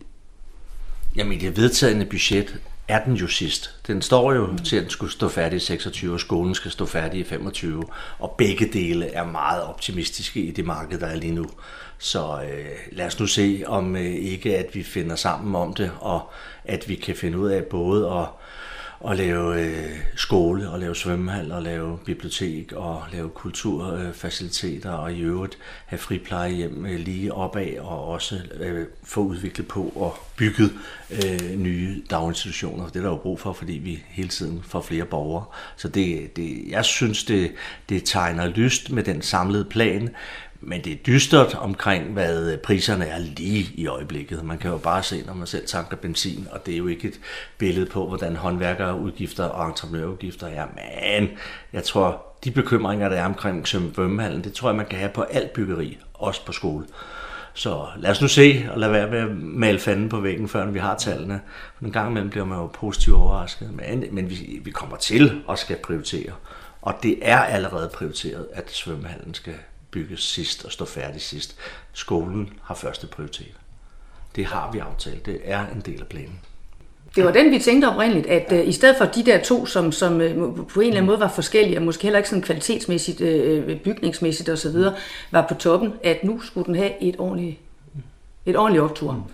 Jamen, 1.15 1.34
i 1.34 1.38
det 1.38 1.58
vedtagende 1.58 2.06
budget 2.06 2.60
er 2.88 3.03
den 3.03 3.13
jo 3.13 3.27
sidst. 3.27 3.75
Den 3.88 4.01
står 4.01 4.34
jo 4.34 4.45
mm. 4.45 4.58
til, 4.58 4.75
at 4.75 4.82
den 4.82 4.89
skulle 4.89 5.12
stå 5.12 5.30
færdig 5.30 5.58
i 5.58 5.60
26, 5.60 6.13
og 6.13 6.19
skolen 6.19 6.56
skal 6.56 6.71
stå 6.71 6.86
færdig 6.86 7.19
i 7.19 7.23
25. 7.23 7.84
Og 8.19 8.36
begge 8.38 8.65
dele 8.73 9.06
er 9.08 9.23
meget 9.25 9.63
optimistiske 9.63 10.39
i 10.39 10.51
det 10.51 10.65
marked, 10.65 10.99
der 10.99 11.08
er 11.08 11.15
lige 11.15 11.34
nu. 11.34 11.45
Så 11.97 12.41
øh, 12.41 12.65
lad 12.91 13.06
os 13.06 13.19
nu 13.19 13.27
se, 13.27 13.63
om 13.65 13.95
øh, 13.95 14.06
ikke 14.06 14.58
at 14.58 14.75
vi 14.75 14.84
finder 14.84 15.15
sammen 15.15 15.56
om 15.56 15.73
det, 15.73 15.91
og 15.99 16.32
at 16.65 16.89
vi 16.89 16.95
kan 16.95 17.15
finde 17.15 17.38
ud 17.38 17.49
af 17.49 17.63
både 17.63 18.12
at 18.12 18.25
at 19.05 19.17
lave 19.17 19.62
øh, 19.62 19.99
skole, 20.15 20.69
og 20.69 20.79
lave 20.79 20.95
svømmehal, 20.95 21.51
og 21.51 21.63
lave 21.63 21.99
bibliotek, 22.05 22.71
og 22.71 23.03
lave 23.12 23.29
kulturfaciliteter, 23.29 24.93
øh, 24.93 25.03
og 25.03 25.13
i 25.13 25.21
øvrigt 25.21 25.57
have 25.86 25.99
friplejehjem 25.99 26.86
øh, 26.86 26.99
lige 26.99 27.33
opad, 27.33 27.77
og 27.79 28.07
også 28.07 28.41
øh, 28.60 28.86
få 29.03 29.21
udviklet 29.21 29.67
på 29.67 29.93
og 29.95 30.17
bygget 30.36 30.71
øh, 31.12 31.60
nye 31.60 32.03
daginstitutioner. 32.10 32.88
Det 32.88 32.95
er 32.95 33.01
der 33.01 33.10
jo 33.10 33.17
brug 33.17 33.39
for, 33.39 33.53
fordi 33.53 33.73
vi 33.73 34.03
hele 34.07 34.29
tiden 34.29 34.63
får 34.67 34.81
flere 34.81 35.05
borgere. 35.05 35.45
Så 35.75 35.88
det, 35.88 36.36
det, 36.36 36.69
jeg 36.69 36.86
synes, 36.86 37.23
det, 37.23 37.51
det 37.89 38.03
tegner 38.05 38.47
lyst 38.47 38.91
med 38.91 39.03
den 39.03 39.21
samlede 39.21 39.65
plan, 39.65 40.10
men 40.61 40.83
det 40.83 40.93
er 40.93 40.97
dystert 40.97 41.55
omkring, 41.55 42.13
hvad 42.13 42.57
priserne 42.57 43.05
er 43.05 43.19
lige 43.19 43.71
i 43.75 43.87
øjeblikket. 43.87 44.43
Man 44.43 44.57
kan 44.57 44.71
jo 44.71 44.77
bare 44.77 45.03
se, 45.03 45.23
når 45.25 45.33
man 45.33 45.47
selv 45.47 45.67
tanker 45.67 45.97
benzin, 45.97 46.47
og 46.51 46.65
det 46.65 46.73
er 46.73 46.77
jo 46.77 46.87
ikke 46.87 47.07
et 47.07 47.19
billede 47.57 47.85
på, 47.85 48.07
hvordan 48.07 48.35
håndværkerudgifter 48.35 49.43
og 49.43 49.67
entreprenørudgifter 49.67 50.47
er. 50.47 50.65
Men 50.75 51.29
jeg 51.73 51.83
tror, 51.83 52.25
de 52.43 52.51
bekymringer, 52.51 53.09
der 53.09 53.15
er 53.15 53.25
omkring 53.25 53.67
svømmehallen, 53.67 54.43
det 54.43 54.53
tror 54.53 54.69
jeg, 54.69 54.75
man 54.75 54.85
kan 54.85 54.99
have 54.99 55.11
på 55.11 55.21
alt 55.21 55.53
byggeri, 55.53 55.97
også 56.13 56.45
på 56.45 56.51
skole. 56.51 56.85
Så 57.53 57.85
lad 57.97 58.11
os 58.11 58.21
nu 58.21 58.27
se, 58.27 58.65
og 58.71 58.79
lad 58.79 58.89
være 58.89 59.07
med 59.07 59.19
at 59.19 59.37
male 59.37 59.79
fanden 59.79 60.09
på 60.09 60.19
væggen, 60.19 60.47
før 60.47 60.65
vi 60.65 60.79
har 60.79 60.95
tallene. 60.95 61.41
En 61.81 61.91
gang 61.91 62.09
imellem 62.09 62.29
bliver 62.29 62.45
man 62.45 62.57
jo 62.57 62.67
positivt 62.67 63.15
overrasket, 63.15 63.73
men, 63.73 64.05
men 64.11 64.29
vi, 64.29 64.59
vi 64.63 64.71
kommer 64.71 64.97
til 64.97 65.41
at 65.49 65.59
skal 65.59 65.77
prioritere. 65.83 66.31
Og 66.81 66.93
det 67.03 67.19
er 67.21 67.37
allerede 67.39 67.89
prioriteret, 67.93 68.47
at 68.53 68.71
svømmehallen 68.71 69.33
skal 69.33 69.53
bygges 69.97 70.23
sidst 70.23 70.65
og 70.65 70.71
stå 70.71 70.86
færdig 70.86 71.21
sidst. 71.21 71.55
Skolen 71.93 72.49
har 72.63 72.75
første 72.75 73.07
prioritet. 73.07 73.53
Det 74.36 74.45
har 74.45 74.71
vi 74.71 74.79
aftalt. 74.79 75.25
Det 75.25 75.39
er 75.43 75.65
en 75.75 75.81
del 75.86 75.99
af 76.01 76.07
planen. 76.07 76.39
Det 77.15 77.25
var 77.25 77.31
den, 77.31 77.51
vi 77.51 77.60
tænkte 77.60 77.86
oprindeligt, 77.86 78.27
at 78.27 78.62
uh, 78.62 78.67
i 78.67 78.71
stedet 78.71 78.95
for 78.97 79.05
de 79.05 79.25
der 79.25 79.43
to, 79.43 79.65
som, 79.65 79.91
som 79.91 80.13
uh, 80.13 80.67
på 80.67 80.79
en 80.79 80.88
eller 80.88 80.97
anden 80.97 81.05
måde 81.05 81.19
var 81.19 81.31
forskellige, 81.36 81.77
og 81.77 81.83
måske 81.83 82.03
heller 82.03 82.17
ikke 82.17 82.29
sådan 82.29 82.41
kvalitetsmæssigt, 82.41 83.21
uh, 83.21 83.79
bygningsmæssigt 83.83 84.49
osv., 84.49 84.75
var 85.31 85.45
på 85.49 85.53
toppen, 85.53 85.93
at 86.03 86.23
nu 86.23 86.41
skulle 86.41 86.65
den 86.65 86.75
have 86.75 87.03
et 87.03 87.15
ordentligt, 87.17 87.57
et 88.45 88.57
ordentligt 88.57 88.83
optur. 88.83 89.27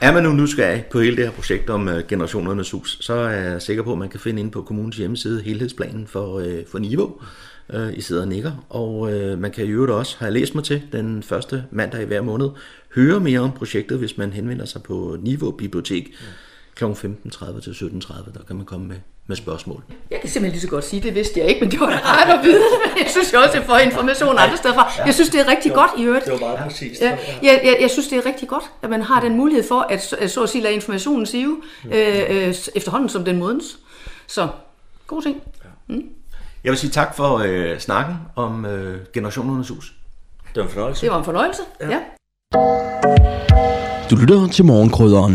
Er 0.00 0.12
man 0.12 0.22
nu 0.22 0.32
nysgerrig 0.32 0.84
på 0.90 1.00
hele 1.00 1.16
det 1.16 1.24
her 1.24 1.32
projekt 1.32 1.70
om 1.70 1.88
uh, 1.88 1.98
generationernes 2.08 2.70
hus, 2.70 2.98
så 3.00 3.12
er 3.12 3.30
jeg 3.30 3.62
sikker 3.62 3.82
på, 3.82 3.92
at 3.92 3.98
man 3.98 4.08
kan 4.08 4.20
finde 4.20 4.40
ind 4.40 4.50
på 4.50 4.62
kommunens 4.62 4.96
hjemmeside 4.96 5.42
helhedsplanen 5.42 6.06
for, 6.06 6.26
uh, 6.26 6.44
for 6.70 6.78
niveau. 6.78 7.20
Uh, 7.74 7.98
I 7.98 8.00
sidder 8.00 8.22
og 8.22 8.28
nikker. 8.28 8.66
Og 8.68 9.00
uh, 9.00 9.38
man 9.38 9.50
kan 9.50 9.64
i 9.64 9.68
øvrigt 9.68 9.92
også, 9.92 10.16
har 10.18 10.26
jeg 10.26 10.32
læst 10.32 10.54
mig 10.54 10.64
til, 10.64 10.82
den 10.92 11.22
første 11.22 11.64
mandag 11.70 12.02
i 12.02 12.04
hver 12.04 12.22
måned, 12.22 12.48
høre 12.94 13.20
mere 13.20 13.40
om 13.40 13.52
projektet, 13.52 13.98
hvis 13.98 14.18
man 14.18 14.32
henvender 14.32 14.64
sig 14.64 14.82
på 14.82 15.16
Niveau 15.20 15.50
Bibliotek 15.50 16.14
kl. 16.74 16.84
15.30 16.84 17.60
til 17.60 17.70
17.30. 17.70 18.32
Der 18.32 18.44
kan 18.46 18.56
man 18.56 18.64
komme 18.64 18.86
med 18.86 18.96
med 19.26 19.36
spørgsmål. 19.36 19.82
Jeg 20.10 20.20
kan 20.20 20.30
simpelthen 20.30 20.52
lige 20.52 20.60
så 20.60 20.68
godt 20.68 20.84
sige, 20.84 21.02
det 21.02 21.14
vidste 21.14 21.40
jeg 21.40 21.48
ikke, 21.48 21.60
men 21.60 21.70
det 21.70 21.80
var 21.80 21.90
da 21.90 21.96
rart 21.96 22.38
at 22.38 22.44
vide. 22.44 22.62
Jeg 23.02 23.06
synes 23.10 23.32
jo 23.32 23.38
også, 23.38 23.58
jeg 23.58 23.66
får 23.66 23.78
information 23.78 24.38
andre 24.38 24.56
steder 24.56 24.74
fra. 24.74 25.04
Jeg 25.06 25.14
synes, 25.14 25.30
det 25.30 25.40
er 25.40 25.48
rigtig 25.48 25.72
godt 25.72 25.90
i 25.98 26.02
øvrigt. 26.02 26.24
Det 26.24 26.32
var 26.32 26.38
meget 26.38 26.58
præcist. 26.58 27.00
Ja, 27.00 27.18
jeg, 27.42 27.60
jeg, 27.64 27.76
jeg 27.80 27.90
synes, 27.90 28.08
det 28.08 28.18
er 28.18 28.26
rigtig 28.26 28.48
godt, 28.48 28.64
at 28.82 28.90
man 28.90 29.02
har 29.02 29.20
den 29.20 29.36
mulighed 29.36 29.64
for, 29.68 29.80
at, 29.80 30.12
at 30.18 30.30
så 30.30 30.42
at 30.42 30.48
sige, 30.48 30.62
lade 30.62 30.74
informationen 30.74 31.26
sive 31.26 31.62
øh, 31.92 32.18
øh, 32.28 32.54
efterhånden 32.74 33.08
som 33.08 33.24
den 33.24 33.38
modens. 33.38 33.78
Så, 34.26 34.48
god 35.06 35.22
ting. 35.22 35.42
Mm. 35.88 36.08
Jeg 36.64 36.70
vil 36.70 36.78
sige 36.78 36.90
tak 36.90 37.16
for 37.16 37.38
øh, 37.38 37.78
snakken 37.78 38.14
om 38.36 38.64
øh, 38.64 39.00
generationernes 39.12 39.68
hus. 39.68 39.94
Det 40.54 40.56
var 40.56 40.62
en 40.62 40.68
fornøjelse. 40.68 41.00
Det 41.00 41.10
var 41.10 41.18
en 41.18 41.24
fornøjelse, 41.24 41.62
ja. 41.80 41.88
ja. 41.90 42.00
Du 44.10 44.16
lytter 44.16 44.48
til 44.48 44.64
morgenkrydderen. 44.64 45.32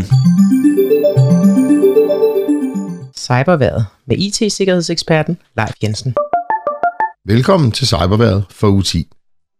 Cyberværet 3.16 3.86
med 4.06 4.16
IT-sikkerhedseksperten 4.18 5.38
Leif 5.56 5.72
Jensen. 5.82 6.14
Velkommen 7.26 7.72
til 7.72 7.86
Cyberværet 7.86 8.44
for 8.50 8.68
u 8.68 8.82
10. 8.82 9.10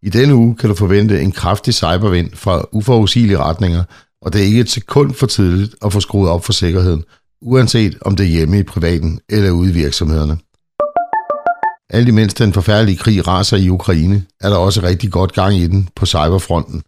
I 0.02 0.10
denne 0.10 0.34
uge 0.34 0.56
kan 0.56 0.68
du 0.68 0.74
forvente 0.74 1.20
en 1.20 1.32
kraftig 1.32 1.74
cybervind 1.74 2.30
fra 2.34 2.64
uforudsigelige 2.72 3.38
retninger, 3.38 3.84
og 4.22 4.32
det 4.32 4.40
er 4.40 4.44
ikke 4.44 4.60
et 4.60 4.70
sekund 4.70 5.14
for 5.14 5.26
tidligt 5.26 5.74
at 5.84 5.92
få 5.92 6.00
skruet 6.00 6.30
op 6.30 6.44
for 6.44 6.52
sikkerheden, 6.52 7.04
uanset 7.42 7.98
om 8.00 8.16
det 8.16 8.26
er 8.26 8.30
hjemme 8.30 8.58
i 8.58 8.62
privaten 8.62 9.20
eller 9.28 9.50
ude 9.50 9.70
i 9.70 9.74
virksomhederne. 9.74 10.38
Alt 11.90 12.08
imens 12.08 12.34
den 12.34 12.52
forfærdelige 12.52 12.96
krig 12.96 13.28
raser 13.28 13.56
i 13.56 13.68
Ukraine, 13.68 14.24
er 14.40 14.48
der 14.48 14.56
også 14.56 14.82
rigtig 14.82 15.12
godt 15.12 15.32
gang 15.32 15.56
i 15.56 15.66
den 15.66 15.88
på 15.96 16.06
cyberfronten. 16.06 16.82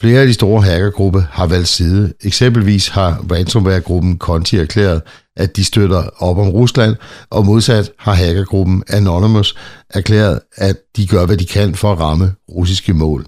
Flere 0.00 0.20
af 0.20 0.26
de 0.26 0.34
store 0.34 0.62
hackergrupper 0.62 1.22
har 1.30 1.46
valgt 1.46 1.68
side. 1.68 2.12
Eksempelvis 2.20 2.88
har 2.88 3.24
ransomware-gruppen 3.32 4.18
Conti 4.18 4.56
erklæret, 4.56 5.02
at 5.36 5.56
de 5.56 5.64
støtter 5.64 6.22
op 6.22 6.38
om 6.38 6.48
Rusland, 6.48 6.96
og 7.30 7.46
modsat 7.46 7.90
har 7.98 8.14
hackergruppen 8.14 8.82
Anonymous 8.88 9.56
erklæret, 9.90 10.40
at 10.56 10.76
de 10.96 11.06
gør, 11.06 11.26
hvad 11.26 11.36
de 11.36 11.46
kan 11.46 11.74
for 11.74 11.92
at 11.92 11.98
ramme 11.98 12.34
russiske 12.50 12.92
mål. 12.94 13.26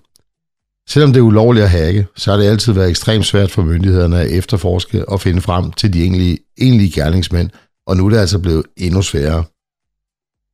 Selvom 0.89 1.13
det 1.13 1.21
er 1.21 1.25
ulovligt 1.25 1.65
at 1.65 1.71
hacke, 1.71 2.07
så 2.17 2.31
har 2.31 2.39
det 2.39 2.47
altid 2.47 2.73
været 2.73 2.91
ekstremt 2.91 3.27
svært 3.27 3.51
for 3.51 3.63
myndighederne 3.63 4.21
at 4.21 4.31
efterforske 4.31 5.09
og 5.09 5.21
finde 5.21 5.41
frem 5.41 5.73
til 5.73 5.93
de 5.93 6.03
egentlige, 6.03 6.39
egentlige 6.59 6.91
gerningsmænd, 6.91 7.51
og 7.87 7.97
nu 7.97 8.07
er 8.07 8.11
det 8.11 8.19
altså 8.19 8.39
blevet 8.39 8.65
endnu 8.77 9.03
sværere. 9.03 9.45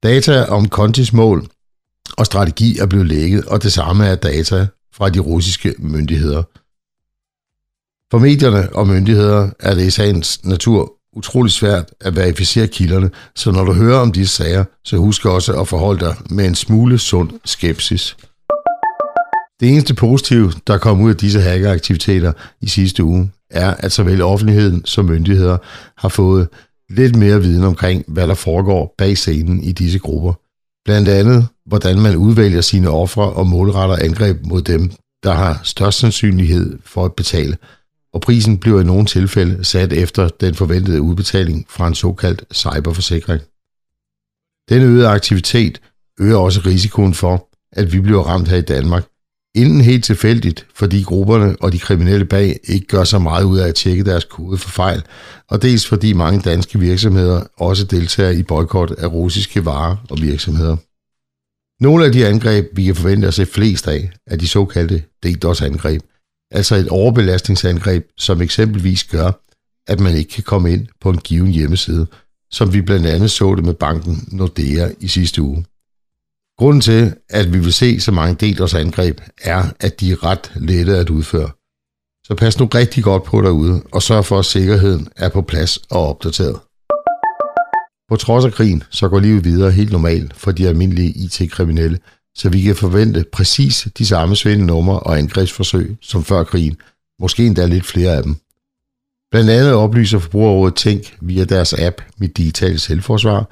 Data 0.03 0.45
om 0.45 0.69
Kontis 0.69 1.13
mål 1.13 1.47
og 2.19 2.27
strategi 2.27 2.79
er 2.79 2.87
blevet 2.87 3.07
lækket, 3.07 3.45
og 3.45 3.63
det 3.63 3.73
samme 3.73 4.07
er 4.07 4.15
data 4.15 4.67
fra 4.95 5.09
de 5.09 5.19
russiske 5.19 5.75
myndigheder. 5.79 6.43
For 8.11 8.19
medierne 8.19 8.77
og 8.77 8.87
myndigheder 8.87 9.51
er 9.61 9.75
det 9.75 9.87
i 9.87 9.91
sagens 9.91 10.45
natur 10.45 10.93
utrolig 11.17 11.53
svært 11.53 11.91
at 12.01 12.17
verificere 12.17 12.67
kilderne, 12.67 13.11
så 13.37 13.51
når 13.51 13.65
du 13.65 13.73
hører 13.73 13.99
om 13.99 14.13
disse 14.13 14.37
sager, 14.37 14.65
så 14.85 14.97
husk 14.97 15.27
også 15.27 15.61
at 15.61 15.69
forholde 15.69 16.01
dig 16.01 16.17
med 16.31 16.47
en 16.47 16.55
smule 16.55 16.99
sund 16.99 17.31
skepsis. 17.45 18.17
Det 19.61 19.69
eneste 19.69 19.95
positive, 19.95 20.53
der 20.67 20.79
kom 20.79 21.01
ud 21.01 21.11
af 21.11 21.17
disse 21.17 21.41
hackeraktiviteter 21.41 22.33
i 22.61 22.69
sidste 22.69 23.05
uge, 23.05 23.33
er, 23.51 23.75
at 23.79 23.93
såvel 23.93 24.23
offentligheden 24.23 24.85
som 24.85 25.05
myndigheder 25.05 25.59
har 25.97 26.09
fået 26.09 26.49
lidt 26.91 27.17
mere 27.17 27.43
viden 27.43 27.65
omkring, 27.65 28.05
hvad 28.09 28.29
der 28.29 28.35
foregår 28.35 28.95
bag 28.99 29.19
scenen 29.19 29.63
i 29.63 29.73
disse 29.73 29.99
grupper. 29.99 30.33
Blandt 30.85 31.09
andet, 31.09 31.47
hvordan 31.67 31.99
man 31.99 32.17
udvælger 32.17 32.61
sine 32.61 32.89
ofre 32.89 33.33
og 33.33 33.47
målretter 33.47 33.97
angreb 33.97 34.47
mod 34.47 34.63
dem, 34.63 34.91
der 35.23 35.33
har 35.33 35.61
størst 35.65 35.99
sandsynlighed 35.99 36.79
for 36.85 37.05
at 37.05 37.15
betale– 37.15 37.57
og 38.13 38.21
prisen 38.21 38.59
bliver 38.59 38.81
i 38.81 38.85
nogle 38.85 39.07
tilfælde 39.07 39.65
sat 39.65 39.93
efter 39.93 40.29
den 40.29 40.55
forventede 40.55 41.03
udbetaling 41.03 41.67
fra 41.69 41.87
en 41.87 41.95
såkaldt 41.95 42.45
cyberforsikring. 42.55 43.43
Den 44.69 44.83
øgede 44.83 45.09
aktivitet 45.09 45.81
øger 46.21 46.37
også 46.37 46.61
risikoen 46.67 47.15
for, 47.15 47.49
at 47.73 47.93
vi 47.93 48.01
bliver 48.01 48.23
ramt 48.23 48.49
her 48.49 48.57
i 48.57 48.61
Danmark, 48.63 49.05
Inden 49.55 49.81
helt 49.81 50.05
tilfældigt, 50.05 50.67
fordi 50.75 51.03
grupperne 51.03 51.57
og 51.61 51.73
de 51.73 51.79
kriminelle 51.79 52.25
bag 52.25 52.59
ikke 52.65 52.87
gør 52.87 53.05
så 53.05 53.19
meget 53.19 53.45
ud 53.45 53.59
af 53.59 53.69
at 53.69 53.75
tjekke 53.75 54.05
deres 54.05 54.25
kode 54.25 54.59
for 54.59 54.69
fejl, 54.69 55.03
og 55.49 55.63
dels 55.63 55.87
fordi 55.87 56.13
mange 56.13 56.41
danske 56.41 56.79
virksomheder 56.79 57.43
også 57.57 57.85
deltager 57.85 58.31
i 58.31 58.43
boykot 58.43 58.91
af 58.91 59.07
russiske 59.07 59.65
varer 59.65 59.97
og 60.11 60.23
virksomheder. 60.23 60.77
Nogle 61.83 62.05
af 62.05 62.13
de 62.13 62.27
angreb, 62.27 62.67
vi 62.73 62.85
kan 62.85 62.97
forvente 62.97 63.29
at 63.29 63.35
se 63.35 63.47
flest 63.47 63.89
af, 63.89 64.11
er 64.27 64.37
de 64.37 64.49
såkaldte 64.49 65.03
DDoS-angreb, 65.23 66.03
altså 66.51 66.75
et 66.75 66.89
overbelastningsangreb, 66.89 68.09
som 68.17 68.43
eksempelvis 68.43 69.05
gør, 69.05 69.33
at 69.87 70.01
man 70.01 70.15
ikke 70.15 70.31
kan 70.31 70.43
komme 70.43 70.73
ind 70.73 70.87
på 71.01 71.11
en 71.11 71.19
given 71.19 71.53
hjemmeside, 71.53 72.07
som 72.51 72.73
vi 72.73 72.81
blandt 72.81 73.07
andet 73.07 73.31
så 73.31 73.55
det 73.55 73.65
med 73.65 73.75
banken 73.75 74.29
Nordea 74.33 74.91
i 75.01 75.09
sidste 75.09 75.43
uge. 75.43 75.65
Grunden 76.61 76.81
til, 76.81 77.15
at 77.29 77.53
vi 77.53 77.59
vil 77.59 77.73
se 77.73 78.01
så 78.01 78.13
mange 78.13 78.35
DDoS 78.35 78.75
angreb, 78.75 79.21
er, 79.43 79.65
at 79.81 80.01
de 80.01 80.13
er 80.13 80.25
ret 80.25 80.53
lette 80.57 80.97
at 80.97 81.11
udføre. 81.11 81.51
Så 82.27 82.35
pas 82.35 82.59
nu 82.59 82.67
rigtig 82.67 83.05
godt 83.05 83.25
på 83.25 83.43
derude, 83.43 83.83
og 83.93 84.03
sørg 84.03 84.25
for, 84.25 84.39
at 84.39 84.45
sikkerheden 84.45 85.09
er 85.17 85.29
på 85.29 85.43
plads 85.43 85.77
og 85.77 86.09
opdateret. 86.09 86.61
På 88.09 88.17
trods 88.17 88.45
af 88.45 88.53
krigen, 88.53 88.83
så 88.91 89.09
går 89.09 89.21
livet 89.21 89.45
videre 89.45 89.71
helt 89.71 89.93
normalt 89.93 90.37
for 90.37 90.53
de 90.53 90.69
almindelige 90.69 91.11
IT-kriminelle, 91.11 91.99
så 92.37 92.49
vi 92.49 92.61
kan 92.61 92.77
forvente 92.77 93.25
præcis 93.33 93.89
de 93.99 94.07
samme 94.07 94.37
svindelnumre 94.37 95.01
og 95.01 95.19
angrebsforsøg 95.19 95.97
som 96.01 96.25
før 96.25 96.45
krigen, 96.45 96.77
måske 97.21 97.47
endda 97.47 97.67
lidt 97.67 97.87
flere 97.87 98.17
af 98.17 98.23
dem. 98.23 98.37
Blandt 99.31 99.51
andet 99.51 99.73
oplyser 99.73 100.19
Forbrugerrådet 100.19 100.75
Tænk 100.75 101.17
via 101.21 101.45
deres 101.45 101.73
app 101.73 102.03
Mit 102.19 102.37
Digitale 102.37 102.79
Selvforsvar, 102.79 103.51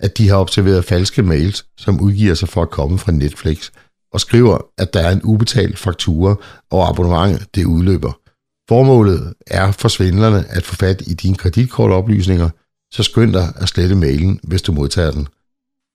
at 0.00 0.18
de 0.18 0.28
har 0.28 0.36
observeret 0.36 0.84
falske 0.84 1.22
mails, 1.22 1.66
som 1.76 2.00
udgiver 2.00 2.34
sig 2.34 2.48
for 2.48 2.62
at 2.62 2.70
komme 2.70 2.98
fra 2.98 3.12
Netflix, 3.12 3.70
og 4.12 4.20
skriver, 4.20 4.58
at 4.78 4.94
der 4.94 5.00
er 5.00 5.10
en 5.10 5.22
ubetalt 5.24 5.78
faktura, 5.78 6.36
og 6.70 6.88
abonnement 6.88 7.54
det 7.54 7.64
udløber. 7.64 8.12
Formålet 8.68 9.34
er 9.46 9.70
for 9.70 9.88
svindlerne 9.88 10.44
at 10.48 10.62
få 10.62 10.74
fat 10.74 11.02
i 11.06 11.14
dine 11.14 11.36
kreditkortoplysninger, 11.36 12.50
så 12.92 13.02
skynd 13.02 13.32
dig 13.32 13.52
at 13.56 13.68
slette 13.68 13.94
mailen, 13.94 14.40
hvis 14.42 14.62
du 14.62 14.72
modtager 14.72 15.10
den. 15.10 15.28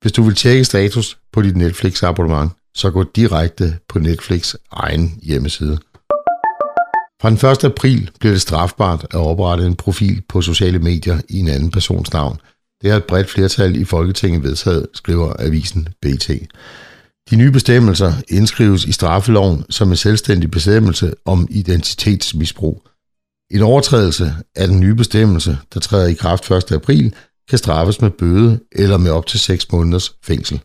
Hvis 0.02 0.12
du 0.12 0.24
vil 0.24 0.36
tjekke 0.36 0.66
status 0.66 1.18
på 1.32 1.42
dit 1.42 1.58
Netflix-abonnement, 1.58 2.52
så 2.76 2.92
gå 2.92 3.04
direkte 3.04 3.78
på 3.90 4.00
Netflix 4.00 4.56
egen 4.72 5.20
hjemmeside. 5.24 5.78
Fra 7.22 7.30
den 7.30 7.52
1. 7.52 7.64
april 7.64 8.12
bliver 8.20 8.34
det 8.34 8.42
strafbart 8.42 9.04
at 9.04 9.20
oprette 9.20 9.66
en 9.66 9.76
profil 9.76 10.22
på 10.30 10.42
sociale 10.42 10.80
medier 10.80 11.22
i 11.30 11.40
en 11.40 11.48
anden 11.48 11.72
persons 11.72 12.14
navn. 12.14 12.40
Det 12.82 12.92
har 12.92 12.98
et 12.98 13.04
bredt 13.04 13.30
flertal 13.30 13.76
i 13.76 13.84
Folketinget 13.84 14.44
vedtaget, 14.44 14.88
skriver 14.94 15.34
avisen 15.40 15.88
BT. 16.02 16.30
De 17.30 17.36
nye 17.36 17.52
bestemmelser 17.52 18.14
indskrives 18.30 18.86
i 18.86 18.92
straffeloven 18.92 19.66
som 19.70 19.90
en 19.90 19.96
selvstændig 19.96 20.52
bestemmelse 20.52 21.14
om 21.26 21.48
identitetsmisbrug. 21.50 22.88
En 23.52 23.62
overtrædelse 23.62 24.36
af 24.56 24.68
den 24.68 24.80
nye 24.80 24.96
bestemmelse, 24.96 25.58
der 25.74 25.80
træder 25.80 26.08
i 26.08 26.14
kraft 26.14 26.52
1. 26.52 26.72
april, 26.72 27.14
kan 27.50 27.58
straffes 27.58 28.02
med 28.02 28.10
bøde 28.10 28.60
eller 28.72 28.98
med 28.98 29.12
op 29.12 29.26
til 29.26 29.40
6 29.40 29.72
måneders 29.72 30.16
fængsel. 30.24 30.62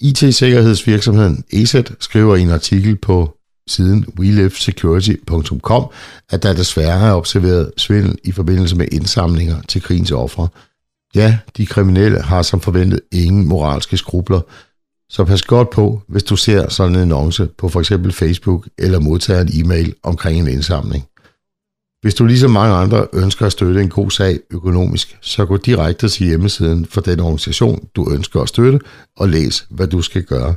IT-sikkerhedsvirksomheden 0.00 1.44
ESET 1.52 1.92
skriver 2.00 2.36
i 2.36 2.42
en 2.42 2.50
artikel 2.50 2.96
på 2.96 3.35
siden 3.68 4.04
welivesecurity.com, 4.18 5.84
at 6.30 6.42
der 6.42 6.52
desværre 6.52 7.08
er 7.08 7.14
observeret 7.14 7.72
svindel 7.76 8.18
i 8.24 8.32
forbindelse 8.32 8.76
med 8.76 8.88
indsamlinger 8.92 9.62
til 9.68 9.82
krigens 9.82 10.12
ofre. 10.12 10.48
Ja, 11.14 11.38
de 11.56 11.66
kriminelle 11.66 12.22
har 12.22 12.42
som 12.42 12.60
forventet 12.60 13.00
ingen 13.12 13.48
moralske 13.48 13.96
skrubler, 13.96 14.40
så 15.10 15.24
pas 15.24 15.42
godt 15.42 15.70
på, 15.70 16.02
hvis 16.08 16.22
du 16.22 16.36
ser 16.36 16.68
sådan 16.68 16.94
en 16.94 17.00
annonce 17.00 17.48
på 17.58 17.68
f.eks. 17.68 17.92
Facebook 18.10 18.68
eller 18.78 19.00
modtager 19.00 19.40
en 19.40 19.50
e-mail 19.52 19.94
omkring 20.02 20.38
en 20.38 20.48
indsamling. 20.48 21.04
Hvis 22.02 22.14
du 22.14 22.26
ligesom 22.26 22.50
mange 22.50 22.74
andre 22.74 23.06
ønsker 23.12 23.46
at 23.46 23.52
støtte 23.52 23.80
en 23.80 23.88
god 23.88 24.10
sag 24.10 24.40
økonomisk, 24.50 25.18
så 25.20 25.44
gå 25.44 25.56
direkte 25.56 26.08
til 26.08 26.26
hjemmesiden 26.26 26.86
for 26.86 27.00
den 27.00 27.20
organisation, 27.20 27.88
du 27.96 28.12
ønsker 28.12 28.40
at 28.40 28.48
støtte, 28.48 28.80
og 29.16 29.28
læs, 29.28 29.66
hvad 29.70 29.86
du 29.86 30.02
skal 30.02 30.22
gøre. 30.22 30.54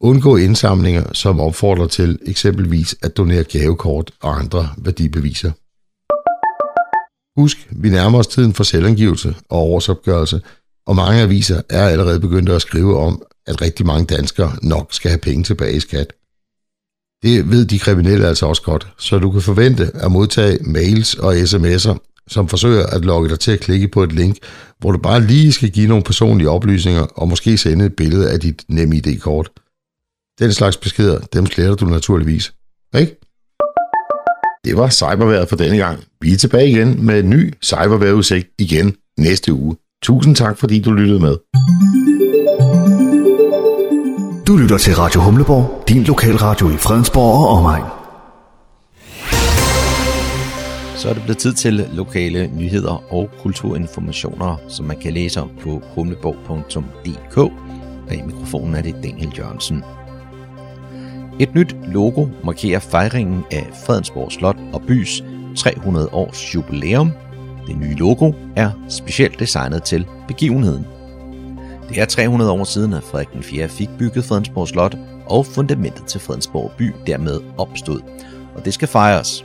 Undgå 0.00 0.36
indsamlinger, 0.36 1.12
som 1.12 1.40
opfordrer 1.40 1.86
til 1.86 2.18
eksempelvis 2.26 2.96
at 3.02 3.16
donere 3.16 3.44
gavekort 3.44 4.10
og 4.22 4.38
andre 4.38 4.68
værdibeviser. 4.76 5.52
Husk, 7.40 7.68
vi 7.70 7.88
nærmer 7.88 8.18
os 8.18 8.26
tiden 8.26 8.54
for 8.54 8.64
selvangivelse 8.64 9.34
og 9.48 9.58
årsopgørelse, 9.58 10.40
og 10.86 10.96
mange 10.96 11.22
aviser 11.22 11.62
er 11.70 11.88
allerede 11.88 12.20
begyndt 12.20 12.48
at 12.48 12.62
skrive 12.62 12.98
om, 12.98 13.22
at 13.46 13.62
rigtig 13.62 13.86
mange 13.86 14.16
danskere 14.16 14.52
nok 14.62 14.92
skal 14.92 15.10
have 15.10 15.18
penge 15.18 15.44
tilbage 15.44 15.76
i 15.76 15.80
skat. 15.80 16.12
Det 17.22 17.50
ved 17.50 17.64
de 17.64 17.78
kriminelle 17.78 18.26
altså 18.26 18.46
også 18.46 18.62
godt, 18.62 18.88
så 18.98 19.18
du 19.18 19.30
kan 19.30 19.40
forvente 19.40 19.90
at 19.94 20.12
modtage 20.12 20.58
mails 20.62 21.14
og 21.14 21.34
sms'er, 21.34 21.96
som 22.28 22.48
forsøger 22.48 22.86
at 22.86 23.04
lokke 23.04 23.28
dig 23.28 23.40
til 23.40 23.52
at 23.52 23.60
klikke 23.60 23.88
på 23.88 24.02
et 24.02 24.12
link, 24.12 24.38
hvor 24.78 24.92
du 24.92 24.98
bare 24.98 25.26
lige 25.26 25.52
skal 25.52 25.70
give 25.70 25.88
nogle 25.88 26.04
personlige 26.04 26.50
oplysninger 26.50 27.02
og 27.02 27.28
måske 27.28 27.58
sende 27.58 27.86
et 27.86 27.96
billede 27.96 28.30
af 28.30 28.40
dit 28.40 28.64
NemID-kort. 28.68 29.50
Den 30.38 30.52
slags 30.52 30.76
beskeder, 30.76 31.18
dem 31.18 31.46
sletter 31.46 31.74
du 31.74 31.86
naturligvis. 31.86 32.52
Ikke? 32.98 33.20
Det 34.64 34.76
var 34.76 34.88
cyberværet 34.90 35.48
for 35.48 35.56
denne 35.56 35.76
gang. 35.76 36.04
Vi 36.20 36.32
er 36.32 36.36
tilbage 36.36 36.68
igen 36.68 37.06
med 37.06 37.20
en 37.20 37.30
ny 37.30 37.54
cyberværetudsigt 37.62 38.48
igen 38.58 38.96
næste 39.18 39.52
uge. 39.52 39.76
Tusind 40.02 40.36
tak, 40.36 40.58
fordi 40.58 40.80
du 40.80 40.92
lyttede 40.92 41.20
med. 41.20 41.36
Du 44.46 44.56
lytter 44.56 44.78
til 44.78 44.94
Radio 44.94 45.20
Humleborg, 45.20 45.84
din 45.88 46.02
lokalradio 46.02 46.70
i 46.70 46.76
Fredensborg 46.76 47.34
og 47.34 47.48
omegn. 47.48 47.84
Så 50.96 51.08
er 51.08 51.14
det 51.14 51.22
blevet 51.22 51.38
tid 51.38 51.52
til 51.52 51.88
lokale 51.92 52.50
nyheder 52.56 53.12
og 53.12 53.30
kulturinformationer, 53.42 54.56
som 54.68 54.86
man 54.86 55.00
kan 55.00 55.12
læse 55.12 55.40
om 55.40 55.50
på 55.62 55.82
humleborg.dk. 55.94 57.52
Bag 58.08 58.26
mikrofonen 58.26 58.74
er 58.74 58.82
det 58.82 58.94
Daniel 59.02 59.32
Jørgensen. 59.38 59.84
Et 61.40 61.54
nyt 61.54 61.76
logo 61.86 62.26
markerer 62.44 62.78
fejringen 62.78 63.44
af 63.50 63.66
Fredensborg 63.86 64.32
Slot 64.32 64.56
og 64.72 64.82
Bys 64.82 65.22
300 65.56 66.08
års 66.12 66.54
jubilæum. 66.54 67.10
Det 67.66 67.76
nye 67.78 67.94
logo 67.94 68.32
er 68.56 68.70
specielt 68.88 69.38
designet 69.38 69.82
til 69.82 70.06
begivenheden. 70.28 70.86
Det 71.88 71.98
er 71.98 72.04
300 72.04 72.50
år 72.50 72.64
siden, 72.64 72.92
at 72.92 73.02
Frederik 73.02 73.32
den 73.32 73.42
4. 73.42 73.68
fik 73.68 73.88
bygget 73.98 74.24
Fredensborg 74.24 74.68
Slot, 74.68 74.96
og 75.26 75.46
fundamentet 75.46 76.06
til 76.06 76.20
Fredensborg 76.20 76.72
by 76.78 76.92
dermed 77.06 77.40
opstod. 77.58 78.00
Og 78.54 78.64
det 78.64 78.74
skal 78.74 78.88
fejres. 78.88 79.44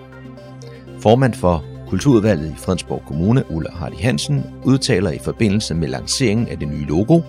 Formand 0.99 1.33
for 1.33 1.63
Kulturudvalget 1.89 2.51
i 2.51 2.55
Fredensborg 2.57 3.03
Kommune, 3.07 3.51
Ulla 3.51 3.71
Hardy 3.71 3.99
Hansen, 4.01 4.43
udtaler 4.63 5.11
i 5.11 5.19
forbindelse 5.19 5.75
med 5.75 5.87
lanceringen 5.87 6.47
af 6.47 6.59
det 6.59 6.67
nye 6.67 6.85
logo. 6.85 7.21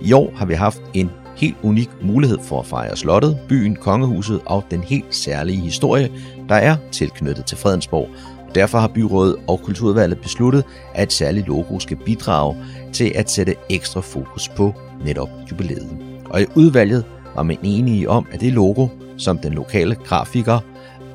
I 0.00 0.12
år 0.12 0.32
har 0.36 0.46
vi 0.46 0.54
haft 0.54 0.82
en 0.94 1.10
helt 1.36 1.56
unik 1.62 1.90
mulighed 2.02 2.38
for 2.42 2.60
at 2.60 2.66
fejre 2.66 2.96
slottet, 2.96 3.38
byen, 3.48 3.76
kongehuset 3.76 4.40
og 4.46 4.64
den 4.70 4.80
helt 4.80 5.14
særlige 5.14 5.60
historie, 5.60 6.10
der 6.48 6.54
er 6.54 6.76
tilknyttet 6.92 7.44
til 7.44 7.58
Fredensborg. 7.58 8.08
Derfor 8.54 8.78
har 8.78 8.88
byrådet 8.88 9.36
og 9.48 9.60
kulturudvalget 9.62 10.18
besluttet, 10.20 10.64
at 10.94 11.02
et 11.02 11.12
særligt 11.12 11.46
logo 11.46 11.78
skal 11.78 11.96
bidrage 11.96 12.56
til 12.92 13.12
at 13.14 13.30
sætte 13.30 13.54
ekstra 13.70 14.00
fokus 14.00 14.48
på 14.48 14.74
netop 15.04 15.28
jubilæet. 15.50 15.98
Og 16.24 16.42
i 16.42 16.46
udvalget 16.54 17.04
var 17.34 17.42
man 17.42 17.58
enige 17.62 18.10
om, 18.10 18.26
at 18.32 18.40
det 18.40 18.52
logo, 18.52 18.88
som 19.16 19.38
den 19.38 19.52
lokale 19.52 19.94
grafiker 19.94 20.58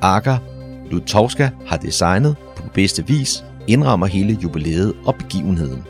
Aga 0.01 0.37
Lutovska 0.91 1.49
har 1.65 1.77
designet 1.77 2.35
på 2.55 2.63
bedste 2.73 3.07
vis, 3.07 3.43
indrammer 3.67 4.07
hele 4.07 4.37
jubilæet 4.43 4.93
og 5.05 5.15
begivenheden. 5.15 5.83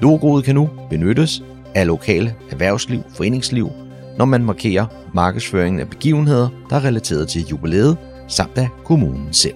Logoet 0.00 0.44
kan 0.44 0.54
nu 0.54 0.70
benyttes 0.90 1.42
af 1.74 1.86
lokale 1.86 2.34
erhvervsliv, 2.50 3.02
foreningsliv, 3.14 3.70
når 4.18 4.24
man 4.24 4.44
markerer 4.44 4.86
markedsføringen 5.14 5.80
af 5.80 5.90
begivenheder, 5.90 6.48
der 6.70 6.76
er 6.76 6.84
relateret 6.84 7.28
til 7.28 7.46
jubilæet, 7.46 7.96
samt 8.28 8.58
af 8.58 8.68
kommunen 8.84 9.32
selv. 9.32 9.54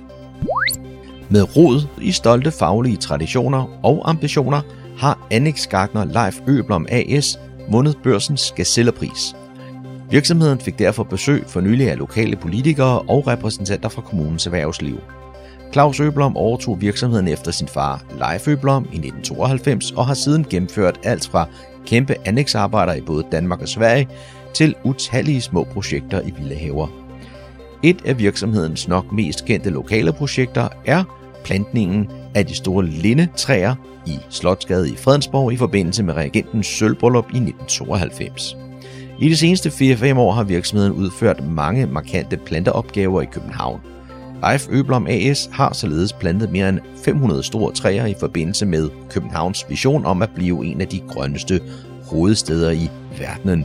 Med 1.29 1.57
rod 1.57 1.87
i 2.01 2.13
stolte 2.13 2.51
faglige 2.51 2.97
traditioner 2.97 3.79
og 3.83 4.11
ambitioner 4.11 4.61
har 4.99 5.27
Annex 5.31 5.67
Gartner 5.67 6.05
Leif 6.05 6.41
Øblom 6.49 6.87
AS 6.89 7.39
vundet 7.71 7.97
børsens 8.03 8.53
gazellepris. 8.57 9.37
Virksomheden 10.11 10.61
fik 10.61 10.79
derfor 10.79 11.03
besøg 11.03 11.45
for 11.47 11.61
nylig 11.61 11.91
af 11.91 11.99
lokale 11.99 12.37
politikere 12.37 13.01
og 13.01 13.27
repræsentanter 13.27 13.89
fra 13.89 14.03
kommunens 14.03 14.47
erhvervsliv. 14.47 15.01
Claus 15.73 16.01
Øblom 16.01 16.37
overtog 16.37 16.81
virksomheden 16.81 17.29
efter 17.29 17.51
sin 17.51 17.69
far 17.69 18.03
Leif 18.19 18.49
Øblom 18.49 18.83
i 18.83 18.97
1992 18.97 19.91
og 19.91 20.07
har 20.07 20.15
siden 20.15 20.45
gennemført 20.51 21.01
alt 21.05 21.29
fra 21.29 21.49
kæmpe 21.87 22.15
anlægsarbejder 22.25 22.95
i 22.95 23.01
både 23.01 23.25
Danmark 23.33 23.61
og 23.61 23.69
Sverige 23.69 24.09
til 24.55 24.75
utallige 24.85 25.41
små 25.41 25.65
projekter 25.65 26.21
i 26.21 26.33
Villehaver. 26.39 26.89
Et 27.83 28.05
af 28.05 28.19
virksomhedens 28.19 28.89
nok 28.89 29.13
mest 29.13 29.45
kendte 29.45 29.71
lokale 29.71 30.13
projekter 30.13 30.69
er 30.85 31.05
plantningen 31.45 32.09
af 32.35 32.47
de 32.47 32.55
store 32.55 32.87
lindetræer 32.87 33.75
i 34.07 34.19
Slotsgade 34.31 34.91
i 34.91 34.97
Fredensborg 34.97 35.53
i 35.53 35.57
forbindelse 35.57 36.03
med 36.03 36.15
regentens 36.15 36.67
sølvbryllup 36.67 37.25
i 37.25 37.37
1992. 37.37 38.57
I 39.19 39.29
de 39.29 39.37
seneste 39.37 39.69
4-5 39.69 40.19
år 40.19 40.33
har 40.33 40.45
virksomheden 40.45 40.93
udført 40.93 41.49
mange 41.49 41.87
markante 41.87 42.37
planteopgaver 42.37 43.23
i 43.23 43.27
København. 43.27 43.81
Leif 44.43 44.67
Øblom 44.71 45.07
AS 45.07 45.49
har 45.53 45.73
således 45.73 46.13
plantet 46.13 46.53
mere 46.53 46.69
end 46.69 46.79
500 47.05 47.43
store 47.43 47.73
træer 47.73 48.07
i 48.07 48.15
forbindelse 48.21 48.67
med 48.67 48.89
Københavns 49.11 49.67
vision 49.69 50.07
om 50.07 50.23
at 50.23 50.31
blive 50.35 50.67
en 50.67 50.81
af 50.81 50.89
de 50.89 51.01
grønneste 51.09 51.61
hovedsteder 52.03 52.71
i 52.71 52.91
verdenen. 53.19 53.65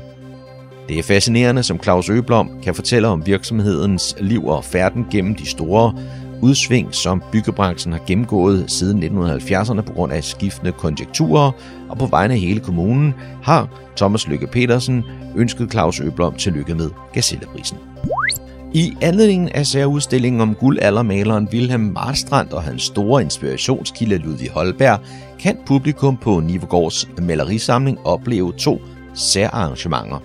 Det 0.90 1.00
er 1.00 1.04
fascinerende, 1.04 1.64
som 1.64 1.84
Claus 1.84 2.10
Øblom 2.10 2.50
kan 2.64 2.76
fortælle 2.76 3.08
om 3.08 3.26
virksomhedens 3.26 4.16
liv 4.20 4.48
og 4.48 4.64
færden 4.64 5.06
gennem 5.12 5.36
de 5.36 5.46
store 5.46 5.94
udsving, 6.42 6.96
som 6.96 7.24
byggebranchen 7.32 7.94
har 7.94 8.02
gennemgået 8.08 8.72
siden 8.72 9.04
1970'erne 9.04 9.82
på 9.82 9.94
grund 9.94 10.14
af 10.14 10.24
skiftende 10.24 10.72
konjunkturer, 10.72 11.52
og 11.90 11.98
på 11.98 12.06
vegne 12.06 12.34
af 12.34 12.40
hele 12.40 12.60
kommunen 12.60 13.14
har 13.44 13.70
Thomas 13.98 14.28
Lykke 14.28 14.48
Petersen 14.48 15.04
ønsket 15.36 15.72
Claus 15.72 16.00
Øblom 16.00 16.36
tillykke 16.36 16.76
med 16.76 16.90
Gazelleprisen. 17.14 17.78
I 18.74 18.98
anledningen 19.02 19.50
af 19.50 19.66
særudstillingen 19.66 20.42
om 20.42 20.56
guldaldermaleren 20.56 21.48
Wilhelm 21.54 21.82
Marstrand 21.82 22.52
og 22.52 22.64
hans 22.64 22.84
store 22.84 23.22
inspirationskilde 23.22 24.18
Ludvig 24.18 24.50
Holberg, 24.50 25.00
kan 25.40 25.58
publikum 25.66 26.18
på 26.18 26.40
Nivegårds 26.40 27.10
malerisamling 27.22 28.00
opleve 28.06 28.54
to 28.54 28.82
særarrangementer. 29.14 30.24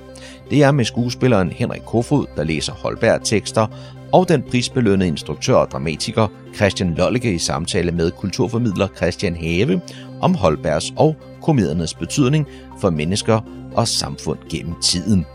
Det 0.51 0.63
er 0.63 0.71
med 0.71 0.85
skuespilleren 0.85 1.51
Henrik 1.51 1.81
Kofod, 1.87 2.27
der 2.37 2.45
læser 2.45 2.73
Holberg-tekster, 2.73 3.67
og 4.13 4.29
den 4.29 4.43
prisbelønnede 4.43 5.09
instruktør 5.09 5.55
og 5.55 5.71
dramatiker 5.71 6.27
Christian 6.55 6.95
Lollige 6.95 7.35
i 7.35 7.39
samtale 7.39 7.93
med 7.93 8.11
kulturformidler 8.11 8.89
Christian 8.97 9.37
Have 9.37 9.81
om 10.21 10.35
Holbergs 10.35 10.93
og 10.97 11.17
komediernes 11.43 11.95
betydning 11.95 12.47
for 12.81 12.91
mennesker 12.91 13.41
og 13.75 13.89
samfund 13.89 14.39
gennem 14.51 14.75
tiden. 14.83 15.27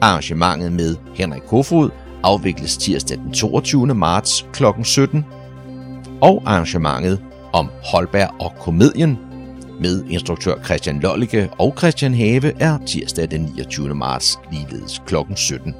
Arrangementet 0.00 0.72
med 0.72 0.96
Henrik 1.14 1.42
Kofod 1.42 1.90
afvikles 2.22 2.76
tirsdag 2.76 3.18
den 3.18 3.32
22. 3.32 3.86
marts 3.94 4.46
kl. 4.52 4.64
17. 4.82 5.24
Og 6.20 6.42
arrangementet 6.46 7.18
om 7.52 7.68
Holberg 7.92 8.30
og 8.40 8.52
komedien 8.60 9.18
med 9.80 10.04
instruktør 10.10 10.54
Christian 10.64 11.00
Lollige 11.00 11.48
og 11.58 11.74
Christian 11.78 12.14
Have 12.14 12.52
er 12.62 12.78
tirsdag 12.86 13.30
den 13.30 13.52
29. 13.56 13.94
marts 13.94 14.38
ligeledes 14.52 15.02
kl. 15.06 15.14
17. 15.36 15.74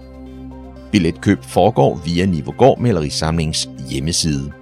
Billetkøb 0.92 1.38
foregår 1.42 2.00
via 2.04 2.26
Nivogård 2.26 2.80
Malerisamlings 2.80 3.68
hjemmeside. 3.90 4.52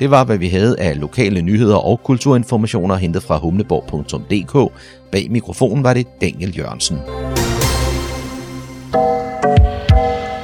Det 0.00 0.10
var, 0.10 0.24
hvad 0.24 0.38
vi 0.38 0.48
havde 0.48 0.80
af 0.80 1.00
lokale 1.00 1.42
nyheder 1.42 1.76
og 1.76 2.00
kulturinformationer 2.04 2.94
hentet 2.94 3.22
fra 3.22 3.38
humleborg.dk. 3.38 4.72
Bag 5.12 5.30
mikrofonen 5.30 5.84
var 5.84 5.94
det 5.94 6.06
Daniel 6.20 6.58
Jørgensen. 6.58 6.98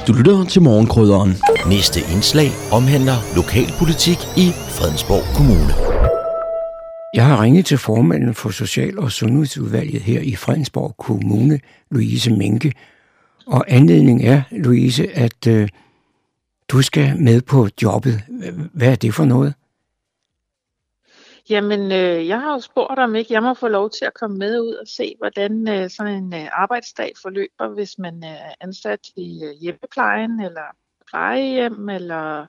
Du 0.09 0.13
lytter 0.13 0.43
til 0.43 0.61
morgenkrydderen. 0.61 1.33
Næste 1.69 1.99
indslag 2.13 2.49
omhandler 2.71 3.35
lokalpolitik 3.35 4.17
i 4.37 4.51
Fredensborg 4.77 5.35
Kommune. 5.35 5.73
Jeg 7.13 7.25
har 7.25 7.41
ringet 7.43 7.65
til 7.65 7.77
formanden 7.77 8.33
for 8.33 8.49
Social- 8.49 8.99
og 8.99 9.11
Sundhedsudvalget 9.11 10.01
her 10.01 10.21
i 10.21 10.35
Fredensborg 10.35 10.95
Kommune, 10.97 11.59
Louise 11.91 12.31
Minke. 12.31 12.73
Og 13.47 13.65
anledningen 13.67 14.27
er, 14.27 14.41
Louise, 14.51 15.17
at 15.17 15.47
øh, 15.47 15.69
du 16.69 16.81
skal 16.81 17.21
med 17.21 17.41
på 17.41 17.67
jobbet. 17.81 18.21
Hvad 18.73 18.87
er 18.87 18.95
det 18.95 19.13
for 19.13 19.25
noget? 19.25 19.53
Jamen, 21.49 21.91
øh, 21.91 22.27
jeg 22.27 22.41
har 22.41 22.53
jo 22.53 22.59
spurgt 22.59 22.99
om 22.99 23.15
ikke 23.15 23.33
jeg 23.33 23.43
må 23.43 23.53
få 23.53 23.67
lov 23.67 23.89
til 23.89 24.05
at 24.05 24.13
komme 24.13 24.37
med 24.37 24.61
ud 24.61 24.73
og 24.73 24.87
se, 24.87 25.15
hvordan 25.17 25.67
øh, 25.67 25.89
sådan 25.89 26.23
en 26.23 26.33
øh, 26.33 26.47
arbejdsdag 26.51 27.11
forløber, 27.21 27.67
hvis 27.67 27.99
man 27.99 28.23
øh, 28.23 28.29
er 28.29 28.53
ansat 28.61 28.99
i 29.17 29.43
øh, 29.43 29.51
hjemmeplejen, 29.61 30.39
eller 30.39 30.75
plejehjem, 31.09 31.89
eller 31.89 32.45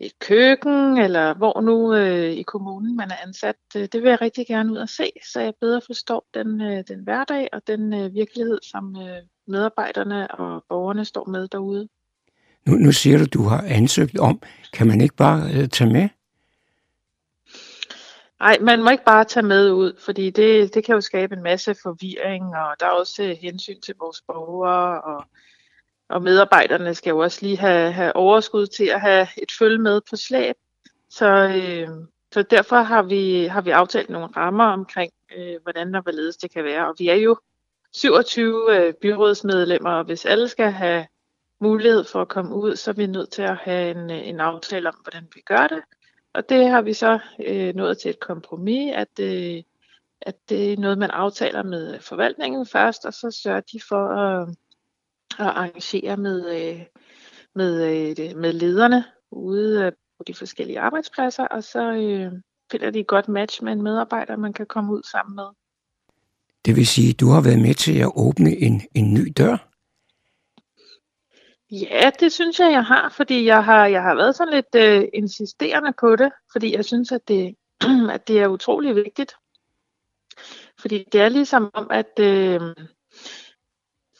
et 0.00 0.18
køkken, 0.18 0.98
eller 0.98 1.34
hvor 1.34 1.60
nu 1.60 1.94
øh, 1.94 2.30
i 2.32 2.42
kommunen 2.42 2.96
man 2.96 3.10
er 3.10 3.26
ansat. 3.26 3.56
Øh, 3.76 3.88
det 3.92 4.02
vil 4.02 4.08
jeg 4.08 4.20
rigtig 4.20 4.46
gerne 4.46 4.72
ud 4.72 4.76
og 4.76 4.88
se, 4.88 5.10
så 5.32 5.40
jeg 5.40 5.52
bedre 5.60 5.80
forstår 5.86 6.26
den, 6.34 6.60
øh, 6.60 6.84
den 6.88 7.00
hverdag 7.00 7.48
og 7.52 7.66
den 7.66 7.92
øh, 7.94 8.14
virkelighed, 8.14 8.58
som 8.62 8.96
øh, 8.96 9.22
medarbejderne 9.46 10.30
og 10.30 10.64
borgerne 10.68 11.04
står 11.04 11.28
med 11.28 11.48
derude. 11.48 11.88
Nu, 12.66 12.74
nu 12.74 12.92
siger 12.92 13.18
du, 13.18 13.24
du 13.24 13.42
har 13.42 13.64
ansøgt 13.68 14.18
om. 14.18 14.42
Kan 14.72 14.86
man 14.86 15.00
ikke 15.00 15.16
bare 15.16 15.50
øh, 15.54 15.68
tage 15.68 15.92
med? 15.92 16.08
Nej, 18.42 18.58
man 18.60 18.82
må 18.82 18.90
ikke 18.90 19.04
bare 19.04 19.24
tage 19.24 19.46
med 19.46 19.72
ud, 19.72 19.92
fordi 19.98 20.30
det, 20.30 20.74
det 20.74 20.84
kan 20.84 20.94
jo 20.94 21.00
skabe 21.00 21.36
en 21.36 21.42
masse 21.42 21.74
forvirring, 21.82 22.44
og 22.44 22.80
der 22.80 22.86
er 22.86 22.90
også 22.90 23.22
øh, 23.22 23.30
hensyn 23.30 23.80
til 23.80 23.94
vores 24.00 24.22
borgere, 24.26 25.02
og, 25.02 25.24
og 26.08 26.22
medarbejderne 26.22 26.94
skal 26.94 27.10
jo 27.10 27.18
også 27.18 27.38
lige 27.42 27.58
have, 27.58 27.92
have 27.92 28.16
overskud 28.16 28.66
til 28.66 28.84
at 28.84 29.00
have 29.00 29.28
et 29.42 29.52
følge 29.58 29.78
med 29.78 30.00
på 30.10 30.16
slæb. 30.16 30.56
Så, 31.10 31.26
øh, 31.26 31.88
så 32.32 32.42
derfor 32.42 32.76
har 32.76 33.02
vi, 33.02 33.44
har 33.44 33.60
vi 33.60 33.70
aftalt 33.70 34.10
nogle 34.10 34.26
rammer 34.26 34.64
omkring, 34.64 35.12
øh, 35.36 35.62
hvordan 35.62 35.94
og 35.94 36.02
hvorledes 36.02 36.36
det 36.36 36.50
kan 36.50 36.64
være. 36.64 36.88
Og 36.88 36.94
vi 36.98 37.08
er 37.08 37.14
jo 37.14 37.36
27 37.92 38.76
øh, 38.76 38.94
byrådsmedlemmer, 38.94 39.90
og 39.90 40.04
hvis 40.04 40.24
alle 40.24 40.48
skal 40.48 40.72
have 40.72 41.06
mulighed 41.60 42.04
for 42.04 42.20
at 42.20 42.28
komme 42.28 42.54
ud, 42.54 42.76
så 42.76 42.90
er 42.90 42.94
vi 42.94 43.06
nødt 43.06 43.30
til 43.30 43.42
at 43.42 43.56
have 43.56 43.90
en, 43.90 44.10
øh, 44.10 44.28
en 44.28 44.40
aftale 44.40 44.88
om, 44.88 44.98
hvordan 45.02 45.28
vi 45.34 45.40
gør 45.40 45.66
det. 45.66 45.82
Og 46.34 46.48
det 46.48 46.68
har 46.68 46.82
vi 46.82 46.92
så 46.92 47.18
øh, 47.46 47.74
nået 47.74 47.98
til 47.98 48.10
et 48.10 48.20
kompromis, 48.20 48.92
at, 48.94 49.20
øh, 49.20 49.62
at 50.20 50.34
det 50.48 50.72
er 50.72 50.76
noget, 50.76 50.98
man 50.98 51.10
aftaler 51.10 51.62
med 51.62 52.00
forvaltningen 52.00 52.66
først, 52.66 53.06
og 53.06 53.14
så 53.14 53.30
sørger 53.30 53.60
de 53.60 53.80
for 53.88 54.08
at, 54.08 54.48
at 55.38 55.46
arrangere 55.46 56.16
med, 56.16 56.50
øh, 56.56 56.80
med, 57.54 57.72
øh, 58.20 58.36
med 58.36 58.52
lederne 58.52 59.04
ude 59.30 59.84
øh, 59.84 59.92
på 60.18 60.24
de 60.26 60.34
forskellige 60.34 60.80
arbejdspladser, 60.80 61.44
og 61.44 61.64
så 61.64 61.92
øh, 61.92 62.32
finder 62.72 62.90
de 62.90 63.00
et 63.00 63.06
godt 63.06 63.28
match 63.28 63.64
med 63.64 63.72
en 63.72 63.82
medarbejder, 63.82 64.36
man 64.36 64.52
kan 64.52 64.66
komme 64.66 64.92
ud 64.92 65.02
sammen 65.02 65.36
med. 65.36 65.46
Det 66.64 66.76
vil 66.76 66.86
sige, 66.86 67.10
at 67.10 67.20
du 67.20 67.26
har 67.26 67.40
været 67.40 67.60
med 67.60 67.74
til 67.74 67.98
at 67.98 68.12
åbne 68.16 68.56
en, 68.56 68.82
en 68.94 69.14
ny 69.14 69.32
dør? 69.36 69.71
Ja, 71.72 72.10
det 72.20 72.32
synes 72.32 72.60
jeg, 72.60 72.72
jeg 72.72 72.84
har, 72.84 73.08
fordi 73.08 73.44
jeg 73.44 73.64
har, 73.64 73.86
jeg 73.86 74.02
har 74.02 74.14
været 74.14 74.36
sådan 74.36 74.54
lidt 74.54 74.74
øh, 74.74 75.08
insisterende 75.14 75.92
på 76.00 76.16
det, 76.16 76.32
fordi 76.52 76.76
jeg 76.76 76.84
synes, 76.84 77.12
at 77.12 77.28
det, 77.28 77.54
at 78.14 78.28
det 78.28 78.40
er 78.40 78.46
utrolig 78.46 78.96
vigtigt. 78.96 79.34
Fordi 80.80 81.04
det 81.12 81.20
er 81.20 81.28
ligesom 81.28 81.70
om, 81.74 81.86
at, 81.90 82.18
øh, 82.20 82.60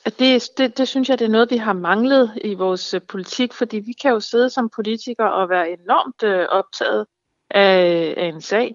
at 0.05 0.19
det, 0.19 0.43
det, 0.59 0.79
det 0.79 0.89
synes 0.89 1.09
jeg, 1.09 1.19
det 1.19 1.25
er 1.25 1.29
noget, 1.29 1.51
vi 1.51 1.57
har 1.57 1.73
manglet 1.73 2.33
i 2.45 2.55
vores 2.55 2.95
øh, 2.95 3.01
politik, 3.09 3.53
fordi 3.53 3.79
vi 3.79 3.93
kan 3.93 4.11
jo 4.11 4.21
sidde 4.21 4.51
som 4.51 4.71
politikere 4.77 5.33
og 5.33 5.49
være 5.49 5.71
enormt 5.71 6.23
øh, 6.23 6.47
optaget 6.49 7.07
af, 7.51 8.15
af 8.17 8.27
en 8.27 8.41
sag, 8.41 8.75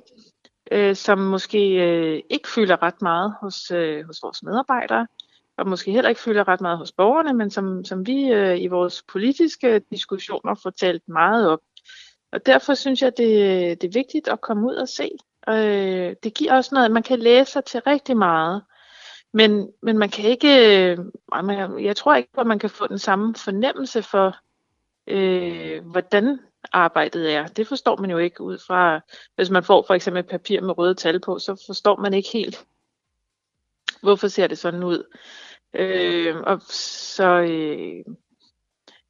øh, 0.71 0.95
som 0.95 1.19
måske 1.19 1.69
øh, 1.69 2.21
ikke 2.29 2.49
fylder 2.49 2.83
ret 2.83 3.01
meget 3.01 3.33
hos, 3.41 3.71
øh, 3.71 4.05
hos 4.05 4.23
vores 4.23 4.43
medarbejdere 4.43 5.07
og 5.57 5.67
måske 5.67 5.91
heller 5.91 6.09
ikke 6.09 6.21
fylder 6.21 6.47
ret 6.47 6.61
meget 6.61 6.77
hos 6.77 6.91
borgerne, 6.91 7.33
men 7.33 7.49
som, 7.49 7.85
som 7.85 8.07
vi 8.07 8.31
øh, 8.31 8.61
i 8.61 8.67
vores 8.67 9.03
politiske 9.07 9.81
diskussioner 9.91 10.55
får 10.63 10.69
talt 10.69 11.03
meget 11.07 11.49
op. 11.49 11.59
Og 12.31 12.45
derfor 12.45 12.73
synes 12.73 13.01
jeg, 13.01 13.17
det, 13.17 13.27
det 13.81 13.87
er 13.87 13.99
vigtigt 13.99 14.27
at 14.27 14.41
komme 14.41 14.67
ud 14.67 14.75
og 14.75 14.89
se. 14.89 15.09
Øh, 15.49 16.15
det 16.23 16.33
giver 16.33 16.53
også 16.53 16.75
noget, 16.75 16.85
at 16.85 16.91
man 16.91 17.03
kan 17.03 17.19
læse 17.19 17.51
sig 17.51 17.63
til 17.65 17.81
rigtig 17.81 18.17
meget. 18.17 18.63
Men, 19.33 19.69
men 19.81 19.97
man 19.97 20.09
kan 20.09 20.25
ikke, 20.25 20.49
øh, 20.91 20.97
jeg 21.83 21.95
tror 21.95 22.15
ikke, 22.15 22.29
at 22.37 22.47
man 22.47 22.59
kan 22.59 22.69
få 22.69 22.87
den 22.87 22.99
samme 22.99 23.35
fornemmelse 23.35 24.03
for, 24.03 24.35
øh, 25.07 25.85
hvordan 25.85 26.39
arbejdet 26.71 27.33
er. 27.33 27.47
Det 27.47 27.67
forstår 27.67 27.97
man 27.97 28.11
jo 28.11 28.17
ikke 28.17 28.41
ud 28.41 28.57
fra, 28.67 28.99
hvis 29.35 29.49
man 29.49 29.63
får 29.63 29.83
for 29.87 29.93
eksempel 29.93 30.19
et 30.19 30.29
papir 30.29 30.61
med 30.61 30.77
røde 30.77 30.95
tal 30.95 31.19
på, 31.19 31.39
så 31.39 31.63
forstår 31.67 31.95
man 31.95 32.13
ikke 32.13 32.29
helt, 32.33 32.65
hvorfor 34.01 34.27
ser 34.27 34.47
det 34.47 34.57
sådan 34.57 34.83
ud. 34.83 35.03
Øh, 35.73 36.35
og 36.37 36.61
så 36.61 37.41
øh, 37.41 38.15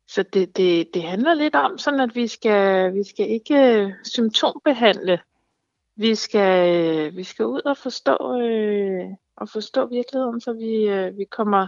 så 0.07 0.23
det, 0.23 0.57
det, 0.57 0.93
det 0.93 1.03
handler 1.03 1.33
lidt 1.33 1.55
om 1.55 1.77
sådan, 1.77 1.99
at 1.99 2.15
vi 2.15 2.27
skal, 2.27 2.93
vi 2.93 3.03
skal 3.03 3.29
ikke 3.29 3.55
øh, 3.55 3.91
symptombehandle. 4.03 5.19
Vi 5.95 6.15
skal, 6.15 6.75
øh, 6.85 7.17
vi 7.17 7.23
skal 7.23 7.45
ud 7.45 7.61
og 7.65 7.77
forstå, 7.77 8.39
øh, 8.41 9.05
og 9.37 9.49
forstå 9.49 9.85
virkeligheden, 9.85 10.41
så 10.41 10.53
vi, 10.53 10.89
øh, 10.89 11.17
vi, 11.17 11.25
kommer, 11.25 11.67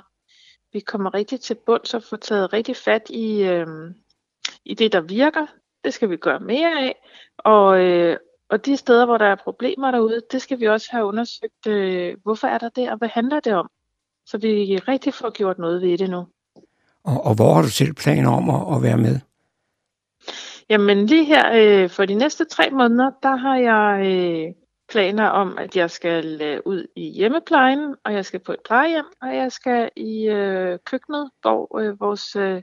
vi 0.74 0.80
kommer 0.80 1.14
rigtig 1.14 1.40
til 1.40 1.56
bunds 1.66 1.94
og 1.94 2.04
får 2.04 2.18
taget 2.18 2.54
rigtig 2.54 2.76
fat 2.76 3.10
i, 3.10 3.44
øh, 3.44 3.68
i 4.66 4.74
det, 4.74 4.92
der 4.92 5.02
virker. 5.02 5.46
Det 5.84 5.94
skal 5.94 6.10
vi 6.10 6.18
gøre 6.18 6.40
mere 6.40 6.82
af. 6.82 6.96
Og, 7.38 7.80
øh, 7.86 8.18
og 8.50 8.66
de 8.66 8.78
steder, 8.78 9.06
hvor 9.06 9.18
der 9.18 9.26
er 9.26 9.36
problemer 9.36 9.92
derude, 9.92 10.22
det 10.32 10.42
skal 10.42 10.60
vi 10.60 10.68
også 10.68 10.88
have 10.92 11.06
undersøgt, 11.06 11.68
øh, 11.68 12.18
hvorfor 12.24 12.48
er 12.48 12.58
der 12.58 12.70
det, 12.70 12.92
og 12.92 12.98
hvad 12.98 13.10
handler 13.10 13.40
det 13.40 13.54
om? 13.54 13.70
Så 14.30 14.38
vi 14.38 14.78
rigtig 14.88 15.14
får 15.14 15.30
gjort 15.30 15.60
noget 15.60 15.82
ved 15.82 15.98
det 15.98 16.10
nu. 16.10 16.28
Og, 17.04 17.26
og 17.26 17.36
hvor 17.36 17.54
har 17.54 17.62
du 17.62 17.70
selv 17.70 17.94
planer 17.94 18.32
om 18.32 18.50
at, 18.50 18.76
at 18.76 18.84
være 18.84 18.98
med? 18.98 19.20
Jamen 20.70 21.06
lige 21.06 21.26
her 21.26 21.52
øh, 21.54 21.90
for 21.90 22.06
de 22.06 22.14
næste 22.14 22.46
tre 22.46 22.70
måneder, 22.70 23.12
der 23.24 23.36
har 23.36 23.58
jeg 23.58 24.06
øh, 24.06 24.54
planer 24.90 25.26
om, 25.26 25.58
at 25.58 25.76
jeg 25.76 25.92
skal 25.92 26.42
øh, 26.42 26.60
ud 26.66 26.88
i 26.96 27.10
hjemmeplejen, 27.10 27.96
og 28.04 28.14
jeg 28.14 28.26
skal 28.26 28.40
på 28.40 28.52
et 28.52 28.60
plejehjem, 28.66 29.06
og 29.22 29.36
jeg 29.36 29.52
skal 29.52 29.90
i 29.96 30.28
øh, 30.28 30.80
køkkenet, 30.86 31.30
hvor, 31.42 31.80
øh, 31.80 32.00
vores, 32.00 32.36
øh, 32.36 32.62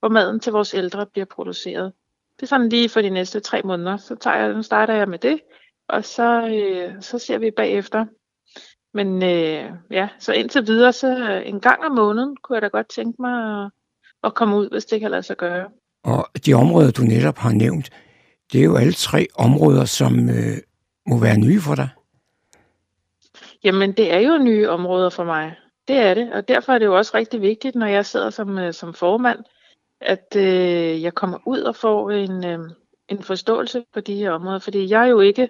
hvor 0.00 0.08
maden 0.08 0.40
til 0.40 0.52
vores 0.52 0.74
ældre 0.74 1.06
bliver 1.06 1.26
produceret. 1.26 1.92
Det 2.36 2.42
er 2.42 2.46
sådan 2.46 2.68
lige 2.68 2.88
for 2.88 3.00
de 3.00 3.10
næste 3.10 3.40
tre 3.40 3.62
måneder. 3.62 3.96
Så 3.96 4.16
tager 4.16 4.36
jeg, 4.36 4.64
starter 4.64 4.94
jeg 4.94 5.08
med 5.08 5.18
det, 5.18 5.40
og 5.88 6.04
så, 6.04 6.46
øh, 6.46 7.02
så 7.02 7.18
ser 7.18 7.38
vi 7.38 7.50
bagefter, 7.50 8.06
men 8.94 9.22
øh, 9.22 9.64
ja, 9.90 10.08
så 10.18 10.32
indtil 10.32 10.66
videre, 10.66 10.92
så 10.92 11.08
øh, 11.08 11.48
en 11.48 11.60
gang 11.60 11.84
om 11.84 11.92
måneden 11.92 12.36
kunne 12.36 12.56
jeg 12.56 12.62
da 12.62 12.68
godt 12.68 12.88
tænke 12.88 13.22
mig 13.22 13.64
at, 13.64 13.70
at 14.24 14.34
komme 14.34 14.56
ud, 14.56 14.70
hvis 14.70 14.84
det 14.84 15.00
kan 15.00 15.10
lade 15.10 15.22
sig 15.22 15.36
gøre. 15.36 15.68
Og 16.04 16.28
de 16.46 16.54
områder, 16.54 16.90
du 16.90 17.02
netop 17.02 17.38
har 17.38 17.52
nævnt, 17.52 17.90
det 18.52 18.60
er 18.60 18.64
jo 18.64 18.76
alle 18.76 18.92
tre 18.92 19.26
områder, 19.34 19.84
som 19.84 20.28
øh, 20.28 20.56
må 21.06 21.18
være 21.18 21.38
nye 21.38 21.60
for 21.60 21.74
dig. 21.74 21.88
Jamen, 23.64 23.92
det 23.92 24.12
er 24.12 24.18
jo 24.18 24.38
nye 24.38 24.68
områder 24.68 25.10
for 25.10 25.24
mig. 25.24 25.54
Det 25.88 25.96
er 25.96 26.14
det, 26.14 26.32
og 26.32 26.48
derfor 26.48 26.72
er 26.72 26.78
det 26.78 26.86
jo 26.86 26.96
også 26.96 27.12
rigtig 27.14 27.40
vigtigt, 27.40 27.74
når 27.74 27.86
jeg 27.86 28.06
sidder 28.06 28.30
som, 28.30 28.58
øh, 28.58 28.72
som 28.74 28.94
formand, 28.94 29.38
at 30.00 30.36
øh, 30.36 31.02
jeg 31.02 31.14
kommer 31.14 31.38
ud 31.46 31.60
og 31.60 31.76
får 31.76 32.10
en, 32.10 32.44
øh, 32.44 32.58
en 33.08 33.22
forståelse 33.22 33.84
på 33.94 34.00
de 34.00 34.14
her 34.14 34.30
områder, 34.30 34.58
fordi 34.58 34.90
jeg 34.90 35.02
er 35.02 35.06
jo 35.06 35.20
ikke 35.20 35.42
øh, 35.42 35.48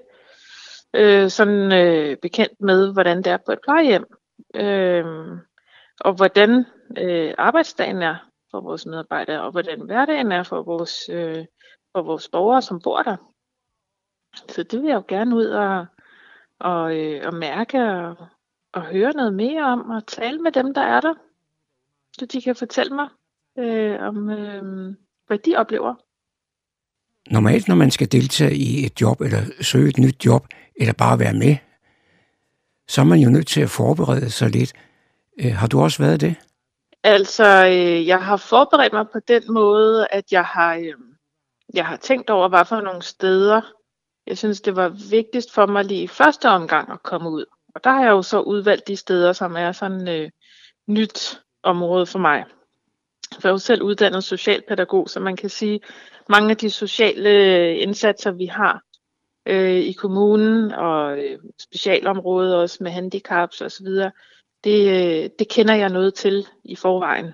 øh, 0.94 1.30
sådan 1.30 1.72
øh, 1.72 2.16
bekendt 2.16 2.60
med, 2.60 2.92
hvordan 2.92 3.16
det 3.16 3.26
er 3.26 3.36
på 3.36 3.52
et 3.52 3.60
plejehjem, 3.62 4.04
øh, 4.54 5.04
og 6.00 6.12
hvordan 6.12 6.64
øh, 6.98 7.34
arbejdsdagen 7.38 8.02
er 8.02 8.16
for 8.50 8.60
vores 8.60 8.86
medarbejdere, 8.86 9.42
og 9.42 9.50
hvordan 9.50 9.80
hverdagen 9.80 10.32
er 10.32 10.42
for 10.42 10.62
vores, 10.62 11.08
øh, 11.08 11.44
for 11.92 12.02
vores 12.02 12.28
borgere, 12.28 12.62
som 12.62 12.80
bor 12.80 13.02
der. 13.02 13.16
Så 14.48 14.62
det 14.62 14.82
vil 14.82 14.88
jeg 14.88 14.96
jo 14.96 15.04
gerne 15.08 15.36
ud 15.36 15.46
og, 15.46 15.86
og, 16.60 16.96
øh, 16.96 17.26
og 17.26 17.34
mærke 17.34 17.78
og, 17.78 18.16
og 18.72 18.82
høre 18.82 19.12
noget 19.12 19.34
mere 19.34 19.64
om, 19.64 19.90
og 19.90 20.06
tale 20.06 20.38
med 20.38 20.52
dem, 20.52 20.74
der 20.74 20.82
er 20.82 21.00
der, 21.00 21.14
så 22.12 22.26
de 22.26 22.42
kan 22.42 22.56
fortælle 22.56 22.94
mig 22.94 23.08
øh, 23.58 24.00
om, 24.00 24.30
øh, 24.30 24.94
hvad 25.26 25.38
de 25.38 25.56
oplever. 25.56 25.94
Normalt, 27.30 27.68
når 27.68 27.74
man 27.74 27.90
skal 27.90 28.12
deltage 28.12 28.54
i 28.54 28.86
et 28.86 29.00
job, 29.00 29.20
eller 29.20 29.38
søge 29.60 29.88
et 29.88 29.98
nyt 29.98 30.24
job, 30.24 30.46
eller 30.80 30.92
bare 30.92 31.18
være 31.18 31.34
med, 31.34 31.56
så 32.88 33.00
er 33.00 33.04
man 33.04 33.18
jo 33.18 33.30
nødt 33.30 33.46
til 33.46 33.60
at 33.60 33.70
forberede 33.70 34.30
sig 34.30 34.50
lidt. 34.50 34.72
Øh, 35.40 35.52
har 35.52 35.66
du 35.66 35.80
også 35.80 36.02
været 36.02 36.20
det? 36.20 36.34
Altså, 37.02 37.66
øh, 37.66 38.06
jeg 38.06 38.24
har 38.24 38.36
forberedt 38.36 38.92
mig 38.92 39.06
på 39.12 39.20
den 39.28 39.42
måde, 39.52 40.06
at 40.10 40.32
jeg 40.32 40.44
har, 40.44 40.74
øh, 40.74 40.94
jeg 41.74 41.86
har 41.86 41.96
tænkt 41.96 42.30
over, 42.30 42.48
hvad 42.48 42.64
for 42.64 42.80
nogle 42.80 43.02
steder, 43.02 43.60
jeg 44.26 44.38
synes, 44.38 44.60
det 44.60 44.76
var 44.76 44.88
vigtigst 45.10 45.52
for 45.52 45.66
mig 45.66 45.84
lige 45.84 46.02
i 46.02 46.06
første 46.06 46.48
omgang 46.48 46.92
at 46.92 47.02
komme 47.02 47.30
ud. 47.30 47.44
Og 47.74 47.84
der 47.84 47.90
har 47.90 48.02
jeg 48.02 48.10
jo 48.10 48.22
så 48.22 48.40
udvalgt 48.40 48.88
de 48.88 48.96
steder, 48.96 49.32
som 49.32 49.56
er 49.56 49.72
sådan 49.72 50.08
øh, 50.08 50.30
nyt 50.88 51.40
område 51.62 52.06
for 52.06 52.18
mig. 52.18 52.44
For 53.34 53.48
jeg 53.48 53.50
er 53.50 53.52
jo 53.52 53.58
selv 53.58 53.82
uddannet 53.82 54.24
socialpædagog, 54.24 55.08
så 55.08 55.20
man 55.20 55.36
kan 55.36 55.50
sige, 55.50 55.80
mange 56.28 56.50
af 56.50 56.56
de 56.56 56.70
sociale 56.70 57.30
øh, 57.30 57.82
indsatser, 57.82 58.30
vi 58.30 58.46
har, 58.46 58.82
øh, 59.48 59.76
i 59.76 59.92
kommunen 59.92 60.72
og 60.72 61.18
øh, 61.18 61.38
specialområdet 61.60 62.56
også 62.56 62.78
med 62.80 62.90
handicaps 62.90 63.60
osv., 63.60 63.86
det, 64.64 64.88
øh, 64.88 65.30
det 65.38 65.48
kender 65.48 65.74
jeg 65.74 65.88
noget 65.88 66.14
til 66.14 66.46
i 66.64 66.76
forvejen. 66.76 67.32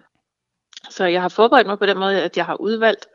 Så 0.90 1.04
jeg 1.04 1.22
har 1.22 1.28
forberedt 1.28 1.66
mig 1.66 1.78
på 1.78 1.86
den 1.86 1.98
måde, 1.98 2.22
at 2.22 2.36
jeg 2.36 2.46
har 2.46 2.60
udvalgt 2.60 3.06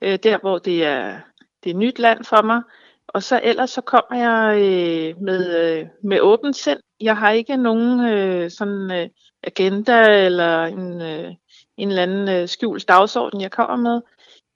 øh, 0.00 0.18
der, 0.22 0.38
hvor 0.38 0.58
det 0.58 0.84
er, 0.84 1.20
det 1.64 1.70
er 1.70 1.76
nyt 1.76 1.98
land 1.98 2.24
for 2.24 2.42
mig. 2.42 2.62
Og 3.08 3.22
så 3.22 3.40
ellers 3.42 3.70
så 3.70 3.80
kommer 3.80 4.16
jeg 4.18 4.56
øh, 4.56 5.22
med, 5.22 5.56
øh, 5.60 5.86
med 6.02 6.20
åbent 6.20 6.56
sind. 6.56 6.80
Jeg 7.00 7.16
har 7.16 7.30
ikke 7.30 7.56
nogen 7.56 8.06
øh, 8.06 8.50
sådan 8.50 8.90
øh, 8.92 9.08
agenda 9.42 10.24
eller 10.24 10.64
en, 10.64 11.02
øh, 11.02 11.34
en 11.76 11.88
eller 11.88 12.02
anden 12.02 12.28
øh, 12.28 12.48
skjult 12.48 12.88
dagsorden, 12.88 13.40
jeg 13.40 13.50
kommer 13.50 13.76
med. 13.76 14.00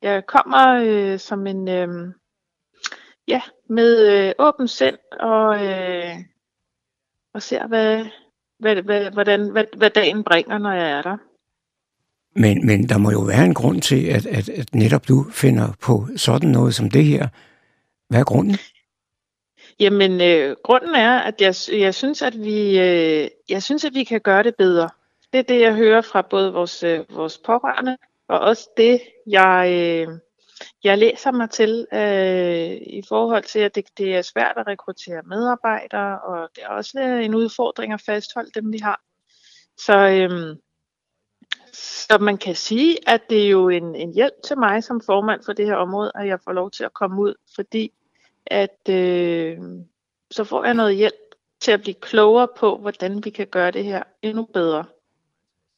Jeg 0.03 0.27
kommer 0.27 0.83
øh, 0.85 1.19
som 1.19 1.47
en, 1.47 1.69
øh, 1.69 1.89
ja, 3.31 3.41
med 3.69 4.07
øh, 4.07 4.33
åben 4.39 4.69
sind 4.69 4.99
og, 5.21 5.67
øh, 5.67 6.15
og 7.35 7.43
ser, 7.43 7.67
hvad, 7.67 8.07
hvad, 8.59 8.83
hvad, 8.83 9.11
hvordan, 9.11 9.51
hvad, 9.51 9.65
hvad 9.77 9.91
dagen 9.91 10.25
bringer, 10.25 10.59
når 10.59 10.73
jeg 10.73 10.91
er 10.91 11.03
der. 11.03 11.17
Men, 12.37 12.67
men 12.67 12.89
der 12.89 12.99
må 12.99 13.11
jo 13.11 13.21
være 13.21 13.45
en 13.45 13.55
grund 13.55 13.83
til, 13.83 14.07
at, 14.07 14.27
at, 14.27 14.49
at 14.49 14.75
netop 14.75 15.09
du 15.09 15.25
finder 15.31 15.69
på 15.83 16.07
sådan 16.17 16.51
noget 16.51 16.75
som 16.75 16.91
det 16.91 17.05
her. 17.05 17.29
Hvad 18.09 18.21
er 18.21 18.25
grunden? 18.25 18.57
Jamen, 19.81 20.21
øh, 20.21 20.57
grunden 20.65 20.95
er, 20.95 21.19
at 21.19 21.41
jeg, 21.41 21.55
jeg, 21.81 21.95
synes, 21.95 22.23
at 22.23 22.39
vi, 22.39 22.79
øh, 22.79 23.29
jeg 23.49 23.63
synes, 23.63 23.85
at 23.85 23.95
vi 23.95 24.05
kan 24.05 24.21
gøre 24.21 24.43
det 24.43 24.55
bedre. 24.59 24.89
Det 25.33 25.39
er 25.39 25.43
det, 25.43 25.61
jeg 25.61 25.75
hører 25.75 26.01
fra 26.01 26.23
både 26.23 26.53
vores, 26.53 26.83
øh, 26.83 27.01
vores 27.11 27.39
pårørende 27.39 27.97
Og 28.29 28.41
også 28.41 28.69
det, 28.77 29.01
jeg, 29.27 29.73
øh, 29.73 30.19
jeg 30.85 30.99
læser 30.99 31.31
mig 31.31 31.51
til 31.51 31.87
øh, 31.93 32.71
i 32.87 33.03
forhold 33.09 33.45
til, 33.45 33.59
at 33.59 33.75
det, 33.75 33.85
det 33.99 34.17
er 34.17 34.23
svært 34.23 34.55
at 34.57 34.67
rekruttere 34.67 35.23
medarbejdere, 35.23 36.21
og 36.21 36.49
det 36.57 36.65
er 36.65 36.69
også 36.69 36.99
en 36.99 37.35
udfordring 37.35 37.93
at 37.93 38.03
fastholde 38.07 38.51
dem, 38.55 38.73
vi 38.73 38.79
har. 38.79 39.01
Så, 39.79 40.09
øh, 40.09 40.57
så 41.73 42.19
man 42.19 42.39
kan 42.39 42.55
sige, 42.55 43.09
at 43.09 43.31
det 43.31 43.45
er 43.45 43.49
jo 43.49 43.69
en, 43.69 43.95
en 43.95 44.15
hjælp 44.15 44.35
til 44.45 44.59
mig 44.59 44.85
som 44.85 45.01
formand 45.01 45.43
for 45.45 45.53
det 45.53 45.67
her 45.67 45.75
område, 45.75 46.13
at 46.15 46.27
jeg 46.27 46.41
får 46.45 46.53
lov 46.53 46.71
til 46.71 46.85
at 46.85 46.95
komme 46.95 47.23
ud, 47.23 47.35
fordi 47.55 47.93
at 48.47 48.89
øh, 48.91 49.59
så 50.31 50.45
får 50.45 50.65
jeg 50.65 50.75
noget 50.75 50.97
hjælp 50.97 51.35
til 51.61 51.73
at 51.73 51.81
blive 51.81 51.95
klogere 51.95 52.49
på, 52.57 52.77
hvordan 52.77 53.25
vi 53.25 53.31
kan 53.31 53.47
gøre 53.47 53.71
det 53.71 53.85
her 53.85 54.03
endnu 54.23 54.45
bedre. 54.45 54.85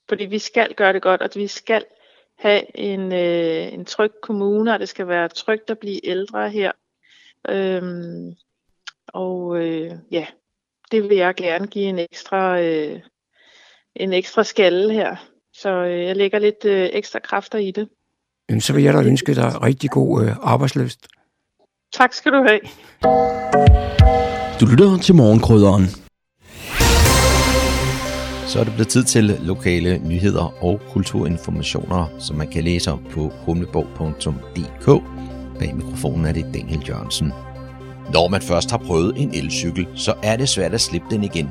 Fordi 0.08 0.24
vi 0.24 0.38
skal 0.38 0.74
gøre 0.74 0.92
det 0.92 1.02
godt, 1.02 1.22
og 1.22 1.30
vi 1.34 1.46
skal 1.46 1.84
have 2.42 2.76
en, 2.78 3.12
øh, 3.12 3.72
en 3.72 3.84
tryg 3.84 4.10
kommune, 4.22 4.72
og 4.72 4.80
det 4.80 4.88
skal 4.88 5.08
være 5.08 5.28
trygt 5.28 5.70
at 5.70 5.78
blive 5.78 6.06
ældre 6.06 6.50
her. 6.50 6.72
Øhm, 7.48 8.34
og 9.08 9.56
øh, 9.56 9.90
ja, 10.10 10.26
det 10.90 11.02
vil 11.02 11.16
jeg 11.16 11.34
gerne 11.34 11.66
give 11.66 11.84
en 11.84 11.98
ekstra, 11.98 12.60
øh, 12.60 13.00
en 13.96 14.12
ekstra 14.12 14.44
skalle 14.44 14.92
her. 14.92 15.16
Så 15.54 15.68
øh, 15.68 16.04
jeg 16.04 16.16
lægger 16.16 16.38
lidt 16.38 16.64
øh, 16.64 16.90
ekstra 16.92 17.18
kræfter 17.18 17.58
i 17.58 17.70
det. 17.70 17.88
Jamen, 18.48 18.60
så 18.60 18.72
vil 18.72 18.84
jeg 18.84 18.94
da 18.94 19.02
ønske 19.02 19.34
dig 19.34 19.62
rigtig 19.62 19.90
god 19.90 20.24
øh, 20.24 20.36
arbejdsløst. 20.42 21.08
Tak 21.92 22.12
skal 22.12 22.32
du 22.32 22.44
have. 22.48 22.60
Du 24.60 24.66
lytter 24.66 24.98
til 25.02 25.14
morgenkrydderen. 25.14 26.01
Så 28.52 28.60
er 28.60 28.64
det 28.64 28.72
blevet 28.72 28.88
tid 28.88 29.04
til 29.04 29.24
lokale 29.24 29.98
nyheder 29.98 30.64
og 30.64 30.80
kulturinformationer, 30.90 32.06
som 32.18 32.36
man 32.36 32.48
kan 32.48 32.64
læse 32.64 32.92
om 32.92 33.00
på 33.10 33.32
humleborg.dk. 33.46 35.02
Bag 35.58 35.76
mikrofonen 35.76 36.26
er 36.26 36.32
det 36.32 36.46
Daniel 36.54 36.88
Jørgensen. 36.88 37.32
Når 38.12 38.28
man 38.28 38.42
først 38.42 38.70
har 38.70 38.78
prøvet 38.78 39.14
en 39.16 39.34
elcykel, 39.34 39.86
så 39.94 40.14
er 40.22 40.36
det 40.36 40.48
svært 40.48 40.74
at 40.74 40.80
slippe 40.80 41.06
den 41.10 41.24
igen. 41.24 41.48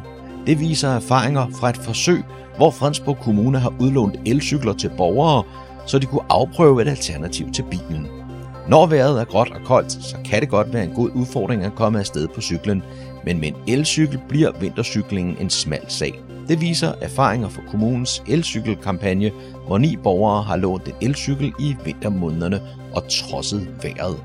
Det 0.48 0.60
viser 0.60 0.90
erfaringer 0.90 1.48
fra 1.60 1.70
et 1.70 1.78
forsøg, 1.78 2.24
hvor 2.58 2.72
Fredensborg 2.72 3.18
Kommune 3.18 3.60
har 3.60 3.74
udlånt 3.80 4.16
elcykler 4.26 4.74
til 4.74 4.92
borgere, 4.98 5.44
så 5.88 6.00
de 6.00 6.06
kunne 6.06 6.26
afprøve 6.30 6.82
et 6.82 6.88
alternativ 6.88 7.52
til 7.52 7.66
bilen. 7.72 8.08
Når 8.68 8.86
vejret 8.86 9.22
er 9.22 9.26
gråt 9.26 9.52
og 9.52 9.62
koldt, 9.66 9.92
så 9.92 10.18
kan 10.26 10.42
det 10.42 10.50
godt 10.50 10.74
være 10.74 10.84
en 10.84 10.96
god 10.96 11.10
udfordring 11.16 11.64
at 11.64 11.76
komme 11.76 12.00
afsted 12.00 12.28
på 12.28 12.42
cyklen, 12.42 12.84
men 13.26 13.40
med 13.40 13.48
en 13.48 13.56
elcykel 13.68 14.20
bliver 14.30 14.52
vintercyklingen 14.60 15.38
en 15.40 15.50
smal 15.50 15.86
sag. 15.88 16.31
Det 16.48 16.62
viser 16.62 16.94
erfaringer 17.02 17.50
fra 17.50 17.62
kommunens 17.72 18.24
elcykelkampagne, 18.28 19.32
hvor 19.68 19.78
ni 19.78 19.96
borgere 19.96 20.44
har 20.44 20.56
lånt 20.56 20.88
en 20.88 20.94
elcykel 21.02 21.54
i 21.60 21.76
vintermånederne 21.86 22.62
og 22.94 23.04
trodset 23.10 23.68
vejret. 23.84 24.18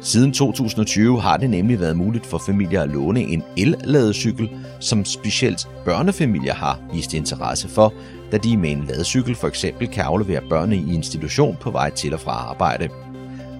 Siden 0.00 0.32
2020 0.32 1.20
har 1.20 1.36
det 1.36 1.50
nemlig 1.50 1.80
været 1.80 1.96
muligt 1.96 2.26
for 2.26 2.38
familier 2.38 2.82
at 2.82 2.88
låne 2.88 3.20
en 3.20 3.42
el-ladecykel, 3.56 4.50
som 4.80 5.04
specielt 5.04 5.68
børnefamilier 5.84 6.54
har 6.54 6.80
vist 6.92 7.14
interesse 7.14 7.68
for, 7.68 7.92
da 8.32 8.36
de 8.36 8.56
med 8.56 8.70
en 8.70 8.84
ladecykel 8.88 9.34
for 9.34 9.48
eksempel 9.48 9.88
kan 9.88 10.04
aflevere 10.04 10.40
børnene 10.50 10.76
i 10.76 10.94
institution 10.94 11.56
på 11.60 11.70
vej 11.70 11.90
til 11.90 12.14
og 12.14 12.20
fra 12.20 12.30
arbejde. 12.32 12.88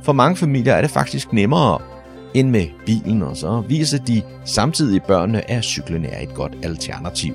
For 0.02 0.12
mange 0.12 0.36
familier 0.36 0.72
er 0.72 0.80
det 0.80 0.90
faktisk 0.90 1.32
nemmere 1.32 1.78
end 2.34 2.50
med 2.50 2.66
bilen, 2.86 3.22
og 3.22 3.36
så 3.36 3.62
viser 3.68 3.98
de 3.98 4.22
samtidig 4.44 5.02
børnene, 5.02 5.50
at 5.50 5.64
cyklen 5.64 6.04
er 6.04 6.20
et 6.20 6.34
godt 6.34 6.52
alternativ. 6.62 7.34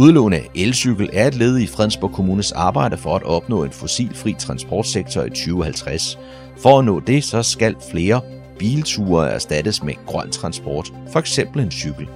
Udlån 0.00 0.32
af 0.32 0.50
elcykel 0.54 1.10
er 1.12 1.26
et 1.26 1.34
led 1.34 1.58
i 1.58 1.66
Fredensborg 1.66 2.12
Kommunes 2.12 2.52
arbejde 2.52 2.98
for 2.98 3.16
at 3.16 3.22
opnå 3.22 3.64
en 3.64 3.70
fossilfri 3.70 4.34
transportsektor 4.38 5.22
i 5.22 5.30
2050. 5.30 6.18
For 6.62 6.78
at 6.78 6.84
nå 6.84 7.00
det, 7.00 7.24
så 7.24 7.42
skal 7.42 7.74
flere 7.90 8.20
bilture 8.58 9.30
erstattes 9.30 9.82
med 9.82 9.94
grøn 10.06 10.30
transport, 10.30 10.92
for 11.12 11.20
eksempel 11.20 11.62
en 11.62 11.70
cykel. 11.70 12.08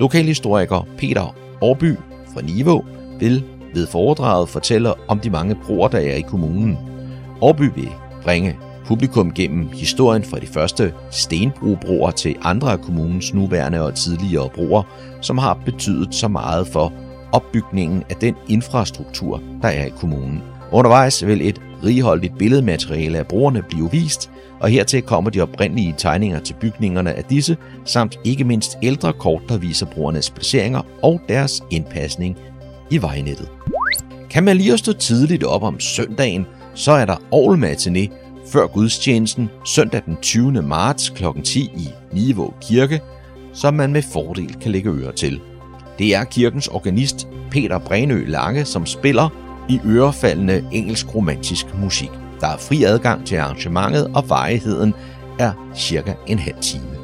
Lokalhistoriker 0.00 0.88
Peter 0.98 1.36
Årby 1.60 1.94
fra 2.34 2.42
Niveau 2.42 2.84
vil 3.20 3.44
ved 3.74 3.86
foredraget 3.86 4.48
fortælle 4.48 4.94
om 5.08 5.20
de 5.20 5.30
mange 5.30 5.54
broer, 5.54 5.88
der 5.88 5.98
er 5.98 6.14
i 6.14 6.20
kommunen. 6.20 6.95
Årby 7.40 7.70
vil 7.74 7.90
bringe 8.22 8.56
publikum 8.86 9.32
gennem 9.32 9.68
historien 9.72 10.24
fra 10.24 10.38
de 10.38 10.46
første 10.46 10.92
stenbrobroer 11.10 12.10
til 12.10 12.36
andre 12.42 12.72
af 12.72 12.80
kommunens 12.80 13.34
nuværende 13.34 13.82
og 13.82 13.94
tidligere 13.94 14.48
broer, 14.54 14.82
som 15.20 15.38
har 15.38 15.58
betydet 15.64 16.14
så 16.14 16.28
meget 16.28 16.66
for 16.66 16.92
opbygningen 17.32 18.04
af 18.10 18.16
den 18.16 18.34
infrastruktur, 18.48 19.42
der 19.62 19.68
er 19.68 19.84
i 19.84 19.92
kommunen. 20.00 20.42
Undervejs 20.72 21.26
vil 21.26 21.48
et 21.48 21.60
righoldigt 21.84 22.38
billedmateriale 22.38 23.18
af 23.18 23.26
broerne 23.26 23.62
blive 23.62 23.90
vist, 23.90 24.30
og 24.60 24.68
hertil 24.68 25.02
kommer 25.02 25.30
de 25.30 25.40
oprindelige 25.40 25.94
tegninger 25.98 26.40
til 26.40 26.54
bygningerne 26.60 27.12
af 27.12 27.24
disse, 27.24 27.56
samt 27.84 28.18
ikke 28.24 28.44
mindst 28.44 28.78
ældre 28.82 29.12
kort, 29.12 29.42
der 29.48 29.58
viser 29.58 29.86
broernes 29.86 30.30
placeringer 30.30 30.82
og 31.02 31.20
deres 31.28 31.62
indpasning 31.70 32.36
i 32.90 33.02
vejnettet. 33.02 33.48
Kan 34.30 34.44
man 34.44 34.56
lige 34.56 34.72
at 34.72 34.78
stå 34.78 34.92
tidligt 34.92 35.44
op 35.44 35.62
om 35.62 35.80
søndagen, 35.80 36.46
så 36.76 36.92
er 36.92 37.04
der 37.04 37.16
Aarhus 37.32 37.88
før 38.48 38.66
gudstjenesten 38.66 39.50
søndag 39.64 40.02
den 40.06 40.16
20. 40.22 40.62
marts 40.62 41.10
kl. 41.10 41.24
10 41.44 41.60
i 41.60 41.88
Nivå 42.12 42.54
Kirke, 42.60 43.00
som 43.52 43.74
man 43.74 43.92
med 43.92 44.02
fordel 44.12 44.56
kan 44.60 44.72
lægge 44.72 44.90
øre 44.90 45.12
til. 45.12 45.40
Det 45.98 46.14
er 46.14 46.24
kirkens 46.24 46.68
organist 46.68 47.28
Peter 47.50 47.78
Brænø 47.78 48.24
Lange, 48.26 48.64
som 48.64 48.86
spiller 48.86 49.28
i 49.68 49.80
ørefaldende 49.84 50.64
engelsk 50.72 51.14
romantisk 51.14 51.66
musik. 51.74 52.10
Der 52.40 52.46
er 52.46 52.56
fri 52.56 52.84
adgang 52.84 53.26
til 53.26 53.36
arrangementet, 53.36 54.10
og 54.14 54.28
varigheden 54.28 54.94
er 55.38 55.52
cirka 55.76 56.12
en 56.26 56.38
halv 56.38 56.56
time. 56.60 56.96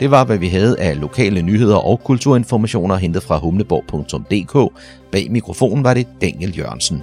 Det 0.00 0.10
var, 0.10 0.24
hvad 0.24 0.38
vi 0.38 0.48
havde 0.48 0.80
af 0.80 1.00
lokale 1.00 1.42
nyheder 1.42 1.76
og 1.76 2.00
kulturinformationer 2.04 2.96
hentet 2.96 3.22
fra 3.22 3.38
humleborg.dk. 3.38 4.72
Bag 5.12 5.30
mikrofonen 5.30 5.84
var 5.84 5.94
det 5.94 6.06
Daniel 6.20 6.58
Jørgensen. 6.58 7.02